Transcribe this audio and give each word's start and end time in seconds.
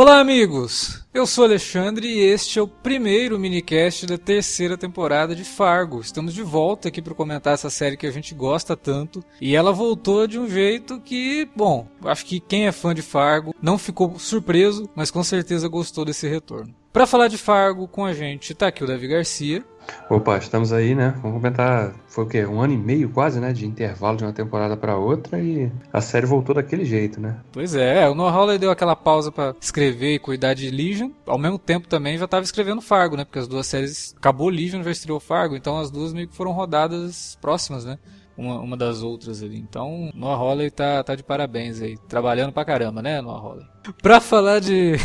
Olá, 0.00 0.20
amigos! 0.20 1.04
Eu 1.12 1.26
sou 1.26 1.42
Alexandre 1.42 2.06
e 2.06 2.20
este 2.20 2.60
é 2.60 2.62
o 2.62 2.68
primeiro 2.68 3.36
minicast 3.36 4.06
da 4.06 4.16
terceira 4.16 4.78
temporada 4.78 5.34
de 5.34 5.42
Fargo. 5.42 6.00
Estamos 6.00 6.32
de 6.32 6.40
volta 6.40 6.86
aqui 6.86 7.02
para 7.02 7.16
comentar 7.16 7.54
essa 7.54 7.68
série 7.68 7.96
que 7.96 8.06
a 8.06 8.10
gente 8.12 8.32
gosta 8.32 8.76
tanto. 8.76 9.24
E 9.40 9.56
ela 9.56 9.72
voltou 9.72 10.28
de 10.28 10.38
um 10.38 10.48
jeito 10.48 11.00
que, 11.00 11.50
bom, 11.56 11.88
acho 12.04 12.24
que 12.26 12.38
quem 12.38 12.68
é 12.68 12.70
fã 12.70 12.94
de 12.94 13.02
Fargo 13.02 13.52
não 13.60 13.76
ficou 13.76 14.16
surpreso, 14.20 14.88
mas 14.94 15.10
com 15.10 15.24
certeza 15.24 15.66
gostou 15.66 16.04
desse 16.04 16.28
retorno. 16.28 16.72
Para 16.92 17.06
falar 17.06 17.28
de 17.28 17.36
Fargo 17.36 17.86
com 17.86 18.04
a 18.04 18.12
gente 18.12 18.54
tá 18.54 18.68
aqui 18.68 18.82
o 18.82 18.86
Davi 18.86 19.06
Garcia. 19.06 19.62
Opa, 20.10 20.38
estamos 20.38 20.72
aí, 20.72 20.94
né? 20.94 21.14
Vamos 21.22 21.38
comentar. 21.38 21.94
Foi 22.08 22.24
o 22.24 22.26
quê? 22.26 22.44
Um 22.46 22.60
ano 22.60 22.74
e 22.74 22.76
meio 22.76 23.08
quase, 23.10 23.40
né? 23.40 23.52
De 23.52 23.66
intervalo 23.66 24.16
de 24.16 24.24
uma 24.24 24.32
temporada 24.32 24.76
para 24.76 24.96
outra 24.96 25.38
e 25.38 25.70
a 25.92 26.00
série 26.00 26.26
voltou 26.26 26.54
daquele 26.54 26.84
jeito, 26.84 27.20
né? 27.20 27.38
Pois 27.52 27.74
é, 27.74 28.08
o 28.08 28.14
Noah 28.14 28.34
Hawley 28.34 28.58
deu 28.58 28.70
aquela 28.70 28.96
pausa 28.96 29.30
para 29.30 29.54
escrever 29.60 30.14
e 30.14 30.18
cuidar 30.18 30.54
de 30.54 30.70
Legion. 30.70 31.10
Ao 31.26 31.38
mesmo 31.38 31.58
tempo 31.58 31.88
também 31.88 32.18
já 32.18 32.24
estava 32.24 32.44
escrevendo 32.44 32.80
Fargo, 32.80 33.16
né? 33.16 33.24
Porque 33.24 33.38
as 33.38 33.48
duas 33.48 33.66
séries. 33.66 34.14
Acabou 34.16 34.48
Legion, 34.48 34.82
já 34.82 34.90
estreou 34.90 35.20
Fargo, 35.20 35.56
então 35.56 35.78
as 35.78 35.90
duas 35.90 36.12
meio 36.12 36.28
que 36.28 36.36
foram 36.36 36.52
rodadas 36.52 37.36
próximas, 37.40 37.84
né? 37.84 37.98
Uma, 38.36 38.60
uma 38.60 38.76
das 38.76 39.02
outras 39.02 39.42
ali. 39.42 39.58
Então, 39.58 40.10
Noah 40.14 40.36
Hawley 40.36 40.70
tá, 40.70 41.02
tá 41.02 41.14
de 41.14 41.22
parabéns 41.22 41.82
aí. 41.82 41.96
Trabalhando 42.08 42.52
pra 42.52 42.64
caramba, 42.64 43.02
né, 43.02 43.20
Noah 43.20 43.40
Hawley? 43.40 43.66
Pra 44.02 44.20
falar 44.20 44.60
de 44.60 44.96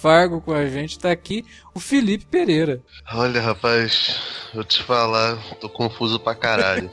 Fargo 0.00 0.40
com 0.40 0.52
a 0.52 0.66
gente, 0.66 0.98
tá 0.98 1.10
aqui 1.10 1.44
o 1.74 1.80
Felipe 1.80 2.26
Pereira. 2.26 2.82
Olha, 3.12 3.40
rapaz, 3.40 4.20
vou 4.54 4.62
te 4.62 4.82
falar, 4.82 5.36
tô 5.60 5.68
confuso 5.68 6.20
pra 6.20 6.34
caralho. 6.34 6.90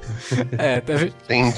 é, 0.58 0.80
tá 0.80 0.94
Tem... 1.26 1.52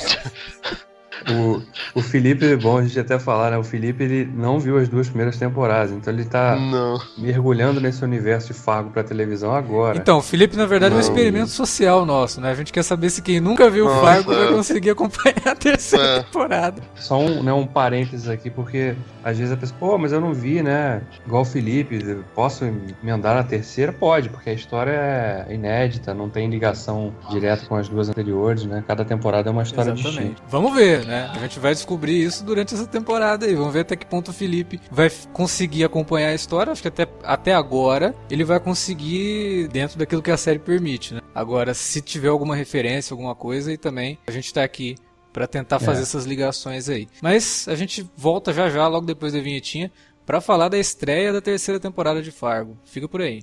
O, 1.31 1.62
o 1.98 2.03
Felipe, 2.03 2.56
bom 2.56 2.78
a 2.78 2.83
gente 2.83 2.98
até 2.98 3.19
falar, 3.19 3.50
né? 3.50 3.59
O 3.59 3.64
Felipe 3.64 4.05
ele 4.05 4.31
não 4.34 4.59
viu 4.59 4.78
as 4.78 4.89
duas 4.89 5.09
primeiras 5.09 5.36
temporadas, 5.36 5.92
então 5.92 6.12
ele 6.12 6.25
tá 6.25 6.56
não. 6.56 6.98
mergulhando 7.17 7.81
nesse 7.81 8.05
universo 8.05 8.48
de 8.48 8.55
Fargo 8.55 8.91
pra 8.91 9.03
televisão 9.03 9.55
agora. 9.55 9.98
Então, 9.98 10.19
o 10.19 10.23
Felipe, 10.23 10.56
na 10.56 10.67
verdade, 10.67 10.95
não. 10.95 11.00
é 11.00 11.05
um 11.05 11.06
experimento 11.06 11.50
social 11.50 12.05
nosso, 12.05 12.41
né? 12.41 12.50
A 12.50 12.55
gente 12.55 12.73
quer 12.73 12.83
saber 12.83 13.11
se 13.11 13.23
quem 13.23 13.41
nunca 13.41 13.69
viu 13.70 13.86
Nossa. 13.86 14.00
Fargo 14.00 14.34
vai 14.34 14.48
conseguir 14.48 14.91
acompanhar 14.91 15.48
a 15.48 15.55
terceira 15.55 16.05
é. 16.05 16.23
temporada. 16.23 16.83
Só 16.95 17.19
um, 17.19 17.42
né, 17.42 17.53
um 17.53 17.67
parênteses 17.67 18.28
aqui, 18.28 18.51
porque 18.51 18.95
às 19.25 19.39
vezes 19.39 19.53
a 19.53 19.56
pessoa, 19.56 19.78
pô, 19.78 19.98
mas 19.98 20.12
eu 20.12 20.20
não 20.20 20.33
vi, 20.33 20.62
né? 20.62 21.03
Igual 21.27 21.42
o 21.42 21.45
Felipe, 21.45 21.98
posso 22.34 22.64
emendar 23.03 23.34
na 23.34 23.42
terceira? 23.42 23.92
Pode, 23.92 24.28
porque 24.28 24.51
a 24.51 24.53
história 24.53 24.92
é 24.92 25.47
inédita, 25.51 26.14
não 26.14 26.28
tem 26.28 26.48
ligação 26.48 27.12
direta 27.30 27.67
com 27.67 27.77
as 27.77 27.89
duas 27.89 28.08
anteriores, 28.08 28.64
né? 28.64 28.84
Cada 28.86 29.05
temporada 29.05 29.48
é 29.48 29.53
uma 29.53 29.62
história 29.62 29.91
Exatamente. 29.91 30.19
distinta. 30.19 30.42
Vamos 30.48 30.75
ver, 30.75 31.05
né? 31.05 31.16
A 31.25 31.39
gente 31.39 31.59
vai 31.59 31.75
descobrir 31.75 32.22
isso 32.22 32.45
durante 32.45 32.75
essa 32.75 32.86
temporada 32.86 33.47
aí. 33.47 33.55
Vamos 33.55 33.72
ver 33.72 33.81
até 33.81 33.97
que 33.97 34.06
ponto 34.06 34.31
o 34.31 34.34
Felipe 34.34 34.81
vai 34.91 35.11
conseguir 35.33 35.84
acompanhar 35.84 36.28
a 36.28 36.34
história. 36.34 36.73
Acho 36.73 36.83
que 36.83 36.89
até, 36.89 37.06
até 37.23 37.55
agora 37.55 38.14
ele 38.31 38.45
vai 38.45 38.61
conseguir 38.61 39.69
dentro 39.69 39.98
daquilo 39.98 40.23
que 40.23 40.31
a 40.31 40.36
série 40.36 40.58
permite, 40.58 41.14
né? 41.14 41.20
Agora, 41.34 41.75
se 41.75 42.00
tiver 42.00 42.28
alguma 42.28 42.56
referência, 42.56 43.12
alguma 43.12 43.34
coisa, 43.34 43.73
e 43.73 43.77
também 43.77 44.19
a 44.27 44.31
gente 44.31 44.53
tá 44.53 44.62
aqui 44.62 44.97
para 45.33 45.47
tentar 45.47 45.78
fazer 45.78 46.00
é. 46.00 46.03
essas 46.03 46.25
ligações 46.25 46.89
aí. 46.89 47.08
Mas 47.20 47.67
a 47.69 47.75
gente 47.75 48.08
volta 48.17 48.55
já 48.55 48.70
já, 48.70 48.89
logo 48.89 49.05
depois 49.05 49.34
da 49.34 49.41
vinhetinha, 49.41 49.92
para 50.25 50.41
falar 50.41 50.69
da 50.69 50.78
estreia 50.78 51.33
da 51.33 51.41
terceira 51.41 51.78
temporada 51.78 52.23
de 52.23 52.33
Fargo. 52.33 52.77
Fica 52.84 53.06
por 53.06 53.20
aí. 53.20 53.42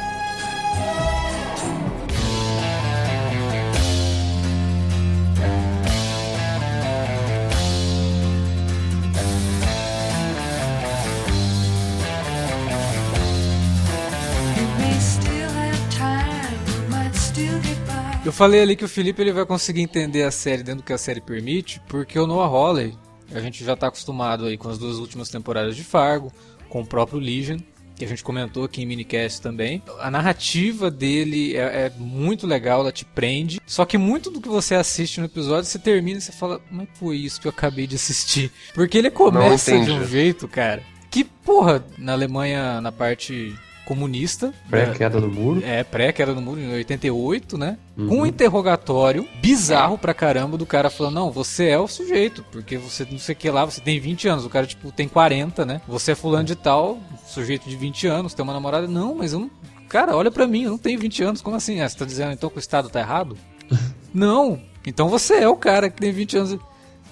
Eu 18.23 18.31
falei 18.31 18.61
ali 18.61 18.75
que 18.75 18.85
o 18.85 18.89
Felipe 18.89 19.19
ele 19.19 19.31
vai 19.31 19.47
conseguir 19.47 19.81
entender 19.81 20.21
a 20.21 20.29
série 20.29 20.61
dentro 20.61 20.83
do 20.83 20.85
que 20.85 20.93
a 20.93 20.97
série 20.97 21.19
permite, 21.19 21.81
porque 21.87 22.19
o 22.19 22.27
Noah 22.27 22.47
Hawley, 22.47 22.95
a 23.33 23.39
gente 23.39 23.63
já 23.63 23.73
está 23.73 23.87
acostumado 23.87 24.45
aí 24.45 24.57
com 24.57 24.69
as 24.69 24.77
duas 24.77 24.97
últimas 24.97 25.29
temporadas 25.29 25.75
de 25.75 25.83
Fargo, 25.83 26.31
com 26.69 26.81
o 26.81 26.85
próprio 26.85 27.19
Legion, 27.19 27.57
que 27.95 28.05
a 28.05 28.07
gente 28.07 28.23
comentou 28.23 28.63
aqui 28.63 28.83
em 28.83 28.85
minicast 28.85 29.41
também. 29.41 29.81
A 29.99 30.11
narrativa 30.11 30.91
dele 30.91 31.57
é, 31.57 31.85
é, 31.85 31.91
muito 31.97 32.45
legal, 32.45 32.81
ela 32.81 32.91
te 32.91 33.05
prende. 33.05 33.59
Só 33.65 33.85
que 33.85 33.97
muito 33.97 34.29
do 34.29 34.39
que 34.39 34.49
você 34.49 34.75
assiste 34.75 35.19
no 35.19 35.25
episódio, 35.25 35.65
você 35.65 35.79
termina 35.79 36.19
e 36.19 36.21
você 36.21 36.31
fala, 36.31 36.61
mas 36.69 36.87
foi 36.93 37.17
isso 37.17 37.41
que 37.41 37.47
eu 37.47 37.51
acabei 37.51 37.87
de 37.87 37.95
assistir. 37.95 38.51
Porque 38.75 38.99
ele 38.99 39.09
começa 39.09 39.79
de 39.79 39.91
um 39.91 40.05
jeito, 40.05 40.47
cara, 40.47 40.83
que, 41.09 41.23
porra, 41.23 41.83
na 41.97 42.13
Alemanha, 42.13 42.79
na 42.81 42.91
parte 42.91 43.55
comunista. 43.91 44.53
Pré-queda 44.69 45.19
do 45.19 45.29
muro. 45.29 45.61
É, 45.65 45.83
pré-queda 45.83 46.33
do 46.33 46.41
muro, 46.41 46.61
em 46.61 46.71
88, 46.71 47.57
né? 47.57 47.77
Uhum. 47.97 48.07
Com 48.07 48.15
um 48.21 48.25
interrogatório 48.25 49.27
bizarro 49.41 49.97
pra 49.97 50.13
caramba 50.13 50.57
do 50.57 50.65
cara 50.65 50.89
falando: 50.89 51.15
não, 51.15 51.29
você 51.29 51.67
é 51.67 51.77
o 51.77 51.89
sujeito, 51.89 52.41
porque 52.53 52.77
você 52.77 53.05
não 53.11 53.19
sei 53.19 53.33
o 53.33 53.37
que 53.37 53.49
lá, 53.49 53.65
você 53.65 53.81
tem 53.81 53.99
20 53.99 54.29
anos. 54.29 54.45
O 54.45 54.49
cara, 54.49 54.65
tipo, 54.65 54.93
tem 54.93 55.09
40, 55.09 55.65
né? 55.65 55.81
Você 55.89 56.13
é 56.13 56.15
fulano 56.15 56.45
de 56.45 56.55
tal, 56.55 56.99
sujeito 57.27 57.67
de 57.67 57.75
20 57.75 58.07
anos, 58.07 58.33
tem 58.33 58.43
uma 58.43 58.53
namorada. 58.53 58.87
Não, 58.87 59.13
mas 59.13 59.33
eu 59.33 59.41
não. 59.41 59.51
Cara, 59.89 60.15
olha 60.15 60.31
pra 60.31 60.47
mim, 60.47 60.63
eu 60.63 60.71
não 60.71 60.77
tenho 60.77 60.97
20 60.97 61.23
anos. 61.23 61.41
Como 61.41 61.57
assim? 61.57 61.81
Ah, 61.81 61.89
você 61.89 61.97
tá 61.97 62.05
dizendo 62.05 62.31
então 62.31 62.49
que 62.49 62.57
o 62.57 62.59
Estado 62.59 62.89
tá 62.89 63.01
errado? 63.01 63.37
não. 64.13 64.57
Então 64.87 65.09
você 65.09 65.35
é 65.35 65.49
o 65.49 65.57
cara 65.57 65.89
que 65.89 65.99
tem 65.99 66.13
20 66.13 66.37
anos. 66.37 66.59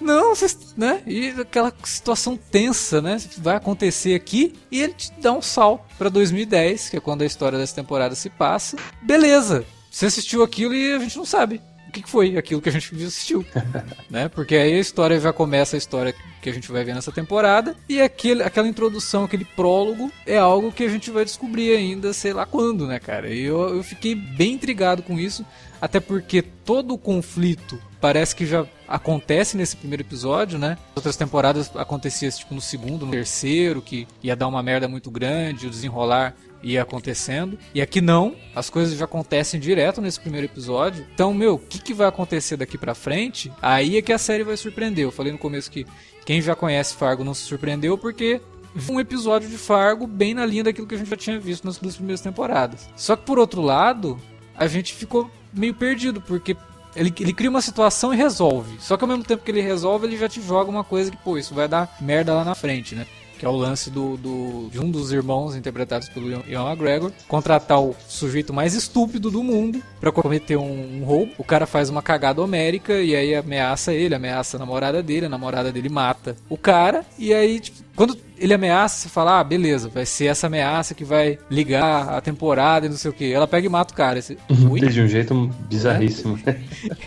Não, 0.02 0.34
né? 0.78 1.02
E 1.06 1.30
aquela 1.30 1.74
situação 1.84 2.38
tensa, 2.38 3.02
né? 3.02 3.18
Vai 3.38 3.56
acontecer 3.56 4.16
aqui 4.16 4.54
e 4.72 4.82
ele 4.82 4.94
te 4.94 5.12
dá 5.20 5.32
um 5.34 5.42
sal 5.42 5.86
para 5.98 6.10
2010, 6.10 6.90
que 6.90 6.98
é 6.98 7.00
quando 7.00 7.22
a 7.22 7.26
história 7.26 7.58
dessa 7.58 7.76
temporada 7.76 8.16
se 8.16 8.30
passa. 8.30 8.78
Beleza. 9.02 9.66
Você 9.92 10.06
assistiu 10.06 10.44
aquilo 10.44 10.74
e 10.74 10.94
a 10.94 11.00
gente 11.00 11.18
não 11.18 11.26
sabe 11.26 11.62
o 11.90 11.92
que 11.92 12.08
foi 12.08 12.38
aquilo 12.38 12.62
que 12.62 12.70
a 12.70 12.72
gente 12.72 12.94
assistiu, 13.04 13.44
né? 14.10 14.30
Porque 14.30 14.56
aí 14.56 14.74
a 14.74 14.80
história 14.80 15.20
já 15.20 15.34
começa 15.34 15.76
a 15.76 15.80
história 15.80 16.14
que 16.40 16.50
a 16.50 16.54
gente 16.54 16.72
vai 16.72 16.84
ver 16.84 16.94
nessa 16.94 17.12
temporada 17.12 17.76
e 17.90 18.00
aquele, 18.00 18.44
aquela 18.44 18.68
introdução, 18.68 19.24
aquele 19.24 19.44
prólogo 19.44 20.12
é 20.26 20.38
algo 20.38 20.72
que 20.72 20.84
a 20.84 20.90
gente 20.90 21.10
vai 21.10 21.26
descobrir 21.26 21.76
ainda, 21.76 22.14
sei 22.14 22.32
lá 22.32 22.46
quando, 22.46 22.88
né, 22.88 23.00
cara? 23.00 23.30
E 23.30 23.42
eu, 23.42 23.78
eu 23.78 23.84
fiquei 23.84 24.14
bem 24.14 24.54
intrigado 24.54 25.02
com 25.02 25.20
isso, 25.20 25.44
até 25.82 26.00
porque 26.00 26.42
todo 26.42 26.94
o 26.94 26.98
conflito 26.98 27.82
parece 28.00 28.36
que 28.36 28.46
já 28.46 28.66
acontece 28.90 29.56
nesse 29.56 29.78
primeiro 29.78 30.02
episódio, 30.02 30.58
né? 30.58 30.78
Outras 30.96 31.16
temporadas 31.16 31.72
acontecia 31.76 32.30
tipo 32.32 32.56
no 32.56 32.60
segundo, 32.60 33.06
no 33.06 33.12
terceiro, 33.12 33.82
que 33.82 34.08
ia 34.24 34.36
dar 34.36 34.48
uma 34.48 34.64
merda 34.64 34.88
muito 34.88 35.12
grande, 35.12 35.68
o 35.68 35.70
desenrolar 35.70 36.36
ia 36.64 36.82
acontecendo. 36.82 37.58
E 37.74 37.82
aqui 37.82 38.02
não, 38.02 38.36
as 38.56 38.70
coisas 38.70 38.98
já 38.98 39.06
acontecem 39.06 39.60
direto 39.60 40.02
nesse 40.02 40.20
primeiro 40.20 40.48
episódio. 40.48 41.06
Então, 41.14 41.34
meu, 41.34 41.56
o 41.56 41.60
que, 41.60 41.80
que 41.80 41.94
vai 41.94 42.08
acontecer 42.08 42.58
daqui 42.58 42.78
pra 42.78 42.96
frente? 42.96 43.52
Aí 43.62 43.98
é 43.98 44.02
que 44.02 44.12
a 44.12 44.18
série 44.18 44.44
vai 44.44 44.58
surpreender. 44.58 45.06
Eu 45.06 45.12
falei 45.12 45.32
no 45.32 45.38
começo 45.38 45.72
que 45.72 45.86
quem 46.26 46.42
já 46.42 46.56
conhece 46.56 46.96
Fargo 46.96 47.24
não 47.24 47.34
se 47.34 47.44
surpreendeu 47.44 47.98
porque 47.98 48.42
um 48.90 49.00
episódio 49.00 49.50
de 49.50 49.58
Fargo 49.58 50.06
bem 50.08 50.34
na 50.34 50.46
linha 50.46 50.64
daquilo 50.64 50.88
que 50.88 50.96
a 50.96 50.98
gente 50.98 51.10
já 51.10 51.16
tinha 51.16 51.40
visto 51.40 51.64
nas 51.66 51.78
duas 51.78 51.96
primeiras 51.96 52.22
temporadas. 52.22 52.90
Só 52.96 53.16
que 53.16 53.26
por 53.26 53.40
outro 53.40 53.62
lado, 53.62 54.20
a 54.56 54.68
gente 54.68 54.94
ficou 54.94 55.30
meio 55.54 55.74
perdido, 55.74 56.22
porque 56.22 56.56
ele, 56.96 57.14
ele 57.20 57.34
cria 57.34 57.50
uma 57.50 57.62
situação 57.62 58.14
e 58.14 58.18
resolve. 58.18 58.78
Só 58.80 58.98
que 58.98 59.04
ao 59.04 59.08
mesmo 59.08 59.24
tempo 59.24 59.44
que 59.44 59.52
ele 59.52 59.62
resolve, 59.62 60.08
ele 60.08 60.18
já 60.18 60.28
te 60.28 60.42
joga 60.42 60.70
uma 60.70 60.84
coisa 60.84 61.12
que, 61.12 61.18
pô, 61.18 61.38
isso 61.38 61.54
vai 61.54 61.68
dar 61.68 61.96
merda 62.02 62.34
lá 62.34 62.44
na 62.44 62.56
frente, 62.56 62.96
né? 62.96 63.06
Que 63.38 63.46
é 63.46 63.50
o 63.50 63.56
lance 63.56 63.90
do, 63.90 64.18
do, 64.18 64.70
de 64.70 64.82
um 64.82 64.92
dos 64.92 65.14
irmãos 65.14 65.56
interpretados 65.56 66.10
pelo 66.10 66.30
Ian 66.30 66.70
McGregor 66.70 67.10
contratar 67.26 67.82
o 67.82 67.96
sujeito 68.06 68.54
mais 68.54 68.74
estúpido 68.74 69.32
do 69.32 69.42
mundo 69.42 69.82
para 70.02 70.12
cometer 70.12 70.58
um, 70.58 71.00
um, 71.00 71.06
roubo. 71.06 71.32
O 71.38 71.44
cara 71.44 71.66
faz 71.66 71.90
uma 71.90 72.02
cagada 72.02 72.42
homérica 72.42 73.00
e 73.02 73.16
aí 73.16 73.34
ameaça 73.34 73.94
ele, 73.94 74.14
ameaça 74.14 74.58
a 74.58 74.60
namorada 74.60 75.02
dele, 75.02 75.28
a 75.28 75.30
namorada 75.30 75.72
dele 75.72 75.88
mata 75.88 76.36
o 76.50 76.58
cara. 76.58 77.06
E 77.18 77.34
aí, 77.34 77.62
tipo, 77.62 77.78
quando 78.00 78.18
ele 78.38 78.54
ameaça, 78.54 78.96
você 78.96 79.10
fala, 79.10 79.42
ah, 79.42 79.44
beleza, 79.44 79.90
vai 79.90 80.06
ser 80.06 80.28
essa 80.28 80.48
ameaça 80.48 80.96
que 80.96 81.04
vai 81.04 81.38
ligar 81.52 82.08
a 82.08 82.22
temporada 82.22 82.86
e 82.86 82.90
não 82.90 82.96
sei 82.96 83.12
o 83.12 83.14
que. 83.14 83.34
Ela 83.34 83.46
pega 83.46 83.68
e 83.68 83.70
mata 83.70 83.94
o 83.94 83.98
cara. 83.98 84.22
Você, 84.22 84.38
de 84.48 85.02
um 85.02 85.08
jeito 85.10 85.36
bizarríssimo. 85.68 86.40
É? 86.46 86.58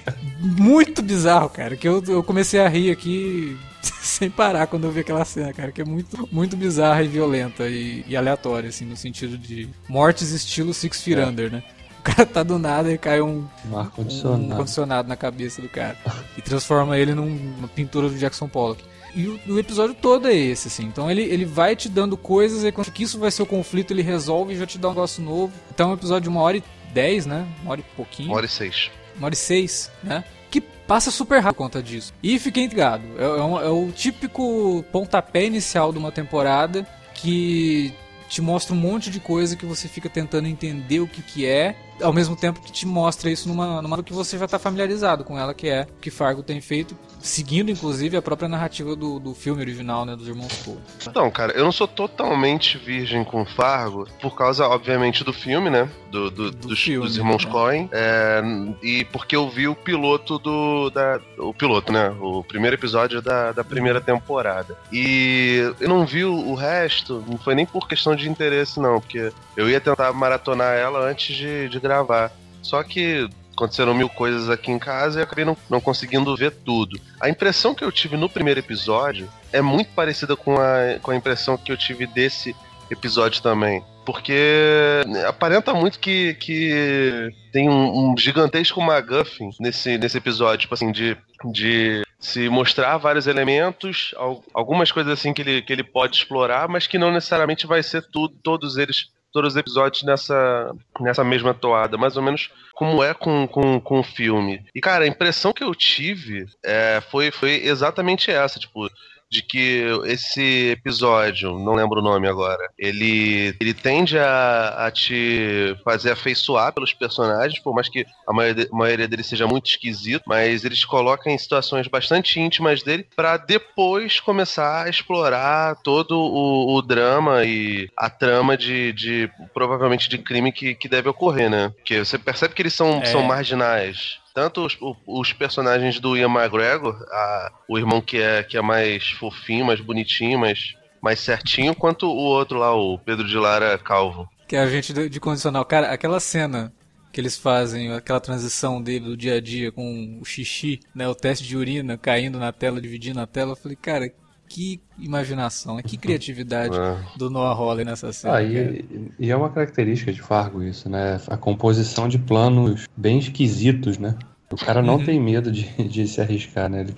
muito 0.39 1.01
bizarro, 1.01 1.49
cara. 1.49 1.79
Que 1.79 1.89
eu, 1.89 2.05
eu 2.07 2.23
comecei 2.23 2.61
a 2.61 2.69
rir 2.69 2.91
aqui 2.91 3.57
sem 3.81 4.29
parar 4.29 4.67
quando 4.67 4.85
eu 4.85 4.93
vi 4.93 5.01
aquela 5.01 5.25
cena, 5.25 5.51
cara, 5.55 5.73
que 5.73 5.81
é 5.81 5.85
muito, 5.85 6.29
muito 6.31 6.59
bizarra 6.59 7.03
e 7.03 7.09
violenta 7.09 7.67
e, 7.71 8.05
e 8.07 8.15
aleatória, 8.15 8.69
assim, 8.69 8.85
no 8.85 8.95
sentido 8.95 9.39
de 9.39 9.71
mortes 9.89 10.31
estilo 10.31 10.75
Six 10.75 11.01
Feet 11.01 11.19
é. 11.19 11.27
Under, 11.27 11.51
né? 11.51 11.63
O 12.01 12.03
cara 12.03 12.27
tá 12.27 12.43
do 12.43 12.59
nada 12.59 12.93
e 12.93 12.99
cai 12.99 13.23
um, 13.23 13.47
um 13.71 13.79
ar-condicionado 13.79 14.45
um, 14.45 14.57
condicionado 14.57 15.09
na 15.09 15.17
cabeça 15.17 15.63
do 15.63 15.71
cara. 15.71 15.97
e 16.37 16.43
transforma 16.43 16.99
ele 16.99 17.15
numa 17.15 17.69
pintura 17.69 18.11
do 18.11 18.19
Jackson 18.19 18.47
Pollock. 18.47 18.92
E 19.15 19.27
o, 19.27 19.41
o, 19.55 19.59
episódio 19.59 19.95
todo 19.95 20.29
é 20.29 20.35
esse, 20.35 20.69
assim. 20.69 20.85
Então 20.85 21.11
ele, 21.11 21.23
ele 21.23 21.45
vai 21.45 21.77
te 21.77 21.89
dando 21.89 22.17
coisas 22.17 22.65
e 22.65 22.73
quando 22.73 22.91
que 22.91 23.03
isso 23.03 23.19
vai 23.19 23.31
ser 23.31 23.43
o 23.43 23.47
conflito, 23.47 23.93
ele 23.93 24.03
resolve 24.03 24.55
e 24.55 24.57
já 24.57 24.67
te 24.67 24.79
dá 24.79 24.89
um 24.89 24.93
negócio 24.93 25.23
novo. 25.23 25.53
Então 25.73 25.89
é 25.89 25.93
um 25.93 25.95
episódio 25.95 26.23
de 26.23 26.29
uma 26.29 26.41
hora 26.41 26.57
e 26.57 26.65
dez, 26.93 27.27
né? 27.27 27.47
Uma 27.63 27.73
hora 27.73 27.81
e 27.81 27.85
pouquinho. 27.97 28.29
Uma 28.29 28.37
hora 28.37 28.47
e 28.47 28.49
seis. 28.49 28.91
Uma 29.17 29.27
hora 29.27 29.35
e 29.35 29.37
seis, 29.37 29.91
né? 30.03 30.25
Que 30.51 30.61
passa 30.61 31.11
super 31.11 31.41
rápido 31.41 31.57
por 31.57 31.65
conta 31.65 31.83
disso. 31.83 32.13
E 32.23 32.39
fiquei 32.39 32.65
intrigado. 32.65 33.05
É, 33.19 33.25
é, 33.25 33.43
um, 33.43 33.61
é 33.61 33.69
o 33.69 33.91
típico 33.93 34.85
pontapé 34.91 35.45
inicial 35.45 35.93
de 35.93 35.99
uma 35.99 36.13
temporada 36.13 36.87
que 37.15 37.95
te 38.29 38.41
mostra 38.41 38.75
um 38.75 38.79
monte 38.79 39.11
de 39.11 39.21
coisa 39.21 39.55
que 39.57 39.67
você 39.67 39.87
fica 39.87 40.09
tentando 40.09 40.49
entender 40.49 41.01
o 41.01 41.07
que, 41.07 41.21
que 41.21 41.45
é 41.45 41.77
ao 42.01 42.15
mesmo 42.15 42.35
tempo 42.35 42.61
que 42.61 42.73
te 42.73 42.87
mostra 42.87 43.31
isso 43.31 43.47
numa, 43.47 43.83
numa 43.83 44.03
que 44.03 44.13
você 44.13 44.39
já 44.39 44.47
está 44.47 44.59
familiarizado 44.59 45.23
com 45.23 45.39
ela, 45.39 45.53
que 45.53 45.69
é 45.69 45.83
o 45.83 46.01
que 46.01 46.11
Fargo 46.11 46.43
tem 46.43 46.61
feito, 46.61 46.97
seguindo 47.23 47.71
inclusive 47.71 48.17
a 48.17 48.23
própria 48.23 48.49
narrativa 48.49 48.95
do, 48.97 49.19
do 49.19 49.35
filme 49.35 49.63
original, 49.63 50.05
né, 50.05 50.17
dos 50.17 50.29
irmãos 50.29 50.53
Coen. 50.65 50.79
Então, 51.07 51.31
cara, 51.31 51.53
eu 51.53 51.65
não 51.65 51.73
sou 51.73 51.87
totalmente 51.87 52.77
virgem 52.77 53.25
com 53.25 53.45
Fargo, 53.45 54.07
por 54.21 54.37
causa, 54.37 54.67
obviamente, 54.67 55.25
do 55.25 55.33
filme, 55.33 55.71
né, 55.71 55.89
do, 56.11 56.31
do, 56.31 56.51
do 56.51 56.69
dos, 56.69 56.81
filme, 56.81 57.07
dos, 57.07 57.17
irmãos 57.17 57.45
né? 57.45 57.51
Coen, 57.51 57.89
é, 57.93 58.43
e 58.83 59.05
porque 59.07 59.37
eu 59.37 59.49
vi 59.49 59.69
o 59.69 59.75
piloto 59.75 60.39
do, 60.39 60.91
da, 60.91 61.21
o 61.39 61.55
piloto, 61.55 61.93
né, 61.93 62.15
o 62.21 62.43
primeiro 62.43 62.77
episódio 62.77 63.23
da, 63.23 63.53
da 63.53 63.65
primeira 63.65 64.01
temporada. 64.01 64.77
E 64.93 65.73
eu 65.81 65.89
não 65.89 66.05
vi 66.05 66.25
o, 66.25 66.35
o 66.35 66.55
resto, 66.55 67.25
não 67.27 67.39
foi 67.39 67.55
nem 67.55 67.65
por 67.65 67.89
questão 67.89 68.17
de 68.17 68.29
interesse, 68.29 68.81
não, 68.81 69.01
porque 69.01 69.33
eu 69.57 69.71
ia 69.71 69.81
tentar 69.81 70.13
maratonar 70.13 70.75
ela 70.75 71.09
antes 71.09 71.37
de, 71.37 71.69
de 71.69 71.79
gravar. 71.79 72.33
Só 72.63 72.83
que 72.83 73.29
aconteceram 73.63 73.95
mil 73.95 74.09
coisas 74.09 74.51
aqui 74.51 74.71
em 74.71 74.79
casa 74.79 75.21
e 75.21 75.23
acabei 75.23 75.45
não, 75.45 75.57
não 75.71 75.81
conseguindo 75.81 76.37
ver 76.37 76.51
tudo. 76.51 77.01
A 77.21 77.29
impressão 77.29 77.75
que 77.75 77.85
eu 77.85 77.93
tive 77.93 78.17
no 78.17 78.29
primeiro 78.29 78.61
episódio 78.61 79.29
é 79.53 79.63
muito 79.63 79.93
parecida 79.93 80.35
com 80.37 80.57
a, 80.57 80.99
com 81.01 81.11
a 81.11 81.17
impressão 81.17 81.57
que 81.57 81.71
eu 81.71 81.77
tive 81.77 82.07
desse 82.07 82.55
episódio 82.91 83.41
também. 83.41 83.83
Porque 84.05 85.05
aparenta 85.29 85.73
muito 85.73 86.01
que, 86.01 86.35
que 86.35 87.31
tem 87.53 87.69
um, 87.69 88.11
um 88.11 88.19
gigantesco 88.19 88.83
McGuffin 88.83 89.51
nesse, 89.61 89.97
nesse 89.97 90.19
episódio, 90.19 90.63
tipo 90.63 90.75
assim, 90.75 90.91
de, 90.91 91.17
de 91.53 92.03
se 92.19 92.49
mostrar 92.49 92.97
vários 92.97 93.29
elementos, 93.29 94.13
algumas 94.53 94.91
coisas 94.91 95.13
assim 95.13 95.33
que 95.33 95.43
ele, 95.43 95.63
que 95.63 95.73
ele 95.73 95.85
pode 95.85 96.17
explorar, 96.17 96.69
mas 96.69 96.89
que 96.89 96.99
não 96.99 97.13
necessariamente 97.13 97.65
vai 97.65 97.81
ser 97.81 98.03
tudo, 98.11 98.35
todos 98.43 98.77
eles 98.77 99.07
todos 99.33 99.55
os 99.55 99.57
episódios 99.57 100.03
nessa, 100.03 100.75
nessa 101.01 101.25
mesma 101.25 101.55
toada, 101.55 101.97
mais 101.97 102.17
ou 102.17 102.23
menos 102.23 102.51
como 102.75 103.03
é 103.03 103.15
com, 103.15 103.47
com, 103.47 103.81
com 103.81 104.01
o 104.01 104.05
filme. 104.05 104.65
E, 104.75 104.81
cara, 104.81 105.05
a 105.05 105.09
impressão 105.09 105.53
que 105.53 105.65
eu 105.65 105.75
tive 105.75 106.47
é, 106.65 107.01
foi, 107.11 107.31
foi 107.31 107.65
exatamente 107.65 108.31
essa, 108.31 108.59
tipo, 108.59 108.89
de 109.33 109.41
que 109.41 109.87
esse 110.05 110.69
episódio, 110.73 111.59
não 111.59 111.73
lembro 111.73 112.01
o 112.01 112.03
nome 112.03 112.29
agora, 112.29 112.69
ele, 112.79 113.57
ele 113.59 113.73
tende 113.73 114.19
a, 114.19 114.87
a 114.87 114.91
te 114.91 115.75
fazer 115.83 116.11
afeiçoar 116.11 116.71
pelos 116.75 116.93
personagens, 116.93 117.59
por 117.59 117.75
mais 117.75 117.89
que 117.89 118.05
a 118.29 118.33
maioria, 118.33 118.69
a 118.71 118.77
maioria 118.77 119.09
deles 119.09 119.27
seja 119.27 119.47
muito 119.47 119.71
esquisito, 119.71 120.25
mas 120.27 120.67
eles 120.67 120.85
colocam 120.85 121.33
em 121.33 121.39
situações 121.39 121.89
bastante 121.89 122.39
íntimas 122.39 122.83
dele 122.83 123.07
para 123.17 123.39
depois 123.39 124.21
começar 124.21 124.85
a 124.85 124.91
explorar 124.91 125.77
todo 125.77 126.13
o, 126.13 126.77
o, 126.77 126.83
drama 126.83 127.43
e 127.43 127.89
a 127.97 128.11
trama 128.11 128.55
de, 128.55 128.93
de 128.93 129.31
provavelmente 129.55 130.11
de 130.11 130.19
crime 130.19 130.53
que, 130.53 130.75
que 130.75 130.91
deve 130.91 131.09
ocorrer, 131.09 131.49
né? 131.49 131.73
Porque 131.75 132.01
você 132.01 132.19
percebe 132.19 132.53
que 132.53 132.61
eles 132.61 132.75
são, 132.75 133.01
é. 133.01 133.07
são 133.07 133.23
marginais 133.23 134.21
tanto 134.35 134.65
os, 134.65 134.77
os, 135.07 135.33
personagens 135.33 136.01
do 136.01 136.17
Ian 136.17 136.31
McGregor, 136.31 136.95
a, 137.11 137.53
o 137.69 137.79
irmão 137.79 138.01
que 138.01 138.19
é, 138.19 138.43
que 138.43 138.57
é 138.57 138.63
mais 138.63 139.11
fofinho, 139.11 139.67
mais 139.67 139.81
bonitinho, 139.81 140.39
mais, 140.39 140.75
mais 141.01 141.21
certinho, 141.21 141.75
quanto 141.75 142.07
o 142.07 142.17
outro 142.17 142.59
lá, 142.59 142.75
o 142.75 142.99
Pedro 142.99 143.27
de 143.27 143.37
Lara 143.37 143.79
Calvo. 143.79 144.29
Que 144.49 144.57
é 144.57 144.61
a 144.61 144.67
gente 144.67 144.93
de, 144.93 145.21
condicional. 145.21 145.65
Cara, 145.65 145.93
aquela 145.93 146.21
cena 146.21 146.73
que 147.13 147.21
eles 147.21 147.37
fazem, 147.37 147.93
aquela 147.93 148.21
transição 148.21 148.83
dele 148.83 149.05
do 149.05 149.17
dia 149.17 149.35
a 149.35 149.41
dia 149.41 149.71
com 149.71 150.19
o 150.21 150.25
xixi, 150.25 150.81
né, 150.95 151.07
o 151.07 151.15
teste 151.15 151.47
de 151.47 151.57
urina 151.57 151.99
caindo 151.99 152.39
na 152.39 152.53
tela, 152.53 152.81
dividindo 152.81 153.21
a 153.21 153.27
tela, 153.27 153.53
eu 153.53 153.57
falei, 153.57 153.77
cara, 153.77 154.13
que 154.53 154.83
imaginação, 154.99 155.79
que 155.79 155.97
criatividade 155.97 156.77
é. 156.79 156.97
do 157.17 157.31
Noah 157.31 157.59
Hawley 157.59 157.87
nessa 157.87 158.13
cena. 158.13 158.37
Ah, 158.37 158.43
e, 158.43 158.85
e, 159.19 159.31
é 159.31 159.35
uma 159.35 159.49
característica 159.49 160.13
de 160.13 160.21
Fargo 160.21 160.63
isso, 160.63 160.91
né? 160.91 161.19
A 161.27 161.39
composição 161.39 162.07
de 162.07 162.19
planos 162.19 162.87
bem 162.95 163.19
esquisitos, 163.19 163.97
né? 163.97 164.15
O 164.53 164.57
cara 164.57 164.83
não 164.83 164.97
uhum. 164.97 165.05
tem 165.07 165.19
medo 165.19 165.51
de, 165.51 165.65
de 165.89 166.07
se 166.07 166.21
arriscar, 166.21 166.69
né? 166.69 166.83
Ele, 166.83 166.95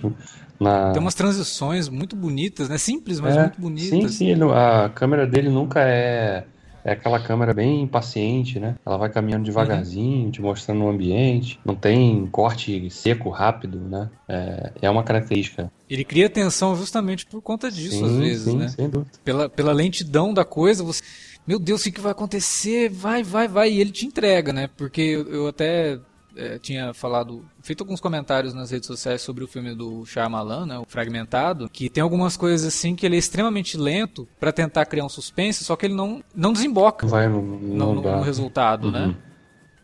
na... 0.59 0.91
Tem 0.91 1.01
umas 1.01 1.15
transições 1.15 1.87
muito 1.87 2.13
bonitas, 2.13 2.67
né? 2.67 2.77
Simples, 2.77 3.21
mas 3.21 3.37
é, 3.37 3.43
muito 3.43 3.61
bonitas. 3.61 4.15
Sim, 4.15 4.35
sim. 4.35 4.51
a 4.53 4.89
câmera 4.89 5.25
dele 5.25 5.47
nunca 5.47 5.79
é 5.79 6.43
é 6.85 6.91
aquela 6.91 7.19
câmera 7.19 7.51
bem 7.51 7.81
impaciente, 7.81 8.59
né? 8.59 8.75
Ela 8.85 8.95
vai 8.95 9.09
caminhando 9.09 9.43
devagarzinho, 9.43 10.25
uhum. 10.25 10.31
te 10.31 10.39
mostrando 10.39 10.83
o 10.83 10.89
ambiente. 10.89 11.59
Não 11.65 11.75
tem 11.75 12.27
corte 12.27 12.87
seco, 12.91 13.31
rápido, 13.31 13.79
né? 13.79 14.09
É, 14.29 14.71
é 14.83 14.89
uma 14.89 15.03
característica. 15.03 15.71
Ele 15.89 16.05
cria 16.05 16.29
tensão 16.29 16.75
justamente 16.75 17.25
por 17.25 17.41
conta 17.41 17.71
disso, 17.71 17.97
sim, 17.97 18.05
às 18.05 18.15
vezes, 18.17 18.43
sim, 18.43 18.57
né? 18.57 18.67
Sem 18.67 18.87
dúvida. 18.87 19.11
Pela, 19.23 19.49
pela 19.49 19.73
lentidão 19.73 20.31
da 20.31 20.45
coisa, 20.45 20.83
você. 20.83 21.01
Meu 21.47 21.57
Deus, 21.57 21.83
o 21.83 21.91
que 21.91 21.99
vai 21.99 22.11
acontecer? 22.11 22.89
Vai, 22.89 23.23
vai, 23.23 23.47
vai. 23.47 23.71
E 23.71 23.81
ele 23.81 23.91
te 23.91 24.05
entrega, 24.05 24.53
né? 24.53 24.69
Porque 24.77 25.01
eu, 25.01 25.27
eu 25.33 25.47
até 25.47 25.99
é, 26.35 26.59
tinha 26.59 26.93
falado, 26.93 27.45
feito 27.61 27.81
alguns 27.81 27.99
comentários 27.99 28.53
nas 28.53 28.71
redes 28.71 28.87
sociais 28.87 29.21
sobre 29.21 29.43
o 29.43 29.47
filme 29.47 29.73
do 29.73 30.05
Shyamalan, 30.05 30.65
né, 30.65 30.77
o 30.77 30.85
Fragmentado, 30.85 31.69
que 31.69 31.89
tem 31.89 32.01
algumas 32.01 32.35
coisas 32.35 32.65
assim 32.65 32.95
que 32.95 33.05
ele 33.05 33.15
é 33.15 33.19
extremamente 33.19 33.77
lento 33.77 34.27
para 34.39 34.51
tentar 34.51 34.85
criar 34.85 35.05
um 35.05 35.09
suspense, 35.09 35.63
só 35.63 35.75
que 35.75 35.85
ele 35.85 35.95
não, 35.95 36.23
não 36.35 36.53
desemboca 36.53 37.07
Vai 37.07 37.27
no, 37.27 37.41
no, 37.41 37.95
no, 37.95 38.01
no 38.01 38.21
resultado, 38.21 38.91
né? 38.91 39.01
uhum. 39.01 39.07
né? 39.07 39.15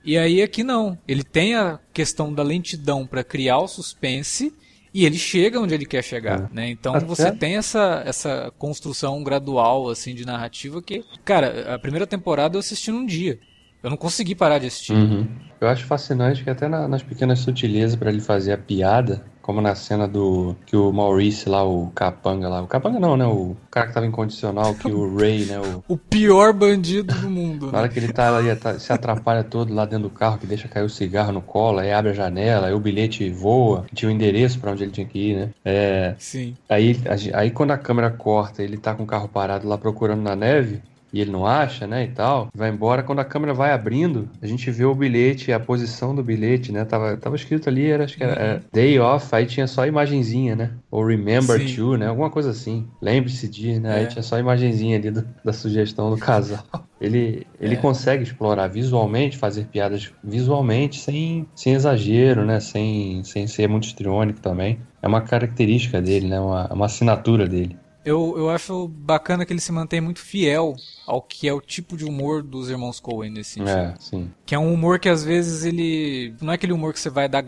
E 0.03 0.17
aí 0.17 0.41
aqui 0.41 0.63
não, 0.63 0.97
ele 1.07 1.23
tem 1.23 1.55
a 1.55 1.79
questão 1.93 2.33
da 2.33 2.41
lentidão 2.41 3.05
para 3.05 3.23
criar 3.23 3.59
o 3.59 3.67
suspense 3.67 4.53
e 4.93 5.05
ele 5.05 5.17
chega 5.17 5.59
onde 5.59 5.73
ele 5.73 5.85
quer 5.85 6.03
chegar, 6.03 6.49
é. 6.51 6.55
né? 6.55 6.69
Então 6.69 6.95
Até... 6.95 7.05
você 7.05 7.31
tem 7.31 7.55
essa, 7.55 8.01
essa 8.05 8.51
construção 8.57 9.23
gradual 9.23 9.89
assim 9.89 10.13
de 10.15 10.25
narrativa 10.25 10.81
que, 10.81 11.03
cara, 11.23 11.75
a 11.75 11.79
primeira 11.79 12.07
temporada 12.07 12.55
eu 12.55 12.59
assisti 12.59 12.91
num 12.91 13.05
dia. 13.05 13.39
Eu 13.83 13.89
não 13.89 13.97
consegui 13.97 14.35
parar 14.35 14.59
de 14.59 14.67
assistir. 14.67 14.93
Uhum. 14.93 15.27
Eu 15.59 15.67
acho 15.67 15.85
fascinante 15.85 16.43
que 16.43 16.49
até 16.49 16.67
na, 16.67 16.87
nas 16.87 17.03
pequenas 17.03 17.39
sutilezas 17.39 17.95
para 17.95 18.09
ele 18.09 18.19
fazer 18.19 18.51
a 18.51 18.57
piada, 18.57 19.23
como 19.41 19.61
na 19.61 19.75
cena 19.75 20.07
do 20.07 20.55
que 20.65 20.75
o 20.75 20.91
Maurice 20.91 21.47
lá, 21.49 21.63
o 21.63 21.91
capanga 21.93 22.47
lá, 22.47 22.61
o 22.61 22.67
capanga 22.67 22.99
não, 22.99 23.15
né, 23.17 23.25
o 23.25 23.55
cara 23.69 23.87
que 23.87 23.93
tava 23.93 24.05
incondicional, 24.05 24.73
que 24.73 24.89
o 24.89 25.15
Ray, 25.15 25.45
né, 25.45 25.59
o, 25.59 25.83
o 25.93 25.97
pior 25.97 26.53
bandido 26.53 27.13
do 27.13 27.29
mundo. 27.29 27.71
Na 27.71 27.79
hora 27.79 27.89
que 27.89 27.99
ele 27.99 28.11
tá 28.11 28.35
ali, 28.35 28.55
tá, 28.55 28.79
se 28.79 28.91
atrapalha 28.91 29.43
todo 29.43 29.73
lá 29.73 29.85
dentro 29.85 30.09
do 30.09 30.09
carro, 30.09 30.37
que 30.37 30.47
deixa 30.47 30.67
cair 30.67 30.83
o 30.83 30.89
cigarro 30.89 31.31
no 31.31 31.41
colo, 31.41 31.79
aí 31.79 31.91
abre 31.91 32.11
a 32.11 32.15
janela, 32.15 32.67
aí 32.67 32.73
o 32.73 32.79
bilhete 32.79 33.29
voa, 33.29 33.85
tinha 33.93 34.09
o 34.09 34.11
endereço 34.11 34.59
para 34.59 34.71
onde 34.71 34.83
ele 34.83 34.91
tinha 34.91 35.05
que 35.05 35.19
ir, 35.19 35.35
né? 35.35 35.49
É, 35.65 36.15
Sim. 36.17 36.55
Aí, 36.69 36.99
aí 37.33 37.51
quando 37.51 37.71
a 37.71 37.77
câmera 37.77 38.09
corta, 38.09 38.63
ele 38.63 38.77
tá 38.77 38.95
com 38.95 39.03
o 39.03 39.07
carro 39.07 39.27
parado 39.27 39.67
lá 39.67 39.77
procurando 39.77 40.21
na 40.21 40.35
neve, 40.35 40.81
e 41.13 41.21
ele 41.21 41.31
não 41.31 41.45
acha, 41.45 41.85
né, 41.85 42.03
e 42.03 42.07
tal, 42.07 42.49
vai 42.53 42.69
embora. 42.69 43.03
Quando 43.03 43.19
a 43.19 43.25
câmera 43.25 43.53
vai 43.53 43.71
abrindo, 43.71 44.29
a 44.41 44.47
gente 44.47 44.69
vê 44.71 44.85
o 44.85 44.95
bilhete, 44.95 45.51
a 45.51 45.59
posição 45.59 46.15
do 46.15 46.23
bilhete, 46.23 46.71
né, 46.71 46.85
tava, 46.85 47.17
tava 47.17 47.35
escrito 47.35 47.69
ali, 47.69 47.89
era, 47.89 48.05
acho 48.05 48.17
que 48.17 48.23
era, 48.23 48.61
Day 48.71 48.99
Off, 48.99 49.33
aí 49.35 49.45
tinha 49.45 49.67
só 49.67 49.83
a 49.83 49.87
imagenzinha, 49.87 50.55
né, 50.55 50.71
ou 50.89 51.05
Remember 51.05 51.59
Sim. 51.59 51.75
to, 51.75 51.97
né, 51.97 52.07
alguma 52.07 52.29
coisa 52.29 52.51
assim. 52.51 52.87
Lembre-se 53.01 53.47
de, 53.47 53.79
né, 53.79 53.89
é. 53.89 53.99
aí 54.01 54.07
tinha 54.07 54.23
só 54.23 54.35
a 54.35 54.39
imagenzinha 54.39 54.97
ali 54.97 55.11
do, 55.11 55.25
da 55.43 55.53
sugestão 55.53 56.09
do 56.09 56.17
casal. 56.17 56.63
Ele, 56.99 57.47
ele 57.59 57.73
é. 57.73 57.77
consegue 57.77 58.23
explorar 58.23 58.67
visualmente, 58.67 59.35
fazer 59.35 59.65
piadas 59.65 60.11
visualmente, 60.23 60.99
sem, 60.99 61.47
sem 61.55 61.73
exagero, 61.73 62.45
né, 62.45 62.59
sem, 62.59 63.23
sem 63.23 63.47
ser 63.47 63.67
muito 63.67 63.85
histriônico 63.85 64.39
também. 64.39 64.79
É 65.01 65.07
uma 65.07 65.21
característica 65.21 65.99
dele, 65.99 66.27
né, 66.27 66.39
uma, 66.39 66.67
uma 66.71 66.85
assinatura 66.85 67.47
dele. 67.47 67.75
Eu, 68.03 68.33
eu 68.35 68.49
acho 68.49 68.87
bacana 68.87 69.45
que 69.45 69.53
ele 69.53 69.59
se 69.59 69.71
mantém 69.71 70.01
muito 70.01 70.19
fiel 70.19 70.75
ao 71.05 71.21
que 71.21 71.47
é 71.47 71.53
o 71.53 71.61
tipo 71.61 71.95
de 71.95 72.03
humor 72.03 72.41
dos 72.41 72.69
irmãos 72.69 72.99
Coen 72.99 73.31
nesse 73.31 73.51
sentido. 73.51 73.69
É, 73.69 73.95
sim. 73.99 74.31
Que 74.45 74.55
é 74.55 74.59
um 74.59 74.73
humor 74.73 74.99
que 74.99 75.07
às 75.07 75.23
vezes 75.23 75.63
ele. 75.63 76.33
Não 76.41 76.51
é 76.51 76.55
aquele 76.55 76.73
humor 76.73 76.93
que 76.93 76.99
você 76.99 77.09
vai 77.09 77.29
dar 77.29 77.43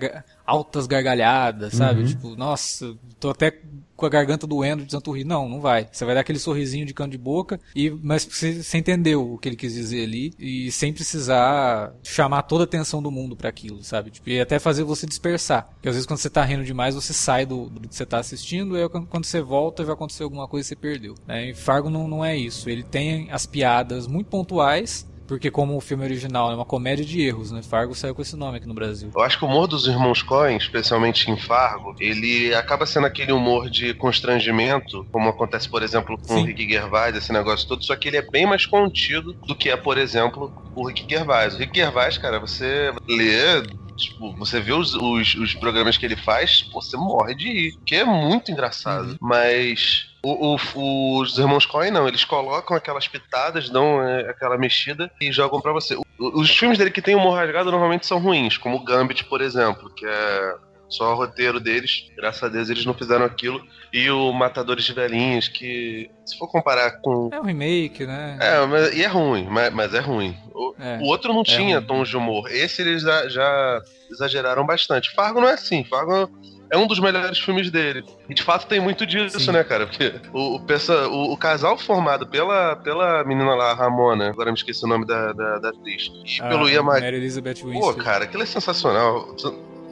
altas 0.45 0.88
gargalhadas, 0.88 1.73
sabe? 1.73 2.01
Uhum. 2.01 2.07
Tipo, 2.07 2.35
nossa, 2.35 2.95
tô 3.19 3.29
até 3.29 3.59
com 3.95 4.05
a 4.05 4.09
garganta 4.09 4.45
doendo 4.45 4.83
de 4.83 4.89
tanto 4.89 5.12
rir. 5.12 5.23
Não, 5.23 5.47
não 5.47 5.62
vai. 5.62 5.88
Você 5.91 6.03
vai 6.03 6.13
dar 6.15 6.21
aquele 6.21 6.39
sorrisinho 6.39 6.85
de 6.85 6.93
canto 6.93 7.12
de 7.12 7.17
boca, 7.17 7.59
e 7.75 7.89
mas 7.89 8.25
você, 8.25 8.62
você 8.62 8.77
entendeu 8.77 9.33
o 9.33 9.38
que 9.38 9.47
ele 9.47 9.55
quis 9.55 9.73
dizer 9.73 10.03
ali, 10.03 10.33
e 10.38 10.71
sem 10.71 10.91
precisar 10.93 11.93
chamar 12.03 12.43
toda 12.43 12.63
a 12.63 12.65
atenção 12.65 13.01
do 13.01 13.12
mundo 13.12 13.35
pra 13.35 13.50
aquilo, 13.50 13.83
sabe? 13.83 14.12
Tipo, 14.12 14.29
e 14.29 14.39
até 14.39 14.59
fazer 14.59 14.83
você 14.83 15.05
dispersar. 15.05 15.69
Porque 15.73 15.88
às 15.88 15.95
vezes 15.95 16.05
quando 16.05 16.19
você 16.19 16.29
tá 16.29 16.43
rindo 16.43 16.63
demais, 16.63 16.95
você 16.95 17.13
sai 17.13 17.45
do, 17.45 17.69
do 17.69 17.88
que 17.88 17.95
você 17.95 18.05
tá 18.05 18.19
assistindo, 18.19 18.77
e 18.77 18.83
aí 18.83 18.89
quando 18.89 19.25
você 19.25 19.41
volta, 19.41 19.83
vai 19.83 19.93
acontecer 19.93 20.23
alguma 20.23 20.47
coisa 20.47 20.65
e 20.65 20.69
você 20.69 20.75
perdeu. 20.75 21.15
Né? 21.27 21.50
E 21.50 21.53
Fargo 21.53 21.89
não, 21.89 22.07
não 22.07 22.25
é 22.25 22.35
isso. 22.35 22.69
Ele 22.69 22.83
tem 22.83 23.31
as 23.31 23.45
piadas 23.45 24.07
muito 24.07 24.27
pontuais. 24.27 25.07
Porque 25.27 25.50
como 25.50 25.75
o 25.75 25.82
filme 25.82 26.03
original 26.03 26.51
é 26.51 26.56
uma 26.56 26.65
comédia 26.65 27.06
de 27.06 27.22
erros, 27.22 27.51
né? 27.51 27.62
Fargo 27.62 27.96
saiu 27.96 28.13
com 28.13 28.22
esse 28.22 28.36
nome 28.36 28.58
aqui 28.58 28.68
no 28.68 28.74
Brasil. 28.74 29.12
Eu 29.15 29.22
acho 29.22 29.38
que 29.38 29.46
o 29.46 29.48
humor 29.48 29.68
dos 29.68 29.88
irmãos 29.88 30.22
Coen, 30.22 30.58
especialmente 30.58 31.30
em 31.32 31.38
Fargo, 31.38 31.96
ele 32.00 32.53
acaba 32.53 32.86
sendo 32.86 33.08
aquele 33.08 33.32
humor 33.32 33.70
de 33.70 33.94
constrangimento, 33.94 35.06
como 35.12 35.30
acontece, 35.30 35.70
por 35.70 35.82
exemplo, 35.82 36.18
com 36.18 36.36
Sim. 36.36 36.44
o 36.44 36.46
Rick 36.46 36.70
Gervais, 36.70 37.15
esse 37.15 37.32
negócio 37.32 37.68
todo, 37.68 37.84
só 37.84 37.96
que 37.96 38.08
ele 38.08 38.18
é 38.18 38.22
bem 38.22 38.46
mais 38.46 38.65
contido 38.65 39.34
do 39.34 39.56
que 39.56 39.70
é, 39.70 39.77
por 39.77 39.98
exemplo, 39.98 40.53
o 40.75 40.88
Rick 40.88 41.06
Gervais. 41.10 41.56
O 41.56 41.58
Rick 41.58 41.77
Gervais, 41.77 42.18
cara, 42.18 42.39
você 42.39 42.92
lê, 43.08 43.63
tipo, 44.03 44.36
você 44.38 44.60
vê 44.60 44.72
os, 44.74 44.93
os, 44.93 45.36
os 45.36 45.53
programas 45.55 45.98
que 45.98 46.05
ele 46.05 46.15
faz, 46.15 46.62
pô, 46.72 46.81
você 46.81 46.95
morre 46.98 47.36
de 47.36 47.45
rir, 47.51 47.72
que 47.86 47.95
é 47.95 48.03
muito 48.05 48.51
engraçado. 48.51 49.10
Uhum. 49.12 49.17
Mas 49.22 50.05
o- 50.24 50.55
o- 50.75 51.19
os 51.22 51.38
irmãos 51.38 51.65
Coen 51.65 51.91
não, 51.91 52.07
eles 52.07 52.24
colocam 52.25 52.75
aquelas 52.75 53.07
pitadas, 53.07 53.69
dão 53.69 54.01
é, 54.01 54.29
aquela 54.29 54.57
mexida 54.57 55.12
e 55.22 55.31
jogam 55.31 55.60
pra 55.62 55.72
você. 55.74 55.95
O- 55.95 56.05
os 56.41 56.50
filmes 56.55 56.77
dele 56.77 56.91
que 56.91 57.01
tem 57.01 57.15
humor 57.15 57.36
rasgado 57.36 57.72
normalmente 57.72 58.05
são 58.05 58.19
ruins, 58.19 58.57
como 58.57 58.77
o 58.77 58.83
Gambit, 58.83 59.24
por 59.25 59.41
exemplo, 59.41 59.93
que 59.95 60.05
é 60.05 60.53
só 60.89 61.12
o 61.13 61.15
roteiro 61.15 61.60
deles. 61.60 62.05
Graças 62.15 62.43
a 62.43 62.50
Deus 62.50 62.69
eles 62.69 62.86
não 62.86 62.93
fizeram 62.93 63.25
aquilo. 63.25 63.60
E 63.93 64.09
o 64.09 64.33
Matadores 64.33 64.83
de 64.85 64.91
Velhinhos, 64.93 65.47
que 65.47 66.09
se 66.25 66.35
for 66.38 66.47
comparar 66.47 67.00
com. 67.01 67.29
É 67.31 67.39
um 67.39 67.43
remake, 67.43 68.07
né? 68.07 68.38
É, 68.41 68.65
mas, 68.65 68.91
e 68.95 69.03
é 69.03 69.07
ruim, 69.07 69.45
mas, 69.47 69.71
mas 69.71 69.93
é 69.93 70.00
ruim. 70.00 70.35
O, 70.51 70.73
É. 70.79 70.97
o 70.97 71.03
outro 71.05 71.31
não 71.31 71.43
tinha 71.43 71.77
ruim. 71.77 71.88
tons 71.88 72.09
de 72.09 72.17
humor. 72.17 72.51
Esse 72.51 72.81
eles 72.81 73.03
já, 73.03 73.27
já 73.29 73.81
exageraram 74.09 74.65
bastante. 74.65 75.12
Fargo 75.13 75.39
não 75.39 75.47
é 75.47 75.53
assim. 75.53 75.83
Fargo 75.83 76.27
é 76.71 76.75
um 76.77 76.88
dos 76.88 77.00
melhores 77.00 77.38
filmes 77.38 77.69
dele. 77.69 78.03
E 78.27 78.33
de 78.33 78.41
fato 78.41 78.65
tem 78.65 78.79
muito 78.79 79.05
disso, 79.05 79.39
Sim. 79.39 79.51
né, 79.51 79.63
cara? 79.63 79.85
Porque 79.85 80.12
o, 80.33 80.57
o, 80.57 81.33
o- 81.33 81.38
casal 81.38 81.77
formado 81.77 82.25
pela, 82.25 82.75
pela 82.77 83.23
menina 83.23 83.53
lá, 83.53 83.75
Ramona, 83.75 84.29
agora 84.29 84.50
me 84.51 84.57
esqueci 84.57 84.83
o 84.85 84.88
nome 84.88 85.05
da, 85.05 85.33
da, 85.33 85.59
da 85.59 85.69
atriz, 85.69 86.09
e 86.25 86.41
A 86.41 86.50
pelo 86.50 86.67
Ian 86.67 86.81
Mary 86.81 87.05
Elizabeth 87.05 87.59
Pô, 87.62 87.67
Winstead. 87.67 88.03
cara, 88.03 88.23
aquilo 88.23 88.41
é 88.41 88.47
sensacional. 88.47 89.35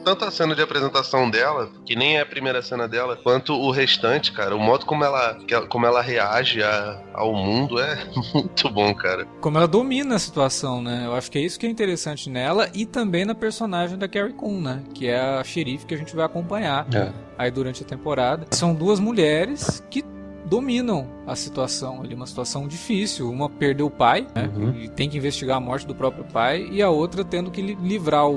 Tanto 0.04 0.24
a 0.24 0.30
cena 0.30 0.54
de 0.54 0.62
apresentação 0.62 1.30
dela, 1.30 1.68
que 1.86 1.94
nem 1.94 2.16
é 2.16 2.20
a 2.22 2.26
primeira 2.26 2.60
cena 2.62 2.88
dela, 2.88 3.16
quanto 3.16 3.52
o 3.54 3.70
restante, 3.70 4.32
cara. 4.32 4.54
O 4.56 4.58
modo 4.60 4.84
como 4.86 5.04
ela, 5.04 5.38
como 5.68 5.86
ela 5.86 6.02
reage 6.02 6.62
a- 6.62 7.00
ao 7.14 7.32
mundo 7.34 7.78
é 7.80 7.98
muito 8.34 8.68
bom, 8.70 8.94
cara. 8.94 9.26
Como 9.40 9.58
ela 9.58 9.68
domina 9.68 10.16
a 10.16 10.18
situação, 10.18 10.82
né? 10.82 11.02
Eu 11.06 11.14
acho 11.14 11.30
que 11.30 11.38
é 11.38 11.40
isso 11.40 11.58
que 11.58 11.66
é 11.66 11.70
interessante 11.70 12.28
nela 12.28 12.68
e 12.74 12.84
também 12.86 13.24
na 13.24 13.34
personagem 13.34 13.96
da 13.96 14.08
Carrie 14.08 14.32
Coon, 14.32 14.60
né? 14.60 14.82
Que 14.94 15.08
é 15.08 15.18
a 15.20 15.44
xerife 15.44 15.86
que 15.86 15.94
a 15.94 15.98
gente 15.98 16.14
vai 16.16 16.24
acompanhar 16.24 16.86
É. 16.94 17.10
aí 17.38 17.50
durante 17.50 17.82
a 17.82 17.86
temporada. 17.86 18.46
São 18.50 18.74
duas 18.74 18.98
mulheres 18.98 19.82
que 19.90 20.02
dominam 20.44 21.06
a 21.26 21.34
situação 21.36 22.02
ali, 22.02 22.14
uma 22.14 22.26
situação 22.26 22.66
difícil. 22.68 23.30
Uma 23.30 23.48
perdeu 23.48 23.86
o 23.86 23.90
pai, 23.90 24.26
né? 24.34 24.50
Uhum. 24.54 24.74
E 24.76 24.88
tem 24.88 25.08
que 25.08 25.16
investigar 25.18 25.56
a 25.56 25.60
morte 25.60 25.86
do 25.86 25.94
próprio 25.94 26.24
pai, 26.24 26.68
e 26.70 26.82
a 26.82 26.90
outra 26.90 27.24
tendo 27.24 27.50
que 27.50 27.62
li- 27.62 27.78
livrar 27.82 28.26
o, 28.28 28.34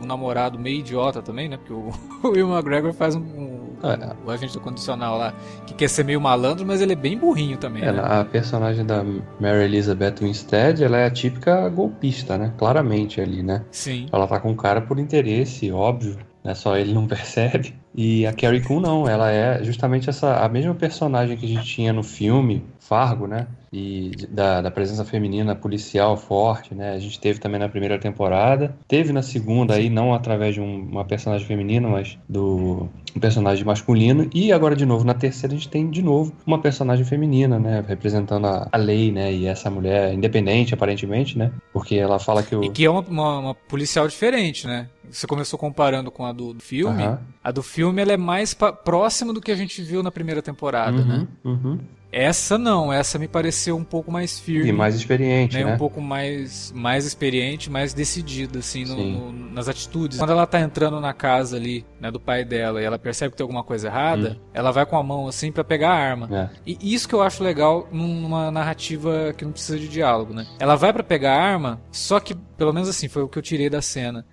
o- 0.00 0.06
namorado 0.06 0.58
meio 0.58 0.80
idiota 0.80 1.22
também, 1.22 1.48
né? 1.48 1.56
Porque 1.56 1.72
o, 1.72 1.90
o 2.22 2.28
Will 2.32 2.48
McGregor 2.52 2.92
faz 2.92 3.14
um, 3.14 3.20
um- 3.20 3.64
É. 3.82 4.14
o 4.26 4.30
agente 4.30 4.52
do 4.54 4.60
condicional 4.60 5.16
lá 5.18 5.32
que 5.66 5.74
quer 5.74 5.88
ser 5.88 6.04
meio 6.04 6.20
malandro, 6.20 6.64
mas 6.66 6.80
ele 6.80 6.92
é 6.92 6.96
bem 6.96 7.16
burrinho 7.16 7.56
também. 7.56 7.82
É, 7.82 7.92
né? 7.92 8.00
a 8.02 8.24
personagem 8.24 8.84
da 8.84 9.02
Mary 9.40 9.64
Elizabeth 9.64 10.16
Winstead, 10.20 10.82
ela 10.82 10.96
é 10.98 11.06
a 11.06 11.10
típica 11.10 11.68
golpista, 11.68 12.36
né? 12.36 12.52
Claramente 12.58 13.20
ali, 13.20 13.42
né? 13.42 13.64
Sim. 13.70 14.06
Ela 14.12 14.26
tá 14.26 14.38
com 14.40 14.50
o 14.52 14.56
cara 14.56 14.80
por 14.80 14.98
interesse, 14.98 15.70
óbvio, 15.72 16.18
né? 16.44 16.54
Só 16.54 16.76
ele 16.76 16.92
não 16.92 17.06
percebe. 17.08 17.74
E 17.96 18.26
a 18.26 18.32
Carrie 18.32 18.60
Coon 18.60 18.80
não, 18.80 19.08
ela 19.08 19.30
é 19.30 19.62
justamente 19.62 20.10
essa 20.10 20.44
a 20.44 20.48
mesma 20.48 20.74
personagem 20.74 21.36
que 21.36 21.46
a 21.46 21.48
gente 21.48 21.64
tinha 21.64 21.92
no 21.92 22.02
filme 22.02 22.64
Fargo, 22.80 23.26
né? 23.28 23.46
E 23.72 24.10
da, 24.28 24.60
da 24.60 24.70
presença 24.70 25.04
feminina 25.04 25.54
policial 25.54 26.16
forte, 26.16 26.74
né? 26.74 26.92
A 26.92 26.98
gente 26.98 27.18
teve 27.20 27.38
também 27.40 27.58
na 27.60 27.68
primeira 27.68 27.96
temporada, 27.98 28.76
teve 28.86 29.12
na 29.12 29.22
segunda 29.22 29.74
aí 29.74 29.88
não 29.88 30.12
através 30.12 30.54
de 30.54 30.60
um- 30.60 30.80
uma 30.90 31.04
personagem 31.04 31.46
feminina, 31.46 31.88
mas 31.88 32.18
do 32.28 32.88
um 33.16 33.20
personagem 33.20 33.64
masculino 33.64 34.28
e 34.34 34.52
agora 34.52 34.74
de 34.74 34.84
novo 34.84 35.04
na 35.04 35.14
terceira 35.14 35.54
a 35.54 35.56
gente 35.56 35.68
tem 35.68 35.88
de 35.88 36.02
novo 36.02 36.32
uma 36.44 36.58
personagem 36.60 37.04
feminina, 37.04 37.58
né? 37.60 37.84
Representando 37.86 38.46
a, 38.48 38.68
a 38.72 38.76
lei, 38.76 39.12
né? 39.12 39.32
E 39.32 39.46
essa 39.46 39.70
mulher 39.70 40.12
independente 40.12 40.74
aparentemente, 40.74 41.38
né? 41.38 41.52
Porque 41.72 41.94
ela 41.94 42.18
fala 42.18 42.42
que 42.42 42.54
o 42.56 42.64
E 42.64 42.70
que 42.70 42.84
é 42.84 42.90
uma, 42.90 43.00
uma- 43.02 43.38
uma 43.38 43.54
policial 43.54 44.06
diferente, 44.08 44.66
né? 44.66 44.88
Você 45.10 45.26
começou 45.26 45.58
comparando 45.58 46.10
com 46.10 46.24
a 46.26 46.32
do, 46.32 46.52
do 46.54 46.62
filme. 46.62 47.02
Aham. 47.04 47.20
A 47.42 47.50
do 47.50 47.62
filme 47.62 48.00
ela 48.02 48.12
é 48.12 48.16
mais 48.16 48.54
próxima 48.84 49.32
do 49.32 49.40
que 49.40 49.50
a 49.52 49.56
gente 49.56 49.82
viu 49.82 50.02
na 50.02 50.10
primeira 50.10 50.40
temporada, 50.42 50.96
Uhum, 50.96 51.04
né? 51.06 51.28
uhum. 51.44 51.78
Essa 52.16 52.56
não, 52.56 52.92
essa 52.92 53.18
me 53.18 53.26
pareceu 53.26 53.76
um 53.76 53.82
pouco 53.82 54.12
mais 54.12 54.38
firme. 54.38 54.68
E 54.68 54.72
mais 54.72 54.94
experiente, 54.94 55.56
né, 55.58 55.64
né? 55.64 55.74
um 55.74 55.76
pouco 55.76 56.00
mais, 56.00 56.70
mais 56.72 57.04
experiente, 57.04 57.68
mais 57.68 57.92
decidida, 57.92 58.60
assim, 58.60 58.84
no- 58.84 59.32
no- 59.32 59.32
nas 59.50 59.68
atitudes. 59.68 60.16
Quando 60.18 60.30
ela 60.30 60.46
tá 60.46 60.60
entrando 60.60 61.00
na 61.00 61.12
casa 61.12 61.56
ali, 61.56 61.84
né, 62.00 62.12
do 62.12 62.20
pai 62.20 62.44
dela, 62.44 62.80
e 62.80 62.84
ela 62.84 63.00
percebe 63.00 63.32
que 63.32 63.36
tem 63.36 63.42
alguma 63.42 63.64
coisa 63.64 63.88
errada, 63.88 64.38
ela 64.52 64.70
vai 64.70 64.86
com 64.86 64.96
a 64.96 65.02
mão, 65.02 65.26
assim, 65.26 65.50
pra 65.50 65.64
pegar 65.64 65.90
a 65.90 65.96
arma. 65.98 66.28
É. 66.32 66.48
E 66.64 66.94
isso 66.94 67.08
que 67.08 67.16
eu 67.16 67.20
acho 67.20 67.42
legal 67.42 67.88
numa 67.90 68.48
narrativa 68.48 69.34
que 69.36 69.44
não 69.44 69.50
precisa 69.50 69.76
de 69.76 69.88
diálogo, 69.88 70.32
né? 70.32 70.46
Ela 70.60 70.76
vai 70.76 70.92
pra 70.92 71.02
pegar 71.02 71.34
a 71.34 71.42
arma, 71.42 71.80
só 71.90 72.20
que, 72.20 72.32
pelo 72.56 72.72
menos 72.72 72.88
assim, 72.88 73.08
foi 73.08 73.24
o 73.24 73.28
que 73.28 73.38
eu 73.38 73.42
tirei 73.42 73.68
da 73.68 73.82
cena. 73.82 74.24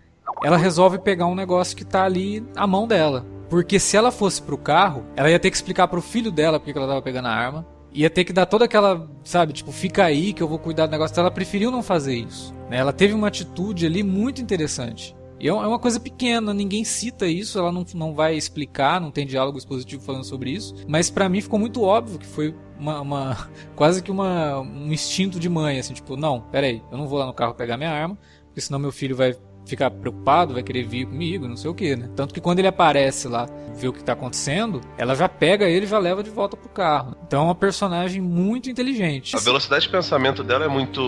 Ela 0.43 0.57
resolve 0.57 0.97
pegar 0.99 1.27
um 1.27 1.35
negócio 1.35 1.75
que 1.77 1.85
tá 1.85 2.03
ali 2.03 2.43
à 2.55 2.65
mão 2.65 2.87
dela. 2.87 3.25
Porque 3.49 3.79
se 3.79 3.97
ela 3.97 4.11
fosse 4.11 4.41
pro 4.41 4.57
carro, 4.57 5.05
ela 5.15 5.29
ia 5.29 5.39
ter 5.39 5.49
que 5.51 5.55
explicar 5.57 5.87
pro 5.87 6.01
filho 6.01 6.31
dela 6.31 6.59
porque 6.59 6.71
que 6.71 6.77
ela 6.79 6.87
tava 6.87 7.01
pegando 7.01 7.27
a 7.27 7.31
arma. 7.31 7.65
Ia 7.93 8.09
ter 8.09 8.23
que 8.23 8.31
dar 8.31 8.45
toda 8.45 8.63
aquela, 8.65 9.09
sabe, 9.23 9.51
tipo, 9.51 9.71
fica 9.71 10.05
aí 10.05 10.31
que 10.31 10.41
eu 10.41 10.47
vou 10.47 10.57
cuidar 10.57 10.85
do 10.85 10.91
negócio. 10.91 11.19
Ela 11.19 11.29
preferiu 11.29 11.69
não 11.69 11.83
fazer 11.83 12.15
isso. 12.15 12.53
né? 12.69 12.77
Ela 12.77 12.93
teve 12.93 13.13
uma 13.13 13.27
atitude 13.27 13.85
ali 13.85 14.01
muito 14.01 14.41
interessante. 14.41 15.13
E 15.37 15.47
é 15.47 15.49
é 15.49 15.53
uma 15.53 15.79
coisa 15.79 15.99
pequena, 15.99 16.53
ninguém 16.53 16.83
cita 16.85 17.25
isso, 17.27 17.57
ela 17.57 17.71
não, 17.71 17.83
não 17.95 18.13
vai 18.13 18.35
explicar, 18.37 19.01
não 19.01 19.09
tem 19.11 19.25
diálogo 19.25 19.57
expositivo 19.57 20.03
falando 20.03 20.23
sobre 20.23 20.51
isso. 20.51 20.75
Mas 20.87 21.09
pra 21.09 21.27
mim 21.27 21.41
ficou 21.41 21.57
muito 21.59 21.81
óbvio 21.81 22.19
que 22.19 22.27
foi 22.27 22.55
uma, 22.79 23.01
uma- 23.01 23.49
quase 23.75 24.01
que 24.03 24.11
uma, 24.11 24.59
um 24.61 24.93
instinto 24.93 25.39
de 25.39 25.49
mãe, 25.49 25.79
assim, 25.79 25.93
tipo, 25.95 26.15
não, 26.15 26.41
peraí, 26.41 26.81
eu 26.91 26.97
não 26.97 27.07
vou 27.07 27.17
lá 27.19 27.25
no 27.25 27.33
carro 27.33 27.55
pegar 27.55 27.75
minha 27.75 27.89
arma, 27.91 28.17
porque 28.45 28.61
senão 28.61 28.79
meu 28.79 28.91
filho 28.91 29.15
vai 29.15 29.35
ficar 29.65 29.89
preocupado, 29.91 30.53
vai 30.53 30.63
querer 30.63 30.83
vir 30.83 31.05
comigo, 31.05 31.47
não 31.47 31.55
sei 31.55 31.69
o 31.69 31.73
que, 31.73 31.95
né? 31.95 32.09
Tanto 32.15 32.33
que 32.33 32.41
quando 32.41 32.59
ele 32.59 32.67
aparece 32.67 33.27
lá, 33.27 33.47
vê 33.75 33.87
o 33.87 33.93
que 33.93 34.03
tá 34.03 34.13
acontecendo, 34.13 34.81
ela 34.97 35.15
já 35.15 35.29
pega 35.29 35.65
ele 35.65 35.85
e 35.85 35.89
já 35.89 35.97
leva 35.99 36.21
de 36.23 36.29
volta 36.29 36.57
pro 36.57 36.69
carro. 36.69 37.15
Então 37.25 37.41
é 37.41 37.45
uma 37.45 37.55
personagem 37.55 38.21
muito 38.21 38.69
inteligente. 38.69 39.35
A 39.35 39.39
velocidade 39.39 39.85
de 39.85 39.89
pensamento 39.91 40.43
dela 40.43 40.65
é 40.65 40.67
muito, 40.67 41.01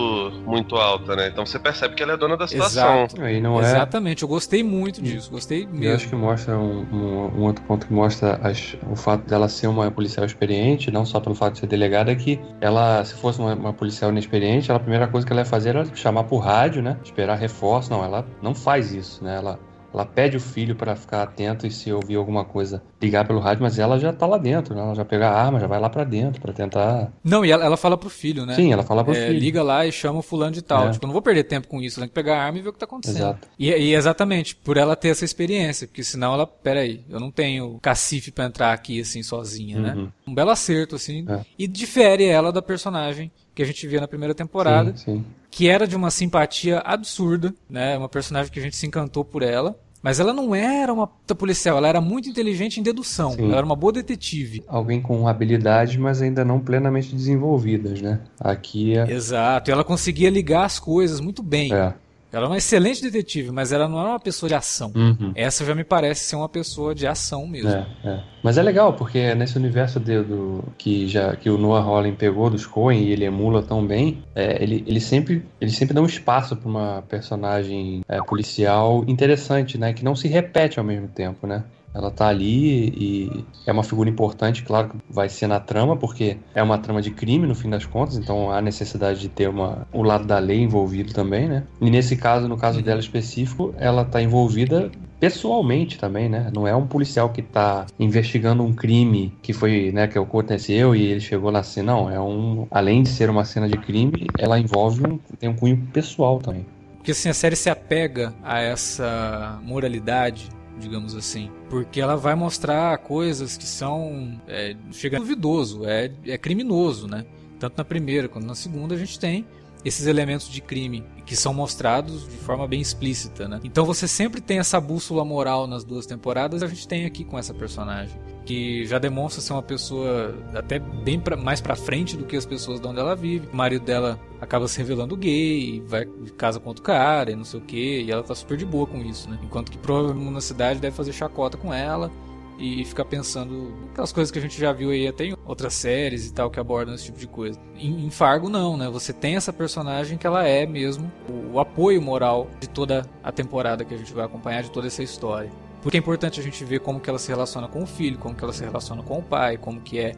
muito 0.46 0.76
alta, 0.76 1.14
né? 1.16 1.28
Então 1.28 1.44
você 1.44 1.58
percebe 1.58 1.94
que 1.94 2.02
ela 2.02 2.12
é 2.12 2.16
dona 2.16 2.36
da 2.36 2.46
situação. 2.46 3.04
Exato. 3.04 3.22
Aí 3.22 3.40
não 3.40 3.60
é. 3.60 3.64
Exatamente, 3.64 4.22
eu 4.22 4.28
gostei 4.28 4.62
muito 4.62 5.02
disso, 5.02 5.30
gostei 5.30 5.64
Eu 5.64 5.68
mesmo. 5.68 5.94
acho 5.96 6.08
que 6.08 6.16
mostra 6.16 6.58
um, 6.58 6.80
um- 6.92 7.40
um 7.40 7.42
outro 7.42 7.62
ponto 7.64 7.86
que 7.86 7.92
mostra 7.92 8.40
as- 8.42 8.76
o 8.90 8.96
fato 8.96 9.26
dela 9.28 9.48
ser 9.48 9.66
uma 9.66 9.90
policial 9.90 10.24
experiente, 10.24 10.90
não 10.90 11.04
só 11.04 11.20
pelo 11.20 11.34
fato 11.34 11.54
de 11.54 11.60
ser 11.60 11.66
delegada, 11.66 12.12
é 12.12 12.14
que 12.14 12.40
ela, 12.60 13.04
se 13.04 13.14
fosse 13.14 13.38
uma, 13.40 13.54
uma 13.54 13.72
policial 13.72 14.10
inexperiente, 14.10 14.70
ela, 14.70 14.78
a 14.78 14.80
primeira 14.80 15.06
coisa 15.06 15.26
que 15.26 15.32
ela 15.32 15.42
ia 15.42 15.46
fazer 15.46 15.70
era 15.70 15.84
chamar 15.94 16.24
por 16.24 16.38
rádio, 16.38 16.82
né? 16.82 16.96
Esperar 17.04 17.36
reforço. 17.36 17.90
Não, 17.90 18.04
ela 18.04 18.24
não 18.44 18.54
faz 18.54 18.92
isso, 18.92 19.24
né? 19.24 19.36
Ela, 19.36 19.58
ela 19.92 20.04
pede 20.04 20.36
o 20.36 20.40
filho 20.40 20.74
para 20.76 20.94
ficar 20.96 21.22
atento 21.22 21.66
e 21.66 21.70
se 21.70 21.90
ouvir 21.92 22.16
alguma 22.16 22.44
coisa, 22.44 22.82
ligar 23.00 23.24
pelo 23.26 23.38
rádio, 23.40 23.62
mas 23.62 23.78
ela 23.78 23.98
já 23.98 24.12
tá 24.12 24.26
lá 24.26 24.36
dentro, 24.38 24.74
né? 24.74 24.82
Ela 24.82 24.94
já 24.94 25.04
pega 25.04 25.28
a 25.28 25.32
arma, 25.40 25.58
já 25.60 25.66
vai 25.68 25.78
lá 25.80 25.88
para 25.88 26.02
dentro 26.04 26.40
para 26.42 26.52
tentar. 26.52 27.12
Não, 27.22 27.44
e 27.44 27.50
ela, 27.50 27.64
ela 27.64 27.76
fala 27.76 27.96
pro 27.96 28.10
filho, 28.10 28.44
né? 28.44 28.54
Sim, 28.54 28.72
ela 28.72 28.82
fala 28.82 29.04
pro 29.04 29.14
É, 29.14 29.28
filho. 29.28 29.38
liga 29.38 29.62
lá 29.62 29.86
e 29.86 29.92
chama 29.92 30.18
o 30.18 30.22
fulano 30.22 30.50
de 30.52 30.62
tal. 30.62 30.88
É. 30.88 30.90
Tipo, 30.90 31.04
eu 31.04 31.06
não 31.06 31.12
vou 31.12 31.22
perder 31.22 31.44
tempo 31.44 31.68
com 31.68 31.80
isso, 31.80 31.98
eu 31.98 32.02
tenho 32.02 32.08
que 32.10 32.14
pegar 32.14 32.38
a 32.38 32.42
arma 32.44 32.58
e 32.58 32.62
ver 32.62 32.68
o 32.68 32.72
que 32.72 32.78
tá 32.78 32.84
acontecendo. 32.86 33.16
Exato. 33.18 33.48
E, 33.58 33.70
e 33.70 33.94
exatamente, 33.94 34.54
por 34.56 34.76
ela 34.76 34.94
ter 34.96 35.08
essa 35.08 35.24
experiência, 35.24 35.86
porque 35.86 36.02
senão 36.04 36.34
ela, 36.34 36.46
peraí, 36.46 37.04
eu 37.08 37.18
não 37.20 37.30
tenho 37.30 37.78
cacife 37.80 38.30
pra 38.30 38.46
entrar 38.46 38.72
aqui 38.72 39.00
assim 39.00 39.22
sozinha, 39.22 39.78
né? 39.78 39.94
Uhum. 39.94 40.08
Um 40.26 40.34
belo 40.34 40.50
acerto, 40.50 40.96
assim. 40.96 41.24
É. 41.28 41.40
E 41.58 41.66
difere 41.68 42.24
ela 42.26 42.52
da 42.52 42.60
personagem 42.60 43.30
que 43.54 43.62
a 43.62 43.66
gente 43.66 43.86
via 43.86 44.00
na 44.00 44.08
primeira 44.08 44.34
temporada, 44.34 44.96
Sim, 44.96 45.04
sim. 45.04 45.24
que 45.50 45.68
era 45.68 45.86
de 45.86 45.94
uma 45.94 46.10
simpatia 46.10 46.80
absurda, 46.80 47.54
né? 47.70 47.96
Uma 47.96 48.08
personagem 48.08 48.52
que 48.52 48.58
a 48.58 48.62
gente 48.62 48.76
se 48.76 48.86
encantou 48.86 49.24
por 49.24 49.42
ela. 49.42 49.78
Mas 50.02 50.20
ela 50.20 50.34
não 50.34 50.54
era 50.54 50.92
uma 50.92 51.06
policial, 51.06 51.78
ela 51.78 51.88
era 51.88 51.98
muito 51.98 52.28
inteligente 52.28 52.78
em 52.78 52.82
dedução. 52.82 53.30
Sim. 53.30 53.46
Ela 53.46 53.56
era 53.56 53.64
uma 53.64 53.74
boa 53.74 53.90
detetive. 53.90 54.62
Alguém 54.68 55.00
com 55.00 55.26
habilidades, 55.26 55.96
mas 55.96 56.20
ainda 56.20 56.44
não 56.44 56.60
plenamente 56.60 57.14
desenvolvidas, 57.14 58.02
né? 58.02 58.20
Aqui 58.38 58.98
é. 58.98 59.10
Exato. 59.10 59.70
E 59.70 59.72
ela 59.72 59.82
conseguia 59.82 60.28
ligar 60.28 60.66
as 60.66 60.78
coisas 60.78 61.20
muito 61.20 61.42
bem. 61.42 61.72
É. 61.72 61.94
Ela 62.34 62.46
é 62.46 62.48
uma 62.48 62.56
excelente 62.56 63.00
detetive, 63.02 63.50
mas 63.50 63.72
ela 63.72 63.88
não 63.88 63.98
é 63.98 64.08
uma 64.08 64.20
pessoa 64.20 64.48
de 64.48 64.54
ação. 64.54 64.92
Uhum. 64.94 65.32
Essa 65.34 65.64
já 65.64 65.74
me 65.74 65.84
parece 65.84 66.24
ser 66.24 66.36
uma 66.36 66.48
pessoa 66.48 66.94
de 66.94 67.06
ação 67.06 67.46
mesmo. 67.46 67.70
É, 67.70 67.86
é. 68.04 68.20
Mas 68.42 68.58
é 68.58 68.62
legal, 68.62 68.92
porque 68.94 69.34
nesse 69.34 69.56
universo 69.56 70.00
de, 70.00 70.22
do, 70.22 70.64
que, 70.76 71.06
já, 71.08 71.34
que 71.36 71.48
o 71.48 71.56
Noah 71.56 71.82
Holland 71.82 72.16
pegou 72.16 72.50
dos 72.50 72.66
Coen 72.66 73.02
e 73.02 73.12
ele 73.12 73.24
emula 73.24 73.62
tão 73.62 73.86
bem, 73.86 74.22
é, 74.34 74.62
ele, 74.62 74.84
ele, 74.86 75.00
sempre, 75.00 75.44
ele 75.60 75.70
sempre 75.70 75.94
dá 75.94 76.02
um 76.02 76.06
espaço 76.06 76.56
para 76.56 76.68
uma 76.68 77.02
personagem 77.08 78.02
é, 78.08 78.18
policial 78.22 79.04
interessante, 79.06 79.78
né? 79.78 79.92
Que 79.92 80.04
não 80.04 80.14
se 80.16 80.28
repete 80.28 80.78
ao 80.78 80.84
mesmo 80.84 81.08
tempo, 81.08 81.46
né? 81.46 81.64
Ela 81.94 82.10
tá 82.10 82.28
ali 82.28 82.88
e 82.88 83.44
é 83.66 83.72
uma 83.72 83.84
figura 83.84 84.10
importante, 84.10 84.64
claro 84.64 84.88
que 84.88 84.96
vai 85.08 85.28
ser 85.28 85.46
na 85.46 85.60
trama, 85.60 85.96
porque 85.96 86.36
é 86.54 86.62
uma 86.62 86.76
trama 86.76 87.00
de 87.00 87.12
crime 87.12 87.46
no 87.46 87.54
fim 87.54 87.70
das 87.70 87.86
contas, 87.86 88.16
então 88.16 88.50
há 88.50 88.60
necessidade 88.60 89.20
de 89.20 89.28
ter 89.28 89.48
uma, 89.48 89.86
o 89.92 90.02
lado 90.02 90.24
da 90.24 90.38
lei 90.38 90.60
envolvido 90.60 91.14
também, 91.14 91.48
né? 91.48 91.64
E 91.80 91.88
nesse 91.90 92.16
caso, 92.16 92.48
no 92.48 92.56
caso 92.56 92.82
dela 92.82 92.98
específico, 92.98 93.72
ela 93.78 94.04
tá 94.04 94.20
envolvida 94.20 94.90
pessoalmente 95.20 95.96
também, 95.96 96.28
né? 96.28 96.50
Não 96.54 96.66
é 96.66 96.74
um 96.74 96.86
policial 96.86 97.30
que 97.30 97.40
tá 97.40 97.86
investigando 97.98 98.62
um 98.62 98.74
crime 98.74 99.32
que 99.40 99.52
foi, 99.52 99.92
né, 99.92 100.06
que 100.08 100.18
aconteceu 100.18 100.94
e 100.94 101.02
ele 101.02 101.20
chegou 101.20 101.50
na 101.52 101.62
cena, 101.62 101.92
não, 101.92 102.10
é 102.10 102.20
um, 102.20 102.66
além 102.70 103.02
de 103.02 103.08
ser 103.08 103.30
uma 103.30 103.44
cena 103.44 103.68
de 103.68 103.76
crime, 103.78 104.26
ela 104.38 104.58
envolve 104.58 105.06
um, 105.06 105.18
tem 105.38 105.48
um 105.48 105.54
cunho 105.54 105.76
pessoal 105.92 106.38
também. 106.40 106.66
Porque 106.96 107.12
assim, 107.12 107.28
a 107.28 107.34
série 107.34 107.54
se 107.54 107.68
apega 107.70 108.34
a 108.42 108.60
essa 108.60 109.60
moralidade 109.62 110.48
digamos 110.78 111.14
assim. 111.14 111.50
Porque 111.68 112.00
ela 112.00 112.16
vai 112.16 112.34
mostrar 112.34 112.96
coisas 112.98 113.56
que 113.56 113.66
são. 113.66 114.40
É, 114.46 114.76
chega 114.92 115.18
duvidoso, 115.18 115.84
é, 115.84 116.10
é 116.26 116.38
criminoso, 116.38 117.06
né? 117.06 117.24
Tanto 117.58 117.78
na 117.78 117.84
primeira 117.84 118.28
quanto 118.28 118.46
na 118.46 118.54
segunda 118.54 118.94
a 118.94 118.98
gente 118.98 119.18
tem 119.18 119.46
esses 119.84 120.06
elementos 120.06 120.48
de 120.48 120.60
crime 120.60 121.04
que 121.26 121.36
são 121.36 121.52
mostrados 121.54 122.28
de 122.28 122.36
forma 122.36 122.66
bem 122.66 122.80
explícita, 122.80 123.48
né? 123.48 123.60
Então 123.64 123.84
você 123.84 124.06
sempre 124.06 124.40
tem 124.40 124.58
essa 124.58 124.80
bússola 124.80 125.24
moral 125.24 125.66
nas 125.66 125.84
duas 125.84 126.06
temporadas, 126.06 126.62
a 126.62 126.66
gente 126.66 126.86
tem 126.86 127.06
aqui 127.06 127.24
com 127.24 127.38
essa 127.38 127.54
personagem, 127.54 128.18
que 128.44 128.84
já 128.86 128.98
demonstra 128.98 129.40
ser 129.40 129.52
uma 129.52 129.62
pessoa 129.62 130.34
até 130.54 130.78
bem 130.78 131.18
pra, 131.18 131.36
mais 131.36 131.60
para 131.60 131.74
frente 131.74 132.16
do 132.16 132.24
que 132.24 132.36
as 132.36 132.44
pessoas 132.44 132.80
de 132.80 132.86
onde 132.86 133.00
ela 133.00 133.16
vive. 133.16 133.48
O 133.52 133.56
marido 133.56 133.84
dela 133.84 134.18
acaba 134.40 134.68
se 134.68 134.78
revelando 134.78 135.16
gay, 135.16 135.82
vai 135.86 136.06
casa 136.36 136.60
com 136.60 136.68
outro 136.68 136.82
cara 136.82 137.30
e 137.30 137.36
não 137.36 137.44
sei 137.44 137.60
o 137.60 137.62
que, 137.62 138.02
e 138.02 138.10
ela 138.10 138.22
tá 138.22 138.34
super 138.34 138.56
de 138.56 138.66
boa 138.66 138.86
com 138.86 138.98
isso, 138.98 139.28
né? 139.30 139.38
Enquanto 139.42 139.70
que 139.72 139.78
provavelmente 139.78 140.32
na 140.32 140.40
cidade 140.40 140.80
deve 140.80 140.94
fazer 140.94 141.12
chacota 141.12 141.56
com 141.56 141.72
ela 141.72 142.10
e 142.58 142.84
ficar 142.84 143.04
pensando 143.04 143.74
aquelas 143.92 144.12
coisas 144.12 144.30
que 144.30 144.38
a 144.38 144.42
gente 144.42 144.58
já 144.58 144.72
viu 144.72 144.90
aí 144.90 145.08
até 145.08 145.24
em 145.24 145.36
outras 145.44 145.74
séries 145.74 146.26
e 146.26 146.32
tal 146.32 146.50
que 146.50 146.60
abordam 146.60 146.94
esse 146.94 147.06
tipo 147.06 147.18
de 147.18 147.26
coisa. 147.26 147.58
Em, 147.76 148.08
Fargo 148.10 148.48
não, 148.48 148.76
né? 148.76 148.88
Você 148.88 149.12
tem 149.12 149.36
essa 149.36 149.52
personagem 149.52 150.16
que 150.16 150.26
ela 150.26 150.46
é 150.46 150.66
mesmo 150.66 151.10
o, 151.28 151.54
o 151.54 151.60
apoio 151.60 152.00
moral 152.00 152.48
de 152.60 152.68
toda 152.68 153.08
a 153.22 153.32
temporada 153.32 153.84
que 153.84 153.94
a 153.94 153.96
gente 153.96 154.12
vai 154.12 154.24
acompanhar 154.24 154.62
de 154.62 154.70
toda 154.70 154.86
essa 154.86 155.02
história. 155.02 155.50
Porque 155.82 155.98
é 155.98 156.00
importante 156.00 156.40
a 156.40 156.42
gente 156.42 156.64
ver 156.64 156.80
como 156.80 156.98
que 157.00 157.10
ela 157.10 157.18
se 157.18 157.28
relaciona 157.28 157.68
com 157.68 157.82
o 157.82 157.86
filho, 157.86 158.18
como 158.18 158.34
que 158.34 158.42
ela 158.42 158.52
se 158.52 158.64
relaciona 158.64 159.02
com 159.02 159.18
o 159.18 159.22
pai, 159.22 159.58
como 159.58 159.80
que 159.80 159.98
é 159.98 160.14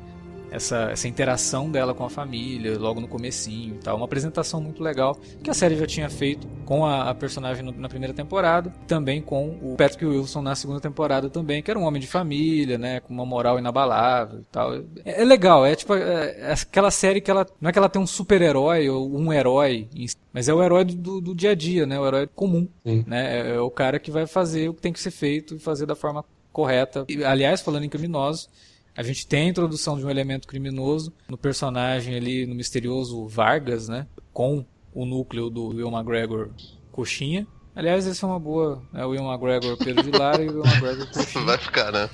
essa, 0.50 0.90
essa 0.90 1.08
interação 1.08 1.70
dela 1.70 1.94
com 1.94 2.04
a 2.04 2.10
família, 2.10 2.78
logo 2.78 3.00
no 3.00 3.08
comecinho 3.08 3.74
e 3.74 3.78
tal. 3.78 3.96
Uma 3.96 4.04
apresentação 4.04 4.60
muito 4.60 4.82
legal 4.82 5.18
que 5.42 5.50
a 5.50 5.54
série 5.54 5.76
já 5.76 5.86
tinha 5.86 6.08
feito 6.08 6.46
com 6.64 6.84
a, 6.84 7.10
a 7.10 7.14
personagem 7.14 7.64
no, 7.64 7.72
na 7.72 7.88
primeira 7.88 8.14
temporada, 8.14 8.72
também 8.86 9.20
com 9.20 9.58
o 9.62 9.76
Patrick 9.76 10.04
Wilson 10.04 10.42
na 10.42 10.54
segunda 10.54 10.80
temporada 10.80 11.28
também, 11.28 11.62
que 11.62 11.70
era 11.70 11.78
um 11.78 11.84
homem 11.84 12.00
de 12.00 12.06
família, 12.06 12.78
né, 12.78 13.00
com 13.00 13.12
uma 13.12 13.26
moral 13.26 13.58
inabalável 13.58 14.40
e 14.40 14.44
tal. 14.50 14.74
É, 14.74 15.22
é 15.22 15.24
legal, 15.24 15.64
é 15.64 15.74
tipo 15.74 15.94
é, 15.94 16.36
é 16.40 16.52
aquela 16.52 16.90
série 16.90 17.20
que 17.20 17.30
ela 17.30 17.46
não 17.60 17.68
é 17.68 17.72
que 17.72 17.78
ela 17.78 17.88
tem 17.88 18.00
um 18.00 18.06
super-herói 18.06 18.88
ou 18.88 19.16
um 19.16 19.32
herói, 19.32 19.88
mas 20.32 20.48
é 20.48 20.54
o 20.54 20.62
herói 20.62 20.84
do, 20.84 21.20
do 21.20 21.34
dia 21.34 21.50
a 21.50 21.54
dia, 21.54 21.86
né, 21.86 21.98
o 21.98 22.06
herói 22.06 22.26
comum, 22.26 22.68
Sim. 22.84 23.04
né, 23.06 23.40
é, 23.40 23.54
é 23.54 23.60
o 23.60 23.70
cara 23.70 23.98
que 23.98 24.10
vai 24.10 24.26
fazer 24.26 24.68
o 24.68 24.74
que 24.74 24.82
tem 24.82 24.92
que 24.92 25.00
ser 25.00 25.10
feito 25.10 25.56
e 25.56 25.58
fazer 25.58 25.86
da 25.86 25.94
forma 25.94 26.24
correta. 26.52 27.04
E, 27.08 27.22
aliás, 27.22 27.60
falando 27.60 27.84
em 27.84 27.88
criminosos, 27.88 28.48
a 28.96 29.02
gente 29.02 29.26
tem 29.26 29.46
a 29.46 29.50
introdução 29.50 29.98
de 29.98 30.04
um 30.04 30.10
elemento 30.10 30.48
criminoso 30.48 31.12
no 31.28 31.36
personagem 31.36 32.14
ali, 32.14 32.46
no 32.46 32.54
misterioso 32.54 33.26
Vargas, 33.28 33.88
né? 33.88 34.06
Com 34.32 34.64
o 34.94 35.04
núcleo 35.04 35.50
do 35.50 35.68
Will 35.68 35.90
McGregor 35.90 36.50
Coxinha. 36.90 37.46
Aliás, 37.74 38.06
essa 38.06 38.24
é 38.24 38.28
uma 38.28 38.40
boa. 38.40 38.82
É 38.94 39.04
o 39.04 39.10
Will 39.10 39.22
McGregor 39.22 39.76
Pedro 39.76 40.02
de 40.02 40.16
Lara 40.16 40.42
e 40.42 40.48
o 40.48 40.54
Will 40.54 40.64
McGregor 40.64 41.06
Coxinha. 41.12 41.44
Vai 41.44 41.58
ficar, 41.58 41.92
né? 41.92 42.08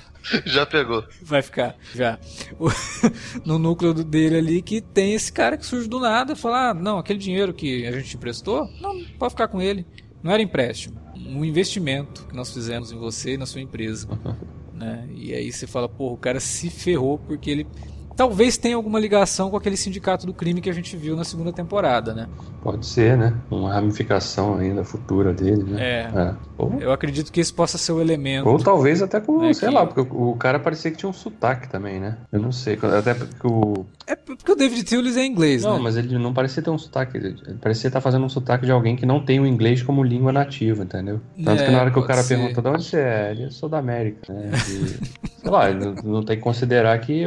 Já 0.45 0.65
pegou. 0.65 1.05
Vai 1.21 1.41
ficar, 1.41 1.75
já. 1.95 2.19
O, 2.59 2.69
no 3.45 3.57
núcleo 3.57 3.93
dele 3.93 4.37
ali 4.37 4.61
que 4.61 4.81
tem 4.81 5.13
esse 5.13 5.31
cara 5.31 5.57
que 5.57 5.65
surge 5.65 5.87
do 5.87 5.99
nada 5.99 6.33
e 6.33 6.35
fala: 6.35 6.69
ah, 6.69 6.73
não, 6.73 6.97
aquele 6.97 7.19
dinheiro 7.19 7.53
que 7.53 7.85
a 7.87 7.91
gente 7.93 8.17
emprestou, 8.17 8.69
não, 8.81 9.03
pode 9.17 9.33
ficar 9.33 9.47
com 9.47 9.61
ele. 9.61 9.85
Não 10.21 10.31
era 10.31 10.41
empréstimo. 10.41 11.01
Um 11.15 11.45
investimento 11.45 12.27
que 12.27 12.35
nós 12.35 12.53
fizemos 12.53 12.91
em 12.91 12.97
você 12.97 13.33
e 13.33 13.37
na 13.37 13.45
sua 13.45 13.61
empresa. 13.61 14.07
Né? 14.73 15.07
E 15.15 15.33
aí 15.33 15.51
você 15.51 15.67
fala, 15.67 15.87
pô, 15.87 16.13
o 16.13 16.17
cara 16.17 16.39
se 16.39 16.69
ferrou 16.69 17.17
porque 17.17 17.49
ele 17.49 17.67
talvez 18.15 18.57
tenha 18.57 18.75
alguma 18.75 18.99
ligação 18.99 19.49
com 19.49 19.57
aquele 19.57 19.77
sindicato 19.77 20.25
do 20.25 20.33
crime 20.33 20.61
que 20.61 20.69
a 20.69 20.73
gente 20.73 20.95
viu 20.95 21.15
na 21.15 21.23
segunda 21.23 21.51
temporada, 21.51 22.13
né? 22.13 22.27
Pode 22.61 22.85
ser, 22.85 23.17
né? 23.17 23.33
Uma 23.49 23.73
ramificação 23.73 24.55
ainda 24.55 24.83
futura 24.83 25.33
dele, 25.33 25.63
né? 25.63 25.83
É. 25.83 26.11
é. 26.15 26.35
Ou... 26.57 26.79
Eu 26.79 26.91
acredito 26.91 27.31
que 27.31 27.39
esse 27.39 27.53
possa 27.53 27.77
ser 27.77 27.91
o 27.91 28.01
elemento. 28.01 28.47
Ou 28.47 28.57
talvez 28.57 29.01
até 29.01 29.19
com, 29.19 29.39
né, 29.39 29.53
sei 29.53 29.69
que... 29.69 29.75
lá, 29.75 29.85
porque 29.85 30.01
o 30.01 30.35
cara 30.35 30.59
parecia 30.59 30.91
que 30.91 30.97
tinha 30.97 31.09
um 31.09 31.13
sotaque 31.13 31.67
também, 31.67 31.99
né? 31.99 32.17
Eu 32.31 32.39
não 32.39 32.51
sei. 32.51 32.77
Até 32.97 33.13
porque 33.13 33.47
o. 33.47 33.85
É 34.05 34.15
porque 34.15 34.51
o 34.51 34.55
David 34.55 34.83
Tillis 34.83 35.17
é 35.17 35.25
inglês, 35.25 35.63
não, 35.63 35.71
né? 35.71 35.75
Não, 35.77 35.83
mas 35.83 35.97
ele 35.97 36.17
não 36.17 36.33
parecia 36.33 36.61
ter 36.61 36.69
um 36.69 36.77
sotaque. 36.77 37.17
Ele 37.17 37.35
parecia 37.61 37.87
estar 37.87 38.01
fazendo 38.01 38.25
um 38.25 38.29
sotaque 38.29 38.65
de 38.65 38.71
alguém 38.71 38.95
que 38.95 39.05
não 39.05 39.23
tem 39.23 39.39
o 39.39 39.47
inglês 39.47 39.81
como 39.81 40.03
língua 40.03 40.31
nativa, 40.31 40.83
entendeu? 40.83 41.21
Tanto 41.43 41.61
é, 41.61 41.65
que 41.65 41.71
na 41.71 41.81
hora 41.81 41.91
que 41.91 41.99
o 41.99 42.03
cara 42.03 42.21
ser. 42.21 42.37
pergunta 42.37 42.61
de 42.61 42.67
onde 42.67 42.83
você 42.83 42.97
é, 42.97 43.31
ele 43.31 43.43
é 43.43 43.49
sou 43.49 43.69
da 43.69 43.77
América, 43.77 44.33
né? 44.33 44.51
E, 44.53 45.39
sei 45.39 45.51
lá, 45.51 45.71
não, 45.71 45.93
não 46.03 46.23
tem 46.23 46.37
que 46.37 46.43
considerar 46.43 46.97
que 46.99 47.23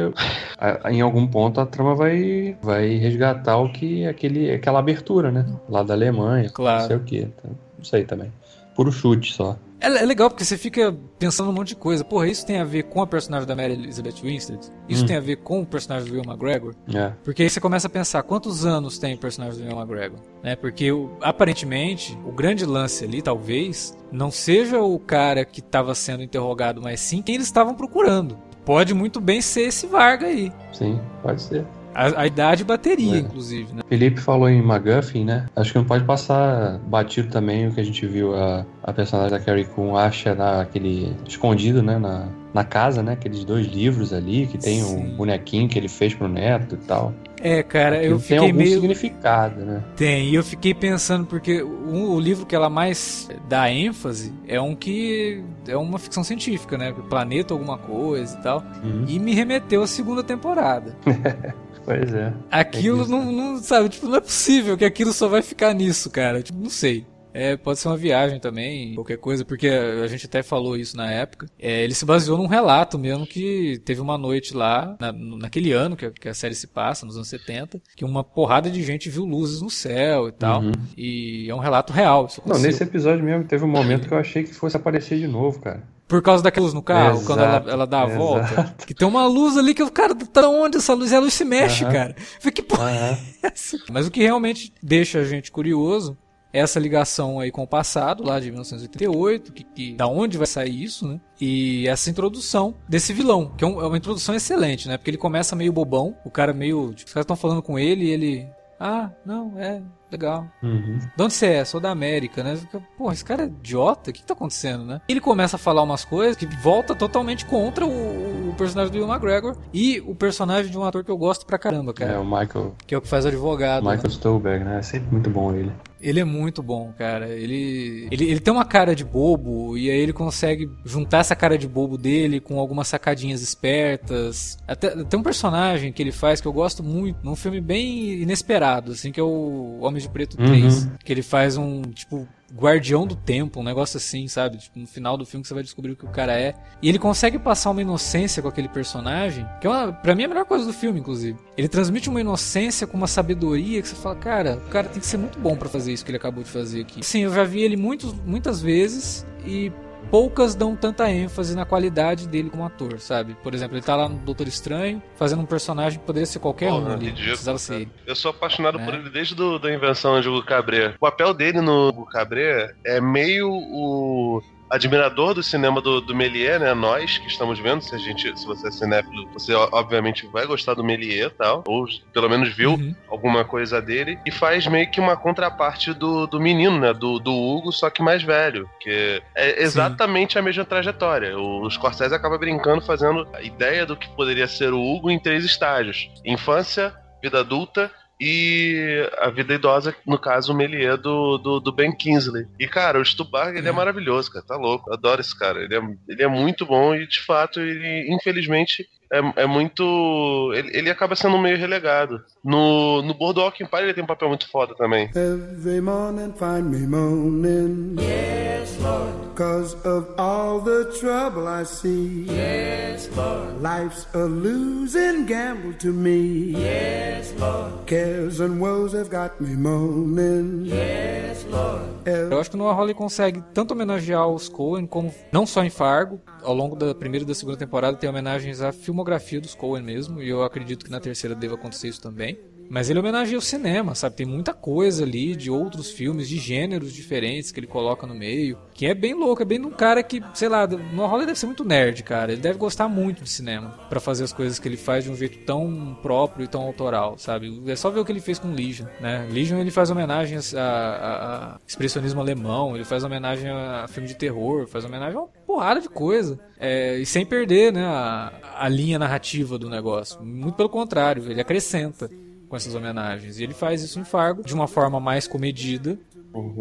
em 0.89 1.01
algum 1.01 1.25
ponto 1.27 1.59
a 1.59 1.65
trama 1.65 1.95
vai, 1.95 2.57
vai 2.61 2.95
resgatar 2.97 3.57
o 3.57 3.71
que 3.71 4.05
aquele, 4.05 4.51
aquela 4.51 4.79
abertura, 4.79 5.31
né? 5.31 5.45
Lá 5.67 5.83
da 5.83 5.93
Alemanha, 5.93 6.49
claro. 6.49 6.81
não 6.81 6.87
sei 6.87 6.95
o 6.97 6.99
que. 7.01 7.17
Então, 7.19 7.51
não 7.77 7.85
sei 7.85 8.03
também. 8.03 8.31
Puro 8.77 8.91
chute 8.91 9.33
só. 9.33 9.57
É, 9.79 9.87
é, 9.87 10.05
legal 10.05 10.29
porque 10.29 10.45
você 10.45 10.55
fica 10.55 10.95
pensando 11.17 11.49
um 11.49 11.53
monte 11.53 11.69
de 11.69 11.75
coisa. 11.75 12.03
Porra, 12.03 12.27
isso 12.27 12.45
tem 12.45 12.59
a 12.59 12.63
ver 12.63 12.83
com 12.83 13.01
a 13.01 13.07
personagem 13.07 13.47
da 13.47 13.55
Mary 13.55 13.73
Elizabeth 13.73 14.21
Winstead? 14.21 14.59
Isso 14.87 15.03
hum. 15.03 15.07
tem 15.07 15.15
a 15.15 15.19
ver 15.19 15.37
com 15.37 15.61
o 15.61 15.65
personagem 15.65 16.07
do 16.07 16.13
Will 16.13 16.23
McGregor? 16.23 16.75
É. 16.93 17.11
Porque 17.23 17.41
aí 17.41 17.49
você 17.49 17.59
começa 17.59 17.87
a 17.87 17.89
pensar 17.89 18.21
quantos 18.21 18.67
anos 18.67 18.99
tem 18.99 19.15
o 19.15 19.17
personagem 19.17 19.59
do 19.59 19.67
Will 19.67 19.77
McGregor? 19.77 20.19
Né? 20.43 20.55
Porque 20.55 20.89
aparentemente 21.21 22.15
o 22.23 22.31
grande 22.31 22.65
lance 22.65 23.03
ali, 23.03 23.19
talvez, 23.19 23.97
não 24.11 24.29
seja 24.29 24.79
o 24.79 24.99
cara 24.99 25.43
que 25.43 25.59
estava 25.59 25.95
sendo 25.95 26.21
interrogado, 26.21 26.79
mas 26.79 26.99
sim 26.99 27.23
quem 27.23 27.33
eles 27.33 27.47
estavam 27.47 27.73
procurando. 27.73 28.37
Pode 28.63 28.93
muito 28.93 29.19
bem 29.19 29.41
ser 29.41 29.61
esse 29.61 29.87
Varga 29.87 30.27
aí. 30.27 30.51
Sim, 30.71 30.99
pode 31.23 31.41
ser. 31.41 31.65
A, 31.97 32.21
a 32.21 32.27
idade 32.27 32.63
bateria, 32.63 33.15
é. 33.15 33.19
inclusive, 33.19 33.73
né? 33.73 33.81
Felipe 33.89 34.21
falou 34.21 34.47
em 34.47 34.59
McGuffin, 34.59 35.25
né? 35.25 35.47
Acho 35.55 35.71
que 35.71 35.79
não 35.79 35.85
pode 35.85 36.03
passar 36.03 36.77
batido 36.85 37.29
também 37.29 37.67
o 37.67 37.73
que 37.73 37.81
a 37.81 37.83
gente 37.83 38.05
viu 38.05 38.35
a, 38.35 38.63
a 38.83 38.93
personagem 38.93 39.31
da 39.31 39.43
Carrie 39.43 39.65
Coon 39.65 39.97
acha 39.97 40.35
naquele 40.35 41.15
escondido, 41.27 41.81
né? 41.81 41.97
Na, 41.97 42.29
na 42.53 42.63
casa, 42.63 43.01
né? 43.01 43.13
Aqueles 43.13 43.43
dois 43.43 43.65
livros 43.65 44.13
ali, 44.13 44.45
que 44.45 44.59
tem 44.59 44.83
Sim. 44.83 44.95
um 44.95 45.15
bonequinho 45.15 45.67
que 45.67 45.79
ele 45.79 45.87
fez 45.87 46.13
pro 46.13 46.27
neto 46.27 46.75
e 46.75 46.85
tal. 46.85 47.15
É, 47.41 47.61
cara, 47.63 47.97
Aquilo 47.97 48.13
eu 48.13 48.19
fiquei 48.19 48.37
tem 48.37 48.47
algum 48.47 48.57
meio... 48.57 48.73
significado, 48.73 49.65
né? 49.65 49.83
Tem, 49.95 50.29
e 50.29 50.35
eu 50.35 50.43
fiquei 50.43 50.73
pensando, 50.73 51.25
porque 51.25 51.61
o, 51.61 52.13
o, 52.13 52.19
livro 52.19 52.45
que 52.45 52.55
ela 52.55 52.69
mais 52.69 53.29
dá 53.47 53.71
ênfase 53.71 54.33
é 54.47 54.59
um 54.59 54.75
que 54.75 55.43
é 55.67 55.77
uma 55.77 55.99
ficção 55.99 56.23
científica, 56.23 56.77
né? 56.77 56.93
Planeta 57.09 57.53
alguma 57.53 57.77
coisa 57.77 58.37
e 58.37 58.41
tal. 58.41 58.63
Uhum. 58.83 59.05
E 59.07 59.19
me 59.19 59.33
remeteu 59.33 59.83
à 59.83 59.87
segunda 59.87 60.23
temporada. 60.23 60.95
Pois 61.87 62.13
é. 62.13 62.33
Aquilo 62.51 63.05
é 63.05 63.07
não, 63.07 63.31
não, 63.31 63.57
sabe, 63.59 63.87
tipo, 63.87 64.09
não 64.09 64.17
é 64.17 64.19
possível 64.19 64.77
que 64.77 64.83
aquilo 64.83 65.13
só 65.13 65.29
vai 65.29 65.41
ficar 65.41 65.73
nisso, 65.73 66.09
cara. 66.09 66.43
Tipo, 66.43 66.59
não 66.59 66.69
sei. 66.69 67.05
É, 67.33 67.55
pode 67.55 67.79
ser 67.79 67.87
uma 67.87 67.95
viagem 67.95 68.41
também, 68.41 68.95
qualquer 68.95 69.17
coisa, 69.17 69.45
porque 69.45 69.69
a 69.69 70.07
gente 70.07 70.25
até 70.25 70.43
falou 70.43 70.75
isso 70.75 70.97
na 70.97 71.09
época. 71.09 71.45
É, 71.57 71.85
ele 71.85 71.93
se 71.93 72.03
baseou 72.03 72.37
num 72.37 72.47
relato 72.47 72.99
mesmo 72.99 73.25
que 73.25 73.79
teve 73.85 74.01
uma 74.01 74.17
noite 74.17 74.53
lá, 74.53 74.97
na, 74.99 75.13
naquele 75.13 75.71
ano 75.71 75.95
que 75.95 76.07
a, 76.07 76.11
que 76.11 76.27
a, 76.27 76.33
série 76.33 76.55
se 76.55 76.67
passa, 76.67 77.05
nos 77.05 77.15
anos 77.15 77.29
70, 77.29 77.79
que 77.95 78.03
uma 78.03 78.21
porrada 78.21 78.69
de 78.69 78.83
gente 78.83 79.09
viu 79.09 79.23
luzes 79.23 79.61
no 79.61 79.69
céu 79.69 80.27
e 80.27 80.31
tal. 80.33 80.63
Uhum. 80.63 80.71
E 80.97 81.49
é 81.49 81.55
um 81.55 81.59
relato 81.59 81.93
real. 81.93 82.27
Não, 82.45 82.59
nesse 82.59 82.83
episódio 82.83 83.23
mesmo 83.23 83.45
teve 83.45 83.63
um 83.63 83.69
momento 83.69 84.09
que 84.09 84.13
eu 84.13 84.17
achei 84.17 84.43
que 84.43 84.53
fosse 84.53 84.75
aparecer 84.75 85.17
de 85.17 85.27
novo, 85.27 85.61
cara. 85.61 85.83
Por 86.07 86.21
causa 86.21 86.41
daquela 86.41 86.63
luz 86.63 86.73
no 86.73 86.81
carro, 86.81 87.17
exato, 87.17 87.25
quando 87.25 87.39
ela, 87.39 87.63
ela 87.67 87.85
dá 87.87 88.03
a 88.03 88.05
exato. 88.05 88.17
volta. 88.17 88.75
Que 88.87 88.93
tem 88.93 89.07
uma 89.07 89.27
luz 89.27 89.57
ali 89.57 89.73
que 89.73 89.83
o 89.83 89.91
cara, 89.91 90.15
tá 90.15 90.47
onde 90.47 90.77
essa 90.77 90.93
luz? 90.93 91.11
E 91.11 91.15
a 91.15 91.19
luz 91.19 91.33
se 91.33 91.43
mexe, 91.43 91.83
uhum. 91.83 91.91
cara. 91.91 92.15
Falei, 92.39 92.53
que 92.53 92.61
porra 92.61 92.83
uhum. 92.83 92.89
é 92.89 93.19
essa? 93.43 93.77
Mas 93.91 94.07
o 94.07 94.11
que 94.11 94.21
realmente 94.21 94.73
deixa 94.81 95.19
a 95.19 95.25
gente 95.25 95.51
curioso 95.51 96.17
essa 96.51 96.79
ligação 96.79 97.39
aí 97.39 97.51
com 97.51 97.63
o 97.63 97.67
passado, 97.67 98.23
lá 98.23 98.39
de 98.39 98.47
1988, 98.47 99.51
que, 99.51 99.63
que 99.63 99.93
da 99.93 100.07
onde 100.07 100.37
vai 100.37 100.47
sair 100.47 100.83
isso, 100.83 101.07
né? 101.07 101.19
E 101.39 101.87
essa 101.87 102.09
introdução 102.09 102.75
desse 102.87 103.13
vilão, 103.13 103.53
que 103.57 103.63
é, 103.63 103.67
um, 103.67 103.81
é 103.81 103.87
uma 103.87 103.97
introdução 103.97 104.33
excelente, 104.33 104.87
né? 104.87 104.97
Porque 104.97 105.09
ele 105.09 105.17
começa 105.17 105.55
meio 105.55 105.73
bobão, 105.73 106.15
o 106.25 106.31
cara 106.31 106.53
meio. 106.53 106.93
Tipo, 106.93 107.07
os 107.07 107.13
caras 107.13 107.23
estão 107.23 107.35
falando 107.35 107.61
com 107.61 107.77
ele 107.77 108.05
e 108.05 108.09
ele. 108.09 108.47
Ah, 108.79 109.11
não, 109.25 109.53
é, 109.57 109.81
legal. 110.11 110.47
Uhum. 110.61 110.99
De 111.15 111.23
onde 111.23 111.33
você 111.33 111.47
é? 111.47 111.65
Sou 111.65 111.79
da 111.79 111.91
América, 111.91 112.43
né? 112.43 112.59
Pô, 112.97 113.11
esse 113.11 113.23
cara 113.23 113.43
é 113.43 113.47
idiota? 113.47 114.09
O 114.09 114.13
que, 114.13 114.21
que 114.21 114.25
tá 114.25 114.33
acontecendo, 114.33 114.85
né? 114.85 115.01
Ele 115.07 115.19
começa 115.19 115.55
a 115.55 115.59
falar 115.59 115.83
umas 115.83 116.05
coisas 116.05 116.35
que 116.35 116.45
volta 116.45 116.95
totalmente 116.95 117.45
contra 117.45 117.85
o 117.85 118.36
personagem 118.57 118.91
do 118.91 118.99
Will 118.99 119.07
McGregor 119.07 119.55
e 119.73 120.01
o 120.05 120.15
personagem 120.15 120.71
de 120.71 120.77
um 120.77 120.83
ator 120.83 121.03
que 121.03 121.11
eu 121.11 121.17
gosto 121.17 121.45
pra 121.45 121.57
caramba, 121.57 121.93
cara. 121.93 122.13
É, 122.13 122.17
o 122.17 122.25
Michael. 122.25 122.75
Que 122.85 122.95
é 122.95 122.97
o 122.97 123.01
que 123.01 123.07
faz 123.07 123.25
o 123.25 123.27
advogado. 123.27 123.83
Michael 123.83 124.03
né? 124.03 124.09
Stolberg, 124.09 124.63
né? 124.63 124.79
É 124.79 124.81
sempre 124.81 125.11
muito 125.11 125.29
bom 125.29 125.53
ele. 125.53 125.71
Ele 125.99 126.19
é 126.19 126.23
muito 126.23 126.61
bom, 126.61 126.93
cara. 126.97 127.27
Ele, 127.29 128.07
ele, 128.11 128.29
ele 128.29 128.39
tem 128.39 128.53
uma 128.53 128.65
cara 128.65 128.95
de 128.95 129.03
bobo 129.03 129.77
e 129.77 129.89
aí 129.89 129.97
ele 129.97 130.13
consegue 130.13 130.69
juntar 130.85 131.19
essa 131.19 131.35
cara 131.35 131.57
de 131.57 131.67
bobo 131.67 131.97
dele 131.97 132.39
com 132.39 132.59
algumas 132.59 132.87
sacadinhas 132.87 133.41
espertas. 133.41 134.57
Até 134.67 135.03
tem 135.03 135.19
um 135.19 135.23
personagem 135.23 135.91
que 135.91 136.01
ele 136.01 136.11
faz 136.11 136.39
que 136.39 136.47
eu 136.47 136.53
gosto 136.53 136.83
muito, 136.83 137.19
num 137.23 137.35
filme 137.35 137.59
bem 137.59 138.21
inesperado, 138.21 138.91
assim, 138.91 139.11
que 139.11 139.19
é 139.19 139.23
o 139.23 139.79
Homem 139.81 140.01
de 140.01 140.09
Preto 140.09 140.37
3. 140.37 140.83
Uhum. 140.83 140.91
Que 141.03 141.13
ele 141.13 141.23
faz 141.23 141.57
um, 141.57 141.81
tipo, 141.81 142.27
guardião 142.53 143.05
do 143.05 143.15
tempo, 143.15 143.59
um 143.59 143.63
negócio 143.63 143.97
assim, 143.97 144.27
sabe? 144.27 144.57
Tipo, 144.57 144.79
no 144.79 144.87
final 144.87 145.17
do 145.17 145.25
filme 145.25 145.45
você 145.45 145.53
vai 145.53 145.63
descobrir 145.63 145.91
o 145.91 145.95
que 145.95 146.05
o 146.05 146.09
cara 146.09 146.39
é. 146.39 146.55
E 146.81 146.89
ele 146.89 146.99
consegue 146.99 147.37
passar 147.37 147.71
uma 147.71 147.81
inocência 147.81 148.41
com 148.41 148.47
aquele 148.47 148.69
personagem, 148.69 149.47
que 149.59 149.67
é 149.67 149.69
uma, 149.69 149.91
pra 149.91 150.15
mim 150.15 150.23
é 150.23 150.25
a 150.25 150.29
melhor 150.29 150.45
coisa 150.45 150.65
do 150.65 150.73
filme, 150.73 150.99
inclusive. 150.99 151.37
Ele 151.57 151.67
transmite 151.67 152.09
uma 152.09 152.21
inocência 152.21 152.87
com 152.87 152.97
uma 152.97 153.07
sabedoria 153.07 153.81
que 153.81 153.87
você 153.87 153.95
fala, 153.95 154.15
cara, 154.15 154.61
o 154.65 154.69
cara 154.69 154.87
tem 154.87 154.99
que 154.99 155.07
ser 155.07 155.17
muito 155.17 155.39
bom 155.39 155.55
para 155.55 155.69
fazer 155.69 155.93
isso 155.93 156.05
que 156.05 156.11
ele 156.11 156.17
acabou 156.17 156.43
de 156.43 156.49
fazer 156.49 156.81
aqui. 156.81 157.05
Sim, 157.05 157.21
eu 157.21 157.33
já 157.33 157.43
vi 157.43 157.61
ele 157.61 157.75
muitos, 157.75 158.13
muitas 158.25 158.61
vezes 158.61 159.25
e 159.45 159.71
poucas 160.09 160.55
dão 160.55 160.75
tanta 160.75 161.09
ênfase 161.11 161.55
na 161.55 161.65
qualidade 161.65 162.27
dele 162.27 162.49
como 162.49 162.65
ator, 162.65 162.99
sabe? 162.99 163.35
Por 163.43 163.53
exemplo, 163.53 163.75
ele 163.75 163.83
tá 163.83 163.95
lá 163.95 164.09
no 164.09 164.17
Doutor 164.17 164.47
Estranho, 164.47 165.01
fazendo 165.15 165.41
um 165.41 165.45
personagem 165.45 165.99
que 165.99 166.05
poderia 166.05 166.25
ser 166.25 166.39
qualquer 166.39 166.69
Porra, 166.69 166.89
um 166.89 166.93
ali. 166.93 167.11
Precisava 167.11 167.57
ser 167.57 167.75
ele. 167.75 167.91
Eu 168.05 168.15
sou 168.15 168.31
apaixonado 168.31 168.79
por 168.79 168.93
ele 168.93 169.09
desde 169.09 169.35
do, 169.35 169.59
da 169.59 169.73
invenção 169.73 170.19
de 170.21 170.27
Hugo 170.27 170.43
Cabret. 170.43 170.95
O 170.95 170.99
papel 170.99 171.33
dele 171.33 171.61
no 171.61 171.89
Hugo 171.89 172.05
Cabret 172.05 172.73
é 172.83 172.99
meio 173.01 173.49
o 173.49 174.41
admirador 174.69 175.33
do 175.33 175.43
cinema 175.43 175.81
do, 175.81 176.01
do 176.01 176.15
Méliès, 176.15 176.59
né? 176.59 176.73
Nós 176.73 177.17
que 177.17 177.27
estamos 177.27 177.59
vendo, 177.59 177.81
se 177.81 177.95
a 177.95 177.97
gente, 177.97 178.37
se 178.37 178.45
você 178.45 178.67
é 178.67 178.71
cinéfilo, 178.71 179.27
você 179.33 179.53
obviamente 179.53 180.27
vai 180.27 180.45
gostar 180.45 180.73
do 180.73 180.83
Méliès, 180.83 181.31
tal, 181.37 181.63
ou 181.67 181.85
pelo 182.13 182.29
menos 182.29 182.49
viu 182.49 182.71
Uhum. 182.71 182.95
alguma 183.09 183.45
coisa 183.45 183.81
dele 183.81 184.19
e 184.25 184.31
faz 184.31 184.67
meio 184.67 184.89
que 184.91 184.99
uma 184.99 185.15
contraparte 185.15 185.93
do, 185.93 186.27
do 186.27 186.39
menino, 186.39 186.79
né? 186.79 186.93
Do, 186.93 187.19
do 187.19 187.31
Hugo, 187.33 187.71
só 187.71 187.89
que 187.89 188.01
mais 188.01 188.23
velho. 188.23 188.69
Que 188.79 189.21
é 189.35 189.61
exatamente 189.63 190.37
a 190.37 190.41
mesma 190.41 190.65
trajetória. 190.65 191.37
O 191.37 191.69
Scorsese 191.69 192.13
acaba 192.13 192.37
brincando, 192.37 192.81
fazendo 192.81 193.27
a 193.33 193.41
ideia 193.41 193.85
do 193.85 193.95
que 193.95 194.09
poderia 194.15 194.47
ser 194.47 194.73
o 194.73 194.81
Hugo 194.81 195.09
em 195.09 195.19
três 195.19 195.43
estágios: 195.45 196.09
infância, 196.25 196.93
vida 197.23 197.39
adulta. 197.39 197.91
E 198.19 199.07
a 199.19 199.29
vida 199.29 199.53
idosa, 199.53 199.95
no 200.05 200.17
caso, 200.17 200.51
o 200.51 200.55
Melier 200.55 200.97
do, 200.97 201.37
do, 201.37 201.59
do 201.59 201.71
Ben 201.71 201.95
Kingsley. 201.95 202.47
E, 202.59 202.67
cara, 202.67 202.99
o 202.99 203.05
Stubar, 203.05 203.55
ele 203.55 203.67
é. 203.67 203.71
Maravilhoso, 203.71 204.31
cara. 204.31 204.45
Tá 204.45 204.55
louco. 204.55 204.91
Adoro 204.91 205.21
esse 205.21 205.37
cara. 205.37 205.63
Ele 205.63 205.75
é, 205.75 205.81
ele 206.07 206.23
é 206.23 206.27
muito 206.27 206.65
bom 206.65 206.95
e, 206.95 207.05
de 207.05 207.21
fato, 207.21 207.59
ele, 207.59 208.11
infelizmente, 208.11 208.87
é, 209.11 209.43
é 209.43 209.45
muito. 209.45 210.51
Ele, 210.53 210.77
ele 210.77 210.89
acaba 210.89 211.15
sendo 211.15 211.37
meio 211.37 211.57
relegado. 211.57 212.21
No, 212.43 213.01
no 213.01 213.13
Boardwalk 213.13 213.61
Empire 213.61 213.83
ele 213.83 213.93
tem 213.93 214.03
um 214.03 214.07
papel 214.07 214.27
muito 214.29 214.49
foda 214.49 214.75
também. 214.75 215.09
Every 215.15 215.81
morning 215.81 216.33
find 216.33 216.65
me 216.65 216.85
moaning. 216.87 217.95
Yes, 217.99 218.77
Lord. 218.81 219.27
Cause 219.35 219.75
of 219.87 220.07
all 220.17 220.61
the 220.61 220.85
trouble 220.99 221.47
I 221.47 221.63
see. 221.63 222.25
Yes, 222.29 223.09
Lord. 223.15 223.61
Life's 223.61 224.07
a 224.13 224.25
losing 224.25 225.25
gamble 225.25 225.73
to 225.75 225.93
me. 225.93 226.53
Yes, 226.57 227.33
Lord. 227.39 227.85
Cares 227.85 228.39
and 228.39 228.59
woes 228.59 228.93
have 228.93 229.09
got 229.09 229.39
me 229.39 229.55
moaning. 229.55 230.65
Yes, 230.65 231.45
Lord. 231.49 231.97
Eu 232.05 232.39
acho 232.39 232.49
que 232.49 232.55
o 232.55 232.59
Noah 232.59 232.73
Hawley 232.73 232.93
consegue 232.93 233.43
tanto 233.53 233.73
homenagear 233.73 234.27
os 234.27 234.47
Coen, 234.47 234.87
como 234.87 235.13
não 235.31 235.45
só 235.45 235.63
em 235.63 235.69
Fargo, 235.69 236.21
ao 236.41 236.53
longo 236.53 236.75
da 236.75 236.95
primeira 236.95 237.23
e 237.23 237.27
da 237.27 237.33
segunda 237.35 237.57
temporada 237.57 237.97
tem 237.97 238.09
homenagens 238.09 238.61
à 238.61 238.71
filmografia 239.01 239.39
dos 239.39 239.53
Coen 239.53 239.83
mesmo, 239.83 240.21
e 240.21 240.27
eu 240.29 240.41
acredito 240.43 240.83
que 240.85 240.91
na 240.91 240.99
terceira 240.99 241.35
deva 241.35 241.53
acontecer 241.55 241.87
isso 241.87 242.01
também. 242.01 242.39
Mas 242.69 242.89
ele 242.89 242.99
homenageia 242.99 243.37
o 243.37 243.41
cinema, 243.41 243.95
sabe? 243.95 244.17
Tem 244.17 244.25
muita 244.25 244.53
coisa 244.53 245.05
ali 245.05 245.37
de 245.37 245.49
outros 245.49 245.89
filmes, 245.89 246.27
de 246.27 246.37
gêneros 246.37 246.91
diferentes 246.91 247.49
que 247.49 247.61
ele 247.61 247.67
coloca 247.67 248.05
no 248.05 248.13
meio. 248.13 248.57
Que 248.73 248.87
é 248.87 248.93
bem 248.93 249.13
louco, 249.13 249.41
é 249.41 249.45
bem 249.45 249.57
de 249.61 249.65
um 249.65 249.71
cara 249.71 250.03
que, 250.03 250.21
sei 250.33 250.49
lá, 250.49 250.65
o 250.65 250.77
Noah 250.93 251.09
Hawley 251.13 251.25
deve 251.27 251.39
ser 251.39 251.45
muito 251.45 251.63
nerd, 251.63 252.03
cara. 252.03 252.33
Ele 252.33 252.41
deve 252.41 252.57
gostar 252.57 252.89
muito 252.89 253.23
de 253.23 253.29
cinema 253.29 253.69
pra 253.89 254.01
fazer 254.01 254.25
as 254.25 254.33
coisas 254.33 254.59
que 254.59 254.67
ele 254.67 254.75
faz 254.75 255.05
de 255.05 255.09
um 255.11 255.15
jeito 255.15 255.45
tão 255.45 255.97
próprio 256.01 256.43
e 256.43 256.47
tão 256.49 256.61
autoral, 256.63 257.17
sabe? 257.17 257.63
É 257.67 257.75
só 257.77 257.89
ver 257.89 258.01
o 258.01 258.05
que 258.05 258.11
ele 258.11 258.19
fez 258.19 258.37
com 258.37 258.51
Legion, 258.51 258.87
né? 258.99 259.25
Legion 259.31 259.59
ele 259.59 259.71
faz 259.71 259.89
homenagens 259.89 260.53
a, 260.53 260.61
a- 260.61 261.45
a 261.55 261.59
expressionismo 261.65 262.19
alemão, 262.19 262.75
ele 262.75 262.83
faz 262.83 263.01
homenagem 263.01 263.49
a 263.49 263.87
filme 263.87 264.09
de 264.09 264.15
terror, 264.15 264.67
faz 264.67 264.83
homenagem 264.83 265.15
a 265.17 265.21
uma 265.21 265.29
porrada 265.57 265.81
de 265.81 265.89
coisa. 265.89 266.39
É, 266.59 266.97
e 266.97 267.05
sem 267.05 267.25
perder, 267.25 267.73
né, 267.73 267.83
a, 267.83 268.31
a 268.59 268.69
linha 268.69 268.99
narrativa 268.99 269.57
do 269.57 269.67
negócio. 269.69 270.23
Muito 270.23 270.55
pelo 270.55 270.69
contrário, 270.69 271.29
ele 271.31 271.41
acrescenta 271.41 272.09
com 272.47 272.55
essas 272.55 272.75
homenagens. 272.75 273.39
E 273.39 273.43
ele 273.43 273.53
faz 273.53 273.81
isso 273.81 273.99
em 273.99 274.03
Fargo 274.05 274.43
de 274.43 274.53
uma 274.53 274.67
forma 274.67 274.99
mais 274.99 275.27
comedida, 275.27 275.97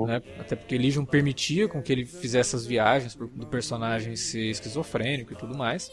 né? 0.07 0.23
Até 0.41 0.57
porque 0.57 0.79
Legion 0.79 1.05
permitia 1.05 1.69
com 1.69 1.83
que 1.83 1.93
ele 1.93 2.07
fizesse 2.07 2.51
essas 2.57 2.67
viagens 2.67 3.15
do 3.15 3.47
personagem 3.47 4.17
ser 4.17 4.51
esquizofrênico 4.51 5.35
e 5.35 5.37
tudo 5.37 5.57
mais. 5.57 5.91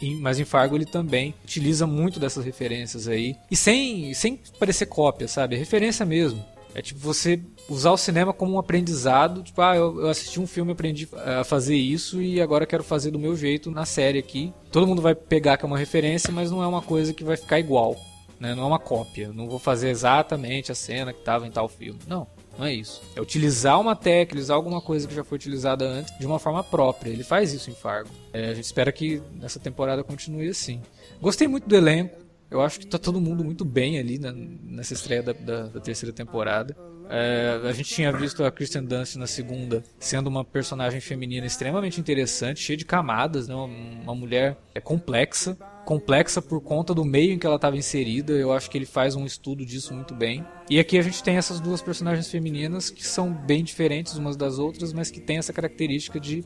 E- 0.00 0.14
mas 0.14 0.38
em 0.38 0.44
Fargo 0.44 0.76
ele 0.76 0.84
também 0.86 1.34
utiliza 1.44 1.86
muito 1.86 2.20
dessas 2.20 2.44
referências 2.44 3.08
aí. 3.08 3.34
E 3.50 3.56
sem, 3.56 4.14
sem 4.14 4.40
parecer 4.58 4.86
cópia, 4.86 5.26
sabe? 5.26 5.56
É 5.56 5.58
referência 5.58 6.06
mesmo. 6.06 6.44
É 6.74 6.82
tipo 6.82 7.00
você 7.00 7.40
usar 7.68 7.92
o 7.92 7.96
cinema 7.96 8.32
como 8.32 8.54
um 8.54 8.58
aprendizado. 8.58 9.42
Tipo, 9.42 9.62
ah, 9.62 9.76
eu, 9.76 10.00
eu 10.00 10.08
assisti 10.08 10.40
um 10.40 10.46
filme, 10.46 10.72
aprendi 10.72 11.08
a 11.12 11.44
fazer 11.44 11.76
isso 11.76 12.20
e 12.20 12.40
agora 12.40 12.66
quero 12.66 12.82
fazer 12.82 13.10
do 13.10 13.18
meu 13.18 13.36
jeito 13.36 13.70
na 13.70 13.84
série 13.86 14.18
aqui. 14.18 14.52
Todo 14.72 14.86
mundo 14.86 15.00
vai 15.00 15.14
pegar 15.14 15.56
que 15.56 15.64
é 15.64 15.68
uma 15.68 15.78
referência, 15.78 16.32
mas 16.32 16.50
não 16.50 16.62
é 16.62 16.66
uma 16.66 16.82
coisa 16.82 17.14
que 17.14 17.22
vai 17.22 17.36
ficar 17.36 17.60
igual. 17.60 17.96
Né? 18.40 18.54
Não 18.54 18.64
é 18.64 18.66
uma 18.66 18.78
cópia. 18.78 19.32
Não 19.32 19.48
vou 19.48 19.58
fazer 19.58 19.88
exatamente 19.88 20.72
a 20.72 20.74
cena 20.74 21.12
que 21.12 21.20
estava 21.20 21.46
em 21.46 21.50
tal 21.50 21.68
filme. 21.68 22.00
Não. 22.06 22.26
Não 22.58 22.66
é 22.66 22.72
isso. 22.72 23.02
É 23.16 23.20
utilizar 23.20 23.80
uma 23.80 23.96
técnica, 23.96 24.34
utilizar 24.34 24.56
alguma 24.56 24.80
coisa 24.80 25.08
que 25.08 25.14
já 25.14 25.24
foi 25.24 25.36
utilizada 25.36 25.84
antes 25.84 26.16
de 26.18 26.26
uma 26.26 26.38
forma 26.38 26.62
própria. 26.62 27.10
Ele 27.10 27.24
faz 27.24 27.52
isso 27.52 27.70
em 27.70 27.74
Fargo. 27.74 28.10
É, 28.32 28.50
a 28.50 28.54
gente 28.54 28.64
espera 28.64 28.92
que 28.92 29.20
nessa 29.32 29.58
temporada 29.58 30.04
continue 30.04 30.48
assim. 30.48 30.80
Gostei 31.20 31.48
muito 31.48 31.68
do 31.68 31.74
elenco. 31.74 32.23
Eu 32.50 32.60
acho 32.60 32.78
que 32.80 32.86
tá 32.86 32.98
todo 32.98 33.20
mundo 33.20 33.42
muito 33.44 33.64
bem 33.64 33.98
ali 33.98 34.18
na- 34.18 34.32
nessa 34.32 34.92
estreia 34.94 35.22
da, 35.22 35.32
da- 35.32 35.66
da 35.68 35.80
terceira 35.80 36.12
temporada. 36.14 36.76
É, 37.10 37.60
a 37.68 37.72
gente 37.72 37.92
tinha 37.92 38.10
visto 38.12 38.42
a 38.44 38.50
Kristen 38.50 38.82
Dunst 38.84 39.16
na 39.16 39.26
segunda 39.26 39.82
sendo 39.98 40.28
uma 40.28 40.42
personagem 40.44 41.00
feminina 41.02 41.46
extremamente 41.46 42.00
interessante, 42.00 42.60
cheia 42.60 42.76
de 42.78 42.84
camadas, 42.84 43.46
né? 43.46 43.54
uma, 43.54 43.66
uma 43.66 44.14
mulher 44.14 44.56
é, 44.74 44.80
complexa, 44.80 45.54
complexa 45.84 46.40
por 46.40 46.62
conta 46.62 46.94
do 46.94 47.04
meio 47.04 47.32
em 47.34 47.38
que 47.38 47.46
ela 47.46 47.56
estava 47.56 47.76
inserida. 47.76 48.32
Eu 48.32 48.52
acho 48.54 48.70
que 48.70 48.78
ele 48.78 48.86
faz 48.86 49.14
um 49.14 49.26
estudo 49.26 49.66
disso 49.66 49.92
muito 49.92 50.14
bem. 50.14 50.42
E 50.70 50.78
aqui 50.78 50.96
a 50.96 51.02
gente 51.02 51.22
tem 51.22 51.36
essas 51.36 51.60
duas 51.60 51.82
personagens 51.82 52.30
femininas 52.30 52.88
que 52.88 53.06
são 53.06 53.30
bem 53.30 53.62
diferentes 53.62 54.16
umas 54.16 54.34
das 54.36 54.58
outras, 54.58 54.92
mas 54.94 55.10
que 55.10 55.20
têm 55.20 55.36
essa 55.36 55.52
característica 55.52 56.18
de 56.18 56.42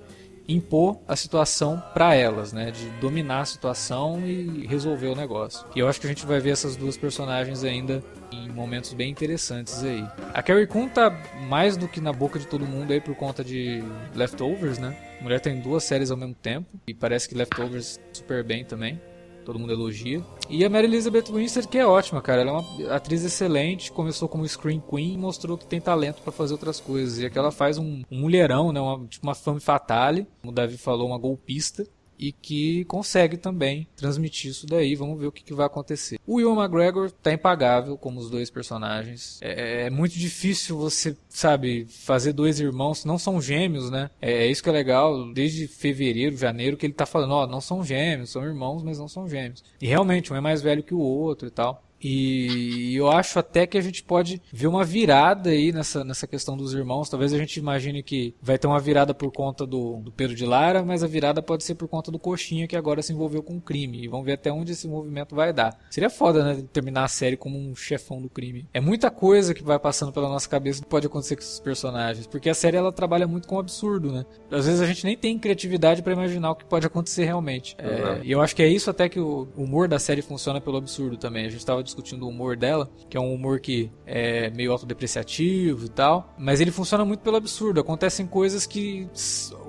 impor 0.49 0.99
a 1.07 1.15
situação 1.15 1.83
para 1.93 2.15
elas, 2.15 2.53
né, 2.53 2.71
de 2.71 2.89
dominar 3.01 3.41
a 3.41 3.45
situação 3.45 4.27
e 4.27 4.67
resolver 4.67 5.09
o 5.09 5.15
negócio. 5.15 5.67
E 5.77 5.79
eu 5.79 5.89
acho 5.89 6.01
que 6.01 6.07
a 6.07 6.09
gente 6.09 6.25
vai 6.25 6.41
ver 6.41 6.51
essas 6.51 6.75
duas 6.75 6.97
personagens 6.97 7.63
ainda 7.63 8.03
em 8.33 8.49
momentos 8.49 8.93
bem 8.95 9.11
interessantes 9.11 9.85
aí. 9.85 10.05
A 10.33 10.43
Carrie 10.43 10.67
Coon 10.67 10.89
tá 10.89 11.11
mais 11.49 11.77
do 11.77 11.87
que 11.87 12.01
na 12.01 12.13
boca 12.13 12.39
de 12.39 12.47
todo 12.47 12.67
mundo 12.67 12.93
aí 12.93 13.01
por 13.01 13.15
conta 13.15 13.45
de 13.45 13.83
Leftovers, 14.15 14.79
né? 14.79 14.97
A 15.21 15.23
mulher 15.23 15.41
tem 15.41 15.61
duas 15.61 15.85
séries 15.85 16.11
ao 16.11 16.17
mesmo 16.17 16.35
tempo 16.35 16.69
e 16.87 16.95
parece 16.95 17.29
que 17.29 17.35
Leftovers 17.35 18.01
super 18.13 18.43
bem 18.45 18.65
também. 18.65 19.01
Todo 19.49 19.59
mundo 19.59 19.73
elogia. 19.73 20.23
E 20.51 20.63
a 20.63 20.69
Mary 20.69 20.87
Elizabeth 20.87 21.33
Winstead, 21.33 21.69
que 21.69 21.79
é 21.79 21.87
ótima, 21.87 22.21
cara. 22.21 22.43
Ela 22.43 22.51
é 22.51 22.53
uma 22.53 22.95
atriz 22.95 23.25
excelente. 23.25 23.91
Começou 23.91 24.29
como 24.29 24.47
Screen 24.47 24.79
Queen 24.79 25.15
e 25.15 25.17
mostrou 25.17 25.57
que 25.57 25.65
tem 25.65 25.81
talento 25.81 26.21
pra 26.21 26.31
fazer 26.31 26.53
outras 26.53 26.79
coisas. 26.79 27.19
E 27.19 27.25
aqui 27.25 27.39
ela 27.39 27.51
faz 27.51 27.79
um, 27.79 28.03
um 28.11 28.21
mulherão, 28.21 28.75
né? 28.75 28.79
Uma, 28.79 29.07
tipo 29.07 29.27
uma 29.27 29.35
femme 29.35 29.59
fatale. 29.59 30.27
Como 30.43 30.53
o 30.53 30.55
Davi 30.55 30.77
falou, 30.77 31.07
uma 31.07 31.17
golpista. 31.17 31.87
E 32.19 32.33
que 32.33 32.85
consegue 32.87 33.37
também 33.37 33.87
transmitir 33.97 34.51
isso 34.51 34.67
daí. 34.67 34.95
Vamos 34.95 35.19
ver 35.19 35.27
o 35.27 35.33
que, 35.33 35.45
que 35.45 35.55
vai 35.55 35.67
acontecer. 35.67 36.19
O 36.27 36.37
Will 36.37 36.55
McGregor 36.55 37.11
tá 37.11 37.33
impagável 37.33 37.97
como 37.97 38.19
os 38.19 38.29
dois 38.29 38.51
personagens. 38.51 39.39
É, 39.41 39.87
é 39.87 39.91
muito 39.91 40.19
difícil 40.19 40.77
você, 40.77 41.17
sabe, 41.29 41.87
fazer 41.89 42.33
dois 42.33 42.59
irmãos. 42.61 43.05
Não 43.05 43.19
são 43.19 43.41
gêmeos, 43.41 43.91
né? 43.91 44.11
É, 44.21 44.45
é 44.45 44.47
isso 44.47 44.63
que 44.63 44.69
é 44.69 44.73
legal. 44.73 45.33
Desde 45.33 45.69
fevereiro, 45.69 46.37
janeiro, 46.37 46.77
que 46.77 46.87
ele 46.87 46.93
tá 46.93 47.07
falando: 47.07 47.33
ó, 47.33 47.47
não 47.47 47.61
são 47.61 47.85
gêmeos, 47.85 48.31
são 48.31 48.45
irmãos, 48.45 48.83
mas 48.83 48.99
não 48.99 49.09
são 49.09 49.29
gêmeos. 49.29 49.63
E 49.81 49.87
realmente, 49.87 50.33
um 50.33 50.37
é 50.37 50.41
mais 50.41 50.61
velho 50.61 50.83
que 50.83 50.95
o 50.95 51.01
outro 51.01 51.49
e 51.49 51.51
tal. 51.51 51.88
E 52.01 52.95
eu 52.95 53.11
acho 53.11 53.39
até 53.39 53.67
que 53.67 53.77
a 53.77 53.81
gente 53.81 54.03
pode 54.03 54.41
ver 54.53 54.67
uma 54.67 54.85
virada 54.85 55.51
aí 55.51 55.73
nessa, 55.73 56.05
nessa 56.05 56.27
questão 56.27 56.57
dos 56.57 56.75
irmãos. 56.75 57.09
Talvez 57.09 57.33
a 57.33 57.39
gente 57.39 57.59
imagine 57.59 58.03
que 58.03 58.35
vai 58.41 58.59
ter 58.59 58.67
uma 58.67 58.81
virada 58.81 59.13
por 59.15 59.31
conta 59.33 59.67
do, 59.67 59.97
do 59.97 60.13
Pedro 60.13 60.35
de 60.35 60.47
Lara, 60.47 60.85
mas 60.85 61.03
a 61.03 61.07
virada 61.07 61.43
pode 61.43 61.65
ser 61.65 61.75
por 61.75 61.89
conta 61.89 62.11
do 62.11 62.19
Coxinha, 62.19 62.67
que 62.67 62.77
agora 62.77 63.03
se 63.03 63.13
envolveu 63.13 63.43
com 63.43 63.57
o 63.57 63.61
crime. 63.61 64.05
E 64.05 64.09
vamos 64.09 64.27
ver 64.27 64.33
até 64.33 64.53
onde 64.53 64.73
esse 64.73 64.87
movimento 64.87 65.35
vai 65.35 65.53
dar. 65.53 65.79
Seria 65.91 66.11
foda, 66.11 66.45
né? 66.45 66.65
Terminar 66.73 67.05
a 67.05 67.09
série 67.09 67.37
como 67.37 67.59
um 67.59 67.75
chefão 67.75 68.21
do 68.21 68.29
crime. 68.29 68.67
É 68.73 68.81
muita 68.81 69.11
coisa 69.11 69.55
que 69.55 69.63
vai 69.63 69.79
passando 69.79 70.13
pela 70.13 70.29
nossa 70.29 70.49
cabeça 70.49 70.83
que 70.83 70.89
pode 70.89 71.07
acontecer 71.07 71.37
com 71.37 71.43
esses 71.43 71.61
personagens. 71.61 72.27
Porque 72.27 72.49
a 72.49 72.55
série 72.55 72.77
ela 72.77 72.93
trabalha 72.93 73.27
muito 73.27 73.49
com 73.49 73.57
o 73.57 73.59
absurdo, 73.59 74.13
né? 74.13 74.25
Às 74.51 74.67
vezes 74.67 74.81
a 74.81 74.87
gente 74.87 75.05
nem 75.05 75.17
tem 75.17 75.39
criatividade 75.39 76.03
para 76.03 76.13
imaginar 76.13 76.51
o 76.51 76.55
que 76.55 76.65
pode 76.65 76.87
acontecer 76.87 77.25
realmente. 77.25 77.75
É, 77.79 77.87
uhum. 77.87 78.25
E 78.25 78.31
eu 78.31 78.41
acho 78.41 78.55
que 78.55 78.63
é 78.63 78.69
isso 78.69 78.91
até 78.91 79.09
que 79.09 79.21
o 79.21 79.49
humor 79.57 79.89
da 79.89 79.99
série 79.99 80.23
funciona 80.23 80.61
pelo 80.61 80.77
absurdo 80.77 81.17
também. 81.17 81.47
A 81.47 81.51
gente 81.51 81.65
tava 81.65 81.83
discutindo 81.89 82.25
o 82.25 82.29
humor 82.29 82.57
dela, 82.57 82.91
que 83.09 83.17
é 83.17 83.21
um 83.21 83.35
humor 83.35 83.61
que 83.61 83.91
é 84.07 84.51
meio 84.51 84.73
autodepreciativo 84.73 85.87
e 85.87 85.89
tal, 85.89 86.35
mas 86.39 86.61
ele 86.61 86.71
funciona 86.71 87.05
muito 87.05 87.21
pelo 87.21 87.37
absurdo. 87.37 87.81
Acontecem 87.81 88.27
coisas 88.27 88.67
que 88.67 89.09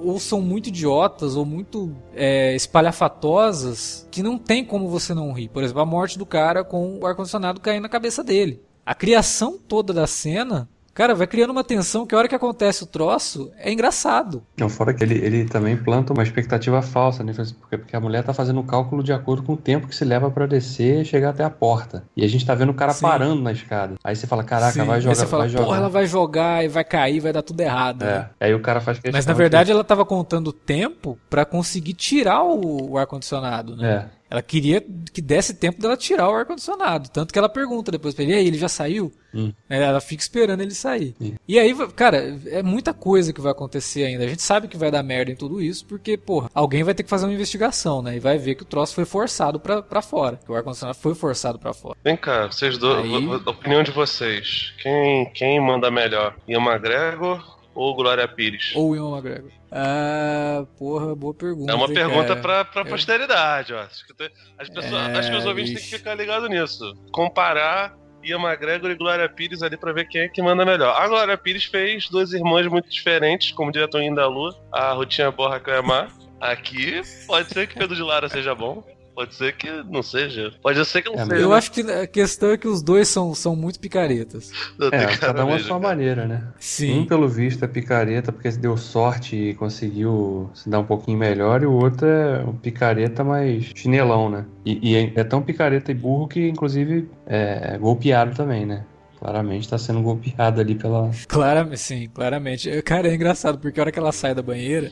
ou 0.02 0.20
são 0.20 0.42
muito 0.42 0.68
idiotas 0.68 1.36
ou 1.36 1.46
muito 1.46 1.96
é, 2.14 2.56
espalhafatosas 2.56 4.08
que 4.12 4.22
não 4.22 4.38
tem 4.38 4.64
como 4.64 4.88
você 4.88 5.14
não 5.14 5.32
rir. 5.32 5.50
Por 5.50 5.64
exemplo, 5.64 5.82
a 5.82 5.86
morte 5.86 6.18
do 6.18 6.26
cara 6.26 6.64
com 6.64 7.00
o 7.00 7.06
ar-condicionado 7.06 7.60
caindo 7.60 7.84
na 7.84 7.90
cabeça 7.90 8.24
dele. 8.24 8.62
A 8.86 8.96
criação 8.96 9.58
toda 9.58 9.94
da 9.94 10.08
cena 10.08 10.70
Cara, 11.00 11.16
vai 11.16 11.28
criando 11.28 11.52
uma 11.52 11.64
tensão 11.64 12.06
que 12.06 12.14
a 12.14 12.18
hora 12.18 12.28
que 12.28 12.36
acontece 12.36 12.84
o 12.84 12.86
troço 12.86 13.50
é 13.58 13.72
engraçado. 13.72 14.44
Não, 14.58 14.68
fora 14.68 14.94
que 14.94 15.02
ele, 15.02 15.16
ele 15.16 15.46
também 15.46 15.78
planta 15.78 16.12
uma 16.12 16.22
expectativa 16.22 16.82
falsa, 16.82 17.24
né? 17.24 17.32
Porque, 17.58 17.78
porque 17.78 17.96
a 17.96 18.02
mulher 18.02 18.22
tá 18.22 18.34
fazendo 18.34 18.60
o 18.60 18.66
cálculo 18.66 19.02
de 19.02 19.14
acordo 19.14 19.44
com 19.44 19.54
o 19.54 19.58
tempo 19.58 19.88
que 19.88 19.96
se 19.96 20.04
leva 20.04 20.30
para 20.30 20.46
descer 20.46 21.04
e 21.04 21.06
chegar 21.06 21.30
até 21.30 21.42
a 21.42 21.50
porta. 21.50 22.04
E 22.18 22.26
a 22.26 22.28
gente 22.28 22.46
tá 22.46 22.54
vendo 22.54 22.72
o 22.72 22.74
cara 22.74 22.92
Sim. 22.92 23.04
parando 23.04 23.42
na 23.42 23.54
escada. 23.54 23.96
Aí 24.04 24.14
você 24.14 24.28
fala, 24.28 24.44
caraca, 24.44 24.74
Sim. 24.74 24.84
vai 24.84 25.00
jogar, 25.00 25.12
Aí 25.14 25.16
você 25.16 25.26
fala, 25.26 25.44
vai 25.44 25.50
jogar. 25.50 25.64
Porra, 25.64 25.78
ela 25.78 25.90
vai 25.90 26.06
jogar 26.06 26.66
e 26.66 26.68
vai 26.68 26.84
cair, 26.84 27.22
vai 27.22 27.32
dar 27.32 27.44
tudo 27.44 27.62
errado. 27.62 28.04
É. 28.04 28.06
Né? 28.06 28.30
Aí 28.38 28.54
o 28.54 28.60
cara 28.60 28.82
faz 28.82 29.00
questão. 29.00 29.18
Mas 29.18 29.26
na 29.26 29.32
verdade 29.32 29.68
que... 29.68 29.72
ela 29.72 29.86
tava 29.86 30.04
contando 30.04 30.50
o 30.50 30.54
tempo 30.54 31.18
para 31.30 31.46
conseguir 31.46 31.94
tirar 31.94 32.44
o, 32.44 32.92
o 32.92 32.98
ar-condicionado, 32.98 33.78
né? 33.78 33.90
É. 34.16 34.19
Ela 34.30 34.42
queria 34.42 34.86
que 35.12 35.22
desse 35.22 35.54
tempo 35.56 35.82
dela 35.82 35.98
tirar 35.98 36.30
o 36.30 36.34
ar-condicionado. 36.34 37.10
Tanto 37.10 37.34
que 37.34 37.40
ela 37.40 37.50
pergunta 37.50 37.92
depois 37.92 38.14
pra 38.14 38.24
ele, 38.24 38.34
e 38.34 38.36
aí, 38.36 38.48
ele 38.48 38.58
já 38.58 38.70
saiu? 38.70 39.12
Hum. 39.34 39.52
Ela 39.68 40.00
fica 40.00 40.22
esperando 40.22 40.62
ele 40.62 40.74
sair. 40.74 41.16
Hum. 41.20 41.34
E 41.48 41.58
aí, 41.58 41.76
cara, 41.90 42.38
é 42.48 42.62
muita 42.62 42.94
coisa 42.94 43.34
que 43.34 43.42
vai 43.42 43.52
acontecer 43.52 44.06
ainda. 44.06 44.24
A 44.24 44.28
gente 44.28 44.42
sabe 44.42 44.68
que 44.68 44.78
vai 44.78 44.92
dar 44.92 45.04
merda 45.04 45.32
em 45.32 45.36
tudo 45.36 45.62
isso, 45.62 45.86
porque, 45.86 46.18
porra, 46.18 46.50
alguém 46.54 46.84
vai 46.84 46.94
ter 46.94 47.04
que 47.04 47.10
fazer 47.10 47.26
uma 47.26 47.34
investigação, 47.34 48.02
né? 48.02 48.16
E 48.16 48.20
vai 48.20 48.38
ver 48.38 48.56
que 48.56 48.64
o 48.64 48.66
troço 48.66 48.94
foi 48.94 49.06
forçado 49.06 49.60
pra, 49.60 49.82
pra 49.82 50.02
fora. 50.02 50.40
Que 50.46 50.52
o 50.52 50.56
ar-condicionado 50.56 50.98
foi 50.98 51.16
forçado 51.16 51.58
pra 51.58 51.74
fora. 51.74 51.98
Vem 52.04 52.18
cá, 52.18 52.48
vocês 52.48 52.78
dois, 52.78 53.04
aí... 53.04 53.30
a 53.46 53.50
opinião 53.50 53.82
de 53.84 53.92
vocês. 53.92 54.74
Quem, 54.82 55.32
quem 55.34 55.60
manda 55.60 55.90
melhor? 55.90 56.36
Ian 56.48 56.62
McGregor 56.62 57.58
ou 57.74 57.96
Glória 57.96 58.28
Pires? 58.28 58.74
Ou 58.76 58.96
Ian 58.96 59.10
McGregor. 59.16 59.59
Ah, 59.72 60.66
porra, 60.78 61.16
boa 61.16 61.34
pergunta. 61.34 61.72
É 61.72 61.76
uma 61.76 61.88
pergunta 61.88 62.28
cara. 62.28 62.42
pra, 62.42 62.66
pra 62.66 62.82
é. 62.82 62.86
posteridade, 62.86 63.74
ó. 63.74 63.82
Acho 63.82 64.06
que, 64.06 64.32
as 64.58 64.70
pessoas, 64.70 65.10
é, 65.10 65.18
acho 65.18 65.32
que 65.32 65.38
os 65.38 65.46
ouvintes 65.46 65.74
têm 65.74 65.84
que 65.84 65.98
ficar 65.98 66.16
ligados 66.16 66.50
nisso. 66.50 66.96
Comparar 67.12 67.96
Ian 68.24 68.40
McGregor 68.40 68.92
e 68.92 68.96
Glória 68.96 69.30
Pires 69.30 69.62
ali 69.62 69.78
pra 69.78 69.94
ver 69.94 70.08
quem 70.08 70.22
é 70.22 70.28
que 70.28 70.42
manda 70.42 70.66
melhor. 70.66 71.00
A 71.00 71.08
Glória 71.08 71.38
Pires 71.38 71.66
fez 71.66 72.10
duas 72.10 72.34
irmãs 72.34 72.68
muito 72.68 72.90
diferentes, 72.90 73.52
como 73.52 73.72
diretor 73.72 74.02
da 74.14 74.28
Lua, 74.28 74.56
a 74.72 74.94
Rutinha 74.94 75.32
Borra 75.32 75.60
Clamar. 75.60 76.12
Aqui 76.40 77.02
pode 77.28 77.50
ser 77.50 77.68
que 77.68 77.78
Pedro 77.78 77.96
de 77.96 78.02
Lara 78.02 78.30
seja 78.30 78.56
bom. 78.56 78.84
Pode 79.20 79.36
ser 79.36 79.58
que 79.58 79.70
não 79.90 80.02
seja. 80.02 80.54
Pode 80.62 80.86
ser 80.86 81.02
que 81.02 81.10
não 81.10 81.20
é, 81.20 81.26
seja. 81.26 81.42
Eu 81.42 81.52
acho 81.52 81.74
que 81.74 81.82
a 81.82 82.08
questão 82.08 82.52
é 82.52 82.58
que 82.58 82.70
os 82.70 82.82
dois 82.82 83.06
são, 83.10 83.36
são 83.36 83.54
muito 83.54 83.78
picaretas. 83.78 84.50
É, 84.94 85.18
cada 85.18 85.46
um 85.46 85.54
a 85.54 85.60
sua 85.60 85.78
maneira, 85.78 86.26
né? 86.26 86.48
Sim. 86.58 87.00
Um, 87.00 87.06
pelo 87.06 87.28
visto, 87.28 87.66
é 87.66 87.68
picareta 87.68 88.32
porque 88.32 88.50
deu 88.52 88.78
sorte 88.78 89.36
e 89.36 89.54
conseguiu 89.56 90.50
se 90.54 90.70
dar 90.70 90.80
um 90.80 90.86
pouquinho 90.86 91.18
melhor, 91.18 91.62
e 91.62 91.66
o 91.66 91.74
outro 91.74 92.08
é 92.08 92.46
um 92.46 92.56
picareta 92.56 93.22
mais 93.22 93.66
chinelão, 93.76 94.30
né? 94.30 94.46
E, 94.66 94.92
e 94.92 94.96
é, 94.96 95.12
é 95.14 95.24
tão 95.26 95.42
picareta 95.42 95.92
e 95.92 95.96
burro 95.96 96.26
que, 96.26 96.48
inclusive, 96.48 97.10
é 97.28 97.78
golpeado 97.78 98.34
também, 98.34 98.66
né? 98.66 98.86
Claramente 99.20 99.64
está 99.64 99.78
sendo 99.78 100.02
golpeado 100.02 100.62
ali 100.62 100.76
pela. 100.76 101.12
Claramente, 101.28 101.78
sim, 101.82 102.08
claramente. 102.08 102.82
Cara, 102.84 103.10
é 103.10 103.16
engraçado, 103.16 103.60
porque 103.60 103.82
a 103.82 103.84
hora 103.84 103.92
que 103.92 104.00
ela 104.00 104.14
sai 104.14 104.34
da 104.34 104.42
banheira, 104.42 104.90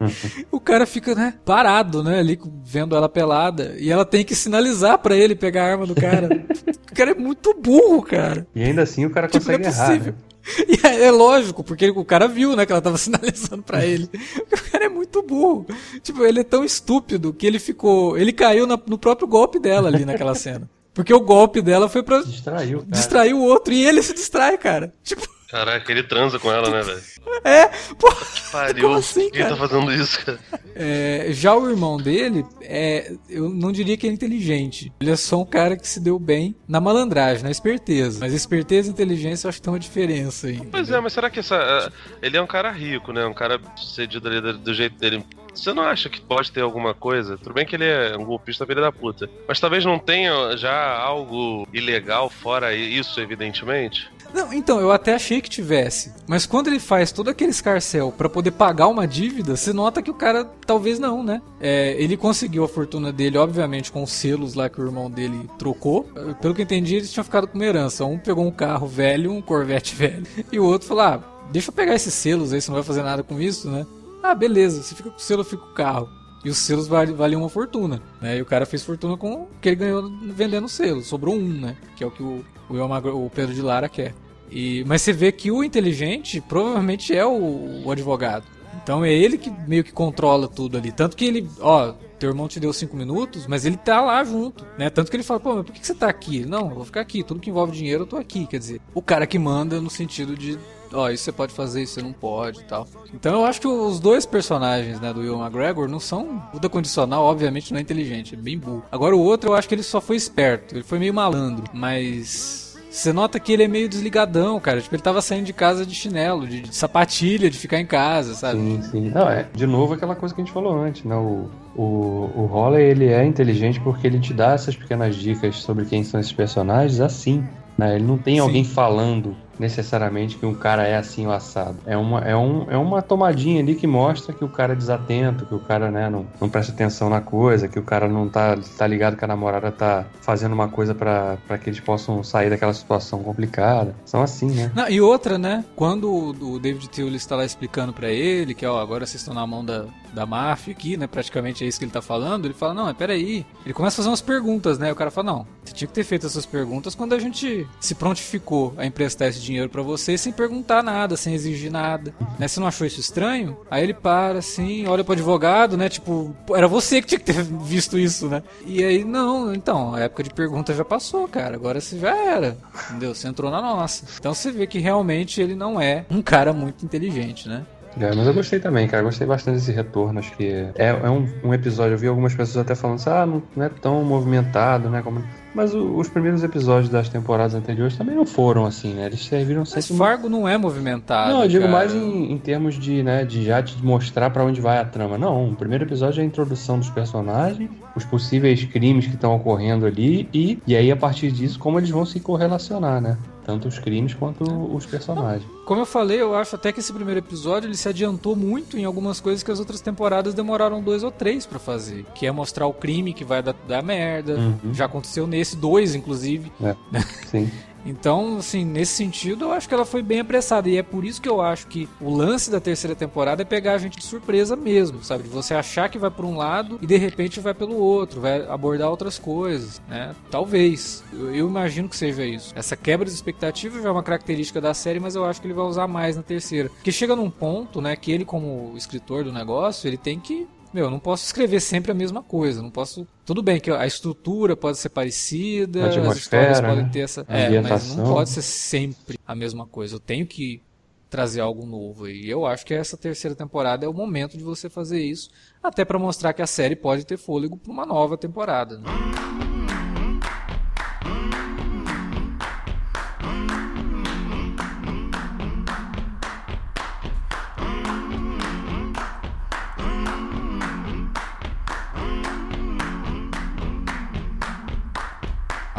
o 0.50 0.60
cara 0.60 0.86
fica, 0.86 1.14
né, 1.14 1.34
parado, 1.44 2.02
né, 2.02 2.20
ali 2.20 2.38
vendo 2.64 2.96
ela 2.96 3.08
pelada. 3.08 3.74
E 3.78 3.90
ela 3.90 4.04
tem 4.04 4.24
que 4.24 4.34
sinalizar 4.34 4.98
para 4.98 5.16
ele 5.16 5.34
pegar 5.34 5.64
a 5.64 5.72
arma 5.72 5.86
do 5.86 5.94
cara. 5.94 6.28
o 6.90 6.94
cara 6.94 7.10
é 7.10 7.14
muito 7.14 7.54
burro, 7.54 8.02
cara. 8.02 8.46
E 8.54 8.62
ainda 8.62 8.82
assim 8.82 9.04
o 9.04 9.10
cara 9.10 9.28
tipo, 9.28 9.44
consegue 9.44 9.64
é 9.64 9.68
errar. 9.68 9.98
Né? 9.98 10.14
E 10.66 10.86
é, 10.86 11.04
é, 11.04 11.10
lógico, 11.10 11.62
porque 11.62 11.90
o 11.90 12.04
cara 12.04 12.26
viu, 12.26 12.56
né, 12.56 12.64
que 12.64 12.72
ela 12.72 12.80
tava 12.80 12.96
sinalizando 12.96 13.62
para 13.62 13.84
ele. 13.84 14.08
O 14.50 14.70
cara 14.72 14.86
é 14.86 14.88
muito 14.88 15.22
burro. 15.22 15.66
Tipo, 16.02 16.24
ele 16.24 16.40
é 16.40 16.44
tão 16.44 16.64
estúpido 16.64 17.32
que 17.34 17.46
ele 17.46 17.58
ficou. 17.58 18.16
Ele 18.16 18.32
caiu 18.32 18.66
na, 18.66 18.80
no 18.86 18.98
próprio 18.98 19.28
golpe 19.28 19.58
dela 19.58 19.88
ali 19.88 20.04
naquela 20.04 20.34
cena. 20.34 20.68
Porque 20.94 21.12
o 21.12 21.20
golpe 21.20 21.60
dela 21.62 21.90
foi 21.90 22.02
pra 22.02 22.22
Distraiu, 22.22 22.82
distrair 22.86 23.34
o 23.34 23.40
outro. 23.40 23.72
E 23.72 23.84
ele 23.84 24.02
se 24.02 24.14
distrai, 24.14 24.56
cara. 24.56 24.92
Tipo. 25.04 25.28
Caraca, 25.50 25.90
ele 25.90 26.02
transa 26.04 26.38
com 26.38 26.52
ela, 26.52 26.70
né, 26.70 26.82
velho? 26.82 27.02
É, 27.44 27.66
pô. 27.98 28.08
Que 28.14 28.50
pariu. 28.52 28.82
Como 28.84 28.98
assim, 28.98 29.30
Quem 29.30 29.42
tá 29.42 29.56
fazendo 29.56 29.92
isso, 29.92 30.24
cara? 30.24 30.38
É, 30.74 31.26
já 31.30 31.54
o 31.54 31.68
irmão 31.68 31.96
dele, 31.96 32.46
é, 32.62 33.12
eu 33.28 33.48
não 33.48 33.72
diria 33.72 33.96
que 33.96 34.06
é 34.06 34.10
inteligente. 34.10 34.92
Ele 35.00 35.10
é 35.10 35.16
só 35.16 35.40
um 35.40 35.44
cara 35.44 35.76
que 35.76 35.88
se 35.88 35.98
deu 35.98 36.18
bem 36.18 36.54
na 36.68 36.80
malandragem, 36.80 37.42
na 37.42 37.50
esperteza. 37.50 38.20
Mas 38.20 38.32
esperteza 38.32 38.88
e 38.88 38.92
inteligência 38.92 39.46
eu 39.46 39.48
acho 39.48 39.58
que 39.58 39.62
tem 39.62 39.72
uma 39.72 39.78
diferença 39.78 40.46
aí. 40.46 40.56
Pois 40.56 40.82
entendeu? 40.82 40.98
é, 40.98 41.00
mas 41.00 41.12
será 41.12 41.28
que 41.28 41.40
essa. 41.40 41.56
Uh, 41.56 42.16
ele 42.22 42.36
é 42.36 42.42
um 42.42 42.46
cara 42.46 42.70
rico, 42.70 43.12
né? 43.12 43.26
Um 43.26 43.34
cara 43.34 43.60
sucedido 43.76 44.28
ali 44.28 44.40
do, 44.40 44.56
do 44.56 44.72
jeito 44.72 44.96
dele. 44.96 45.24
Você 45.52 45.72
não 45.72 45.82
acha 45.82 46.08
que 46.08 46.20
pode 46.20 46.52
ter 46.52 46.60
alguma 46.60 46.94
coisa? 46.94 47.36
Tudo 47.36 47.54
bem 47.54 47.66
que 47.66 47.74
ele 47.74 47.84
é 47.84 48.16
um 48.16 48.24
golpista 48.24 48.64
filho 48.64 48.80
da 48.80 48.92
puta. 48.92 49.28
Mas 49.48 49.58
talvez 49.58 49.84
não 49.84 49.98
tenha 49.98 50.56
já 50.56 50.96
algo 50.96 51.66
ilegal 51.72 52.30
fora 52.30 52.72
isso, 52.72 53.20
evidentemente? 53.20 54.08
Não, 54.32 54.52
então, 54.52 54.80
eu 54.80 54.90
até 54.92 55.14
achei 55.14 55.40
que 55.40 55.50
tivesse. 55.50 56.12
Mas 56.26 56.46
quando 56.46 56.68
ele 56.68 56.78
faz 56.78 57.12
todo 57.12 57.30
aquele 57.30 57.50
escarcel 57.50 58.12
para 58.16 58.28
poder 58.28 58.52
pagar 58.52 58.88
uma 58.88 59.06
dívida, 59.06 59.56
você 59.56 59.72
nota 59.72 60.02
que 60.02 60.10
o 60.10 60.14
cara 60.14 60.44
talvez 60.66 60.98
não, 60.98 61.22
né? 61.22 61.42
É, 61.60 61.94
ele 61.98 62.16
conseguiu 62.16 62.64
a 62.64 62.68
fortuna 62.68 63.12
dele, 63.12 63.38
obviamente, 63.38 63.90
com 63.90 64.02
os 64.02 64.12
selos 64.12 64.54
lá 64.54 64.68
que 64.68 64.80
o 64.80 64.84
irmão 64.86 65.10
dele 65.10 65.48
trocou. 65.58 66.04
Pelo 66.40 66.54
que 66.54 66.60
eu 66.60 66.64
entendi, 66.64 66.96
eles 66.96 67.12
tinham 67.12 67.24
ficado 67.24 67.46
com 67.46 67.56
uma 67.58 67.64
herança. 67.64 68.04
Um 68.04 68.18
pegou 68.18 68.46
um 68.46 68.50
carro 68.50 68.86
velho, 68.86 69.32
um 69.32 69.42
Corvette 69.42 69.94
velho, 69.96 70.26
e 70.52 70.58
o 70.58 70.64
outro 70.64 70.86
falou: 70.86 71.02
ah, 71.02 71.20
deixa 71.50 71.70
eu 71.70 71.74
pegar 71.74 71.94
esses 71.94 72.14
selos 72.14 72.52
aí, 72.52 72.60
você 72.60 72.70
não 72.70 72.76
vai 72.76 72.84
fazer 72.84 73.02
nada 73.02 73.22
com 73.22 73.40
isso, 73.40 73.68
né? 73.68 73.86
Ah, 74.22 74.34
beleza, 74.34 74.82
você 74.82 74.94
fica 74.94 75.10
com 75.10 75.16
o 75.16 75.20
selo, 75.20 75.40
eu 75.40 75.44
fico 75.44 75.64
com 75.64 75.72
o 75.72 75.74
carro. 75.74 76.19
E 76.44 76.48
os 76.48 76.56
selos 76.56 76.88
valiam 76.88 77.42
uma 77.42 77.50
fortuna, 77.50 78.00
né? 78.20 78.38
E 78.38 78.42
o 78.42 78.46
cara 78.46 78.64
fez 78.64 78.82
fortuna 78.82 79.16
com 79.16 79.42
o 79.42 79.48
que 79.60 79.68
ele 79.68 79.76
ganhou 79.76 80.10
vendendo 80.22 80.68
selos. 80.68 81.06
Sobrou 81.06 81.34
um, 81.34 81.60
né? 81.60 81.76
Que 81.96 82.02
é 82.02 82.06
o 82.06 82.10
que 82.10 82.22
o, 82.22 82.44
o, 82.68 83.26
o 83.26 83.30
Pedro 83.30 83.54
de 83.54 83.60
Lara 83.60 83.88
quer. 83.88 84.14
E, 84.50 84.82
mas 84.86 85.02
você 85.02 85.12
vê 85.12 85.30
que 85.30 85.50
o 85.50 85.62
inteligente 85.62 86.40
provavelmente 86.40 87.14
é 87.14 87.24
o, 87.24 87.82
o, 87.84 87.90
advogado. 87.90 88.44
Então 88.82 89.04
é 89.04 89.12
ele 89.12 89.38
que 89.38 89.50
meio 89.68 89.84
que 89.84 89.92
controla 89.92 90.48
tudo 90.48 90.76
ali. 90.76 90.90
Tanto 90.90 91.16
que 91.16 91.24
ele, 91.24 91.48
ó, 91.60 91.92
teu 92.18 92.30
irmão 92.30 92.48
te 92.48 92.58
deu 92.58 92.72
cinco 92.72 92.96
minutos, 92.96 93.46
mas 93.46 93.64
ele 93.64 93.76
tá 93.76 94.00
lá 94.00 94.24
junto, 94.24 94.66
né? 94.76 94.90
Tanto 94.90 95.10
que 95.10 95.16
ele 95.16 95.22
fala, 95.22 95.38
pô, 95.38 95.56
mas 95.56 95.66
por 95.66 95.72
que 95.72 95.86
você 95.86 95.94
tá 95.94 96.08
aqui? 96.08 96.44
Não, 96.44 96.70
eu 96.70 96.74
vou 96.74 96.84
ficar 96.84 97.00
aqui. 97.00 97.22
Tudo 97.22 97.40
que 97.40 97.50
envolve 97.50 97.72
dinheiro 97.72 98.02
eu 98.02 98.06
tô 98.06 98.16
aqui. 98.16 98.46
Quer 98.46 98.58
dizer, 98.58 98.80
o 98.94 99.02
cara 99.02 99.26
que 99.26 99.38
manda 99.38 99.80
no 99.80 99.90
sentido 99.90 100.34
de 100.34 100.58
ó, 100.92 101.10
isso 101.10 101.24
você 101.24 101.32
pode 101.32 101.52
fazer, 101.52 101.82
isso 101.82 101.94
você 101.94 102.02
não 102.02 102.12
pode 102.12 102.60
e 102.60 102.64
tal. 102.64 102.86
Então 103.14 103.40
eu 103.40 103.44
acho 103.44 103.60
que 103.60 103.68
os 103.68 104.00
dois 104.00 104.26
personagens, 104.26 105.00
né, 105.00 105.12
do 105.12 105.20
Will 105.20 105.40
McGregor 105.40 105.88
não 105.88 106.00
são 106.00 106.42
muda 106.52 106.68
condicional, 106.68 107.24
obviamente 107.24 107.72
não 107.72 107.78
é 107.78 107.82
inteligente, 107.82 108.34
é 108.34 108.38
bem 108.38 108.58
burro. 108.58 108.84
Agora 108.90 109.16
o 109.16 109.20
outro 109.20 109.50
eu 109.50 109.54
acho 109.54 109.68
que 109.68 109.74
ele 109.74 109.82
só 109.82 110.00
foi 110.00 110.16
esperto, 110.16 110.74
ele 110.74 110.84
foi 110.84 110.98
meio 110.98 111.14
malandro, 111.14 111.64
mas 111.72 112.70
você 112.90 113.12
nota 113.12 113.38
que 113.38 113.52
ele 113.52 113.62
é 113.62 113.68
meio 113.68 113.88
desligadão, 113.88 114.58
cara. 114.58 114.80
Tipo, 114.80 114.96
ele 114.96 115.02
tava 115.02 115.22
saindo 115.22 115.46
de 115.46 115.52
casa 115.52 115.86
de 115.86 115.94
chinelo, 115.94 116.44
de, 116.46 116.62
de 116.62 116.74
sapatilha, 116.74 117.48
de 117.48 117.56
ficar 117.56 117.78
em 117.78 117.86
casa, 117.86 118.34
sabe? 118.34 118.58
Sim, 118.58 118.82
sim. 118.82 119.10
Não, 119.10 119.30
é, 119.30 119.46
de 119.54 119.64
novo 119.64 119.94
aquela 119.94 120.16
coisa 120.16 120.34
que 120.34 120.40
a 120.40 120.44
gente 120.44 120.52
falou 120.52 120.76
antes, 120.76 121.04
né? 121.04 121.14
O, 121.14 121.48
o, 121.76 122.30
o 122.34 122.50
Holler, 122.52 122.80
ele 122.80 123.06
é 123.06 123.24
inteligente 123.24 123.80
porque 123.80 124.08
ele 124.08 124.18
te 124.18 124.34
dá 124.34 124.52
essas 124.54 124.74
pequenas 124.74 125.14
dicas 125.14 125.56
sobre 125.56 125.84
quem 125.84 126.02
são 126.02 126.18
esses 126.18 126.32
personagens 126.32 127.00
assim, 127.00 127.46
né? 127.78 127.94
Ele 127.94 128.04
não 128.04 128.18
tem 128.18 128.34
sim. 128.34 128.40
alguém 128.40 128.64
falando 128.64 129.36
necessariamente 129.60 130.38
que 130.38 130.46
um 130.46 130.54
cara 130.54 130.86
é 130.86 130.96
assim 130.96 131.26
o 131.26 131.30
assado. 131.30 131.76
É 131.86 131.96
uma, 131.96 132.20
é, 132.20 132.34
um, 132.34 132.70
é 132.70 132.76
uma 132.76 133.02
tomadinha 133.02 133.60
ali 133.60 133.74
que 133.74 133.86
mostra 133.86 134.34
que 134.34 134.42
o 134.42 134.48
cara 134.48 134.72
é 134.72 134.76
desatento, 134.76 135.44
que 135.44 135.54
o 135.54 135.60
cara 135.60 135.90
né, 135.90 136.08
não, 136.08 136.26
não 136.40 136.48
presta 136.48 136.72
atenção 136.72 137.10
na 137.10 137.20
coisa, 137.20 137.68
que 137.68 137.78
o 137.78 137.82
cara 137.82 138.08
não 138.08 138.28
tá, 138.28 138.56
tá 138.78 138.86
ligado 138.86 139.16
que 139.16 139.24
a 139.24 139.28
namorada 139.28 139.70
tá 139.70 140.06
fazendo 140.22 140.52
uma 140.52 140.68
coisa 140.68 140.94
para 140.94 141.36
que 141.62 141.68
eles 141.68 141.80
possam 141.80 142.24
sair 142.24 142.48
daquela 142.48 142.72
situação 142.72 143.22
complicada. 143.22 143.94
São 144.04 144.22
assim, 144.22 144.50
né? 144.50 144.72
Não, 144.74 144.88
e 144.88 145.00
outra, 145.00 145.36
né? 145.36 145.62
Quando 145.76 146.10
o 146.10 146.58
David 146.58 146.88
Tewley 146.88 147.16
está 147.16 147.36
lá 147.36 147.44
explicando 147.44 147.92
para 147.92 148.08
ele 148.10 148.54
que, 148.54 148.64
ó, 148.64 148.80
agora 148.80 149.04
vocês 149.04 149.20
estão 149.20 149.34
na 149.34 149.46
mão 149.46 149.62
da, 149.62 149.84
da 150.12 150.26
máfia 150.26 150.72
aqui, 150.72 150.96
né? 150.96 151.06
Praticamente 151.06 151.64
é 151.64 151.66
isso 151.66 151.78
que 151.78 151.84
ele 151.84 151.92
tá 151.92 152.02
falando. 152.02 152.44
Ele 152.44 152.54
fala, 152.54 152.74
não, 152.74 152.88
é 152.88 152.94
peraí. 152.94 153.46
Ele 153.64 153.74
começa 153.74 153.96
a 153.96 153.98
fazer 153.98 154.08
umas 154.08 154.20
perguntas, 154.20 154.78
né? 154.78 154.92
O 154.92 154.96
cara 154.96 155.10
fala, 155.10 155.32
não, 155.32 155.46
você 155.64 155.72
tinha 155.72 155.88
que 155.88 155.94
ter 155.94 156.04
feito 156.04 156.26
essas 156.26 156.46
perguntas 156.46 156.94
quando 156.94 157.14
a 157.14 157.18
gente 157.18 157.66
se 157.80 157.94
prontificou 157.94 158.74
a 158.76 158.86
emprestar 158.86 159.28
esse 159.28 159.40
dinheiro 159.40 159.68
para 159.68 159.82
você 159.82 160.16
sem 160.18 160.32
perguntar 160.32 160.82
nada, 160.82 161.16
sem 161.16 161.34
exigir 161.34 161.70
nada. 161.70 162.14
Né? 162.38 162.48
Você 162.48 162.60
não 162.60 162.66
achou 162.66 162.86
isso 162.86 163.00
estranho? 163.00 163.56
Aí 163.70 163.82
ele 163.82 163.94
para 163.94 164.38
assim, 164.38 164.86
olha 164.86 165.04
pro 165.04 165.12
advogado, 165.12 165.76
né? 165.76 165.88
Tipo, 165.88 166.34
era 166.54 166.66
você 166.66 167.00
que 167.00 167.08
tinha 167.08 167.18
que 167.18 167.24
ter 167.26 167.42
visto 167.62 167.98
isso, 167.98 168.28
né? 168.28 168.42
E 168.64 168.82
aí, 168.82 169.04
não, 169.04 169.54
então, 169.54 169.94
a 169.94 170.00
época 170.00 170.22
de 170.22 170.30
pergunta 170.30 170.74
já 170.74 170.84
passou, 170.84 171.28
cara. 171.28 171.54
Agora 171.54 171.80
você 171.80 171.98
já 171.98 172.16
era. 172.16 172.56
Entendeu? 172.88 173.14
Você 173.14 173.28
entrou 173.28 173.50
na 173.50 173.60
nossa. 173.60 174.04
Então 174.18 174.34
você 174.34 174.50
vê 174.50 174.66
que 174.66 174.78
realmente 174.78 175.40
ele 175.40 175.54
não 175.54 175.80
é 175.80 176.04
um 176.10 176.22
cara 176.22 176.52
muito 176.52 176.84
inteligente, 176.84 177.48
né? 177.48 177.64
É, 177.98 178.14
mas 178.14 178.26
eu 178.26 178.34
gostei 178.34 178.60
também, 178.60 178.86
cara. 178.86 179.02
Gostei 179.02 179.26
bastante 179.26 179.56
desse 179.56 179.72
retorno. 179.72 180.18
Acho 180.18 180.36
que 180.36 180.44
é, 180.76 180.88
é 180.88 181.10
um, 181.10 181.26
um, 181.42 181.54
episódio. 181.54 181.94
Eu 181.94 181.98
vi 181.98 182.06
algumas 182.06 182.34
pessoas 182.34 182.64
até 182.64 182.74
falando 182.74 182.96
assim: 182.96 183.10
ah, 183.10 183.26
não, 183.26 183.42
não 183.56 183.64
é 183.64 183.68
tão 183.68 184.04
movimentado, 184.04 184.88
né? 184.88 185.02
Como... 185.02 185.22
Mas 185.54 185.74
o, 185.74 185.96
os 185.96 186.08
primeiros 186.08 186.44
episódios 186.44 186.88
das 186.88 187.08
temporadas 187.08 187.54
anteriores 187.54 187.96
também 187.96 188.14
não 188.14 188.24
foram 188.24 188.64
assim, 188.64 188.94
né? 188.94 189.06
Eles 189.06 189.24
serviram 189.24 189.64
sempre. 189.64 189.84
Mas 189.88 189.98
Fargo 189.98 190.28
não 190.28 190.46
é 190.46 190.56
movimentado. 190.56 191.32
Não, 191.32 191.42
eu 191.42 191.48
digo 191.48 191.64
cara. 191.64 191.72
mais 191.72 191.94
em, 191.94 192.32
em, 192.32 192.38
termos 192.38 192.78
de, 192.78 193.02
né, 193.02 193.24
de 193.24 193.44
já 193.44 193.60
te 193.62 193.82
mostrar 193.84 194.30
para 194.30 194.44
onde 194.44 194.60
vai 194.60 194.78
a 194.78 194.84
trama. 194.84 195.18
Não, 195.18 195.50
o 195.50 195.56
primeiro 195.56 195.84
episódio 195.84 196.20
é 196.20 196.22
a 196.22 196.26
introdução 196.26 196.78
dos 196.78 196.90
personagens, 196.90 197.68
os 197.96 198.04
possíveis 198.04 198.64
crimes 198.64 199.06
que 199.06 199.14
estão 199.14 199.34
ocorrendo 199.34 199.86
ali 199.86 200.28
e, 200.32 200.58
e 200.66 200.76
aí 200.76 200.90
a 200.92 200.96
partir 200.96 201.32
disso 201.32 201.58
como 201.58 201.78
eles 201.78 201.90
vão 201.90 202.06
se 202.06 202.20
correlacionar, 202.20 203.00
né? 203.00 203.18
Tanto 203.50 203.66
os 203.66 203.80
crimes 203.80 204.14
quanto 204.14 204.44
os 204.44 204.86
personagens. 204.86 205.44
Como 205.64 205.80
eu 205.80 205.86
falei, 205.86 206.20
eu 206.20 206.36
acho 206.36 206.54
até 206.54 206.70
que 206.70 206.78
esse 206.78 206.92
primeiro 206.92 207.18
episódio 207.18 207.66
ele 207.66 207.76
se 207.76 207.88
adiantou 207.88 208.36
muito 208.36 208.78
em 208.78 208.84
algumas 208.84 209.18
coisas 209.18 209.42
que 209.42 209.50
as 209.50 209.58
outras 209.58 209.80
temporadas 209.80 210.34
demoraram 210.34 210.80
dois 210.80 211.02
ou 211.02 211.10
três 211.10 211.46
para 211.46 211.58
fazer, 211.58 212.04
que 212.14 212.26
é 212.26 212.30
mostrar 212.30 212.66
o 212.66 212.72
crime 212.72 213.12
que 213.12 213.24
vai 213.24 213.42
dar, 213.42 213.56
dar 213.66 213.82
merda. 213.82 214.36
Uhum. 214.36 214.72
Já 214.72 214.84
aconteceu 214.84 215.26
nesse 215.26 215.56
dois, 215.56 215.96
inclusive. 215.96 216.52
É, 216.62 216.76
sim. 217.26 217.50
Então, 217.84 218.38
assim, 218.38 218.64
nesse 218.64 218.92
sentido, 218.92 219.46
eu 219.46 219.52
acho 219.52 219.68
que 219.68 219.74
ela 219.74 219.84
foi 219.84 220.02
bem 220.02 220.20
apressada. 220.20 220.68
E 220.68 220.76
é 220.76 220.82
por 220.82 221.04
isso 221.04 221.20
que 221.20 221.28
eu 221.28 221.40
acho 221.40 221.66
que 221.66 221.88
o 222.00 222.14
lance 222.14 222.50
da 222.50 222.60
terceira 222.60 222.94
temporada 222.94 223.42
é 223.42 223.44
pegar 223.44 223.74
a 223.74 223.78
gente 223.78 223.98
de 223.98 224.04
surpresa 224.04 224.56
mesmo, 224.56 225.02
sabe? 225.02 225.24
De 225.24 225.28
você 225.28 225.54
achar 225.54 225.88
que 225.88 225.98
vai 225.98 226.10
por 226.10 226.24
um 226.24 226.36
lado 226.36 226.78
e 226.80 226.86
de 226.86 226.96
repente 226.96 227.40
vai 227.40 227.54
pelo 227.54 227.76
outro, 227.76 228.20
vai 228.20 228.46
abordar 228.48 228.90
outras 228.90 229.18
coisas, 229.18 229.80
né? 229.88 230.14
Talvez. 230.30 231.02
Eu, 231.12 231.34
eu 231.34 231.48
imagino 231.48 231.88
que 231.88 231.96
seja 231.96 232.24
isso. 232.24 232.52
Essa 232.54 232.76
quebra 232.76 233.06
de 233.06 233.12
expectativa 233.12 233.80
já 233.80 233.88
é 233.88 233.92
uma 233.92 234.02
característica 234.02 234.60
da 234.60 234.74
série, 234.74 235.00
mas 235.00 235.14
eu 235.14 235.24
acho 235.24 235.40
que 235.40 235.46
ele 235.46 235.54
vai 235.54 235.64
usar 235.64 235.86
mais 235.86 236.16
na 236.16 236.22
terceira. 236.22 236.68
Porque 236.68 236.92
chega 236.92 237.16
num 237.16 237.30
ponto, 237.30 237.80
né, 237.80 237.96
que 237.96 238.12
ele, 238.12 238.24
como 238.24 238.72
escritor 238.76 239.24
do 239.24 239.32
negócio, 239.32 239.88
ele 239.88 239.96
tem 239.96 240.18
que 240.18 240.46
meu, 240.72 240.84
eu 240.84 240.90
não 240.90 240.98
posso 240.98 241.24
escrever 241.24 241.60
sempre 241.60 241.90
a 241.90 241.94
mesma 241.94 242.22
coisa. 242.22 242.62
Não 242.62 242.70
posso. 242.70 243.06
Tudo 243.24 243.42
bem 243.42 243.60
que 243.60 243.70
a 243.70 243.86
estrutura 243.86 244.56
pode 244.56 244.78
ser 244.78 244.88
parecida, 244.88 245.88
as 245.88 246.16
histórias 246.16 246.60
podem 246.60 246.88
ter 246.88 247.00
essa. 247.00 247.24
É, 247.28 247.60
mas 247.60 247.94
não 247.96 248.04
pode 248.04 248.30
ser 248.30 248.42
sempre 248.42 249.18
a 249.26 249.34
mesma 249.34 249.66
coisa. 249.66 249.96
Eu 249.96 250.00
tenho 250.00 250.26
que 250.26 250.62
trazer 251.10 251.40
algo 251.40 251.66
novo. 251.66 252.08
E 252.08 252.30
eu 252.30 252.46
acho 252.46 252.64
que 252.64 252.72
essa 252.72 252.96
terceira 252.96 253.34
temporada 253.34 253.84
é 253.84 253.88
o 253.88 253.92
momento 253.92 254.38
de 254.38 254.44
você 254.44 254.70
fazer 254.70 255.02
isso, 255.02 255.28
até 255.62 255.84
para 255.84 255.98
mostrar 255.98 256.32
que 256.32 256.40
a 256.40 256.46
série 256.46 256.76
pode 256.76 257.04
ter 257.04 257.18
fôlego 257.18 257.56
para 257.56 257.72
uma 257.72 257.84
nova 257.84 258.16
temporada. 258.16 258.78
Né? 258.78 259.59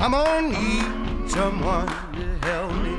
I'm 0.03 0.09
gonna 0.09 0.41
need 0.41 1.29
someone 1.29 1.85
to 1.85 2.47
help 2.47 2.73
me. 2.81 2.97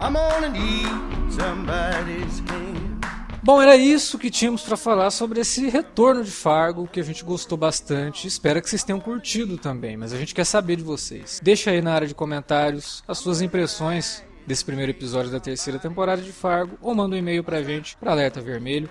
I'm 0.00 0.14
gonna 0.14 0.48
need 0.48 1.32
somebody's 1.32 2.40
hand. 2.40 3.06
Bom, 3.40 3.62
era 3.62 3.76
isso 3.76 4.18
que 4.18 4.32
tínhamos 4.32 4.62
para 4.62 4.76
falar 4.76 5.12
sobre 5.12 5.40
esse 5.40 5.68
retorno 5.68 6.24
de 6.24 6.30
Fargo, 6.32 6.88
que 6.88 6.98
a 6.98 7.04
gente 7.04 7.22
gostou 7.22 7.56
bastante. 7.56 8.26
Espero 8.26 8.60
que 8.60 8.68
vocês 8.68 8.82
tenham 8.82 8.98
curtido 8.98 9.56
também, 9.56 9.96
mas 9.96 10.12
a 10.12 10.18
gente 10.18 10.34
quer 10.34 10.44
saber 10.44 10.74
de 10.74 10.82
vocês. 10.82 11.38
Deixa 11.40 11.70
aí 11.70 11.80
na 11.80 11.94
área 11.94 12.08
de 12.08 12.16
comentários 12.16 13.04
as 13.06 13.18
suas 13.18 13.40
impressões 13.40 14.24
desse 14.44 14.64
primeiro 14.64 14.90
episódio 14.90 15.30
da 15.30 15.38
terceira 15.38 15.78
temporada 15.78 16.20
de 16.20 16.32
Fargo 16.32 16.76
ou 16.82 16.96
manda 16.96 17.14
um 17.14 17.18
e-mail 17.18 17.44
pra 17.44 17.62
gente 17.62 17.96
para 17.96 18.10
alerta 18.10 18.40
vermelho 18.40 18.90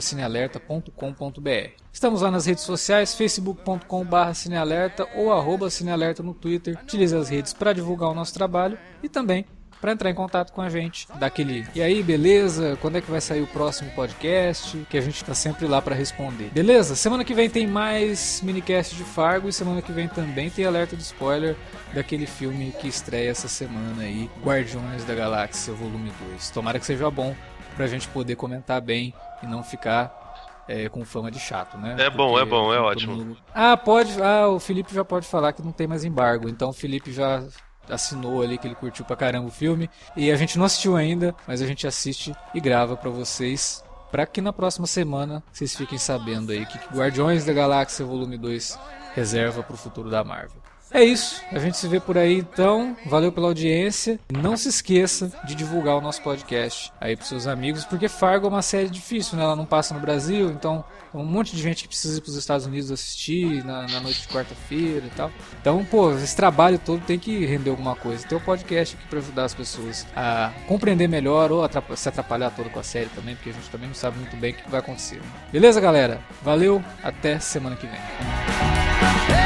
cinealerta.com.br. 0.00 1.82
Estamos 1.92 2.22
lá 2.22 2.30
nas 2.30 2.46
redes 2.46 2.64
sociais, 2.64 3.14
facebook.com.br 3.14 4.34
cinealerta 4.34 5.08
ou 5.14 5.32
arroba 5.32 5.70
cinealerta 5.70 6.22
no 6.22 6.34
Twitter. 6.34 6.78
Utilize 6.82 7.14
as 7.14 7.28
redes 7.28 7.52
para 7.52 7.72
divulgar 7.72 8.10
o 8.10 8.14
nosso 8.14 8.34
trabalho 8.34 8.78
e 9.02 9.08
também 9.08 9.46
para 9.82 9.90
entrar 9.90 10.08
em 10.08 10.14
contato 10.14 10.52
com 10.52 10.62
a 10.62 10.70
gente, 10.70 11.08
daquele 11.18 11.66
e 11.74 11.82
aí, 11.82 12.04
beleza? 12.04 12.78
Quando 12.80 12.98
é 12.98 13.00
que 13.00 13.10
vai 13.10 13.20
sair 13.20 13.42
o 13.42 13.48
próximo 13.48 13.90
podcast? 13.90 14.86
Que 14.88 14.96
a 14.96 15.00
gente 15.00 15.16
está 15.16 15.34
sempre 15.34 15.66
lá 15.66 15.82
para 15.82 15.92
responder. 15.92 16.50
Beleza? 16.50 16.94
Semana 16.94 17.24
que 17.24 17.34
vem 17.34 17.50
tem 17.50 17.66
mais 17.66 18.40
minicast 18.44 18.94
de 18.94 19.02
Fargo 19.02 19.48
e 19.48 19.52
semana 19.52 19.82
que 19.82 19.90
vem 19.90 20.06
também 20.06 20.48
tem 20.48 20.64
alerta 20.64 20.96
de 20.96 21.02
spoiler 21.02 21.56
daquele 21.92 22.26
filme 22.26 22.72
que 22.80 22.86
estreia 22.86 23.30
essa 23.30 23.48
semana 23.48 24.04
aí, 24.04 24.30
Guardiões 24.44 25.04
da 25.04 25.16
Galáxia 25.16 25.74
Volume 25.74 26.12
2. 26.30 26.50
Tomara 26.50 26.78
que 26.78 26.86
seja 26.86 27.10
bom 27.10 27.34
pra 27.72 27.86
gente 27.86 28.08
poder 28.08 28.36
comentar 28.36 28.80
bem 28.80 29.14
e 29.42 29.46
não 29.46 29.62
ficar 29.62 30.22
é, 30.68 30.88
com 30.88 31.04
fama 31.04 31.30
de 31.30 31.38
chato, 31.38 31.76
né? 31.76 31.96
É 31.98 32.10
bom, 32.10 32.30
Porque 32.30 32.42
é 32.42 32.44
bom, 32.44 32.72
é 32.72 32.80
ótimo. 32.80 33.16
Mundo... 33.16 33.36
Ah, 33.54 33.76
pode. 33.76 34.20
Ah, 34.22 34.48
o 34.48 34.58
Felipe 34.58 34.94
já 34.94 35.04
pode 35.04 35.26
falar 35.26 35.52
que 35.52 35.62
não 35.62 35.72
tem 35.72 35.86
mais 35.86 36.04
embargo. 36.04 36.48
Então 36.48 36.70
o 36.70 36.72
Felipe 36.72 37.12
já 37.12 37.42
assinou 37.88 38.42
ali 38.42 38.58
que 38.58 38.66
ele 38.66 38.74
curtiu 38.74 39.04
pra 39.04 39.16
caramba 39.16 39.48
o 39.48 39.50
filme. 39.50 39.90
E 40.16 40.30
a 40.30 40.36
gente 40.36 40.58
não 40.58 40.64
assistiu 40.64 40.96
ainda, 40.96 41.34
mas 41.46 41.60
a 41.60 41.66
gente 41.66 41.86
assiste 41.86 42.34
e 42.54 42.60
grava 42.60 42.96
para 42.96 43.10
vocês. 43.10 43.84
Pra 44.10 44.26
que 44.26 44.40
na 44.40 44.52
próxima 44.52 44.86
semana 44.86 45.42
vocês 45.50 45.74
fiquem 45.74 45.98
sabendo 45.98 46.52
aí 46.52 46.66
que 46.66 46.78
Guardiões 46.94 47.44
da 47.44 47.52
Galáxia 47.52 48.04
Volume 48.04 48.36
2 48.36 48.78
reserva 49.14 49.62
pro 49.62 49.76
futuro 49.76 50.10
da 50.10 50.22
Marvel. 50.22 50.61
É 50.94 51.02
isso, 51.02 51.40
a 51.50 51.58
gente 51.58 51.78
se 51.78 51.88
vê 51.88 51.98
por 51.98 52.18
aí 52.18 52.38
então. 52.38 52.94
Valeu 53.06 53.32
pela 53.32 53.48
audiência. 53.48 54.20
Não 54.30 54.56
se 54.58 54.68
esqueça 54.68 55.32
de 55.44 55.54
divulgar 55.54 55.96
o 55.96 56.02
nosso 56.02 56.20
podcast 56.22 56.92
aí 57.00 57.16
pros 57.16 57.28
seus 57.28 57.46
amigos, 57.46 57.84
porque 57.86 58.08
Fargo 58.08 58.46
é 58.46 58.50
uma 58.50 58.62
série 58.62 58.90
difícil, 58.90 59.38
né? 59.38 59.44
Ela 59.44 59.56
não 59.56 59.64
passa 59.64 59.94
no 59.94 60.00
Brasil, 60.00 60.50
então 60.50 60.84
um 61.14 61.24
monte 61.24 61.56
de 61.56 61.62
gente 61.62 61.82
que 61.82 61.88
precisa 61.88 62.18
ir 62.18 62.20
pros 62.20 62.36
Estados 62.36 62.66
Unidos 62.66 62.90
assistir 62.90 63.64
na, 63.64 63.86
na 63.86 64.00
noite 64.00 64.22
de 64.22 64.28
quarta-feira 64.28 65.06
e 65.06 65.10
tal. 65.10 65.30
Então, 65.60 65.84
pô, 65.84 66.12
esse 66.12 66.36
trabalho 66.36 66.78
todo 66.78 67.02
tem 67.04 67.18
que 67.18 67.44
render 67.46 67.70
alguma 67.70 67.96
coisa. 67.96 68.26
Tem 68.26 68.36
o 68.36 68.40
um 68.40 68.44
podcast 68.44 68.96
aqui 68.96 69.06
para 69.08 69.18
ajudar 69.18 69.44
as 69.44 69.54
pessoas 69.54 70.06
a 70.14 70.52
compreender 70.66 71.08
melhor 71.08 71.50
ou 71.52 71.64
atrapalhar, 71.64 71.96
se 71.96 72.08
atrapalhar 72.08 72.50
todo 72.50 72.68
com 72.70 72.80
a 72.80 72.82
série 72.82 73.08
também, 73.14 73.34
porque 73.34 73.50
a 73.50 73.52
gente 73.52 73.68
também 73.70 73.88
não 73.88 73.94
sabe 73.94 74.18
muito 74.18 74.36
bem 74.36 74.52
o 74.52 74.56
que 74.56 74.70
vai 74.70 74.80
acontecer. 74.80 75.20
Beleza, 75.50 75.80
galera? 75.80 76.20
Valeu, 76.42 76.82
até 77.02 77.38
semana 77.38 77.76
que 77.76 77.86
vem. 77.86 79.41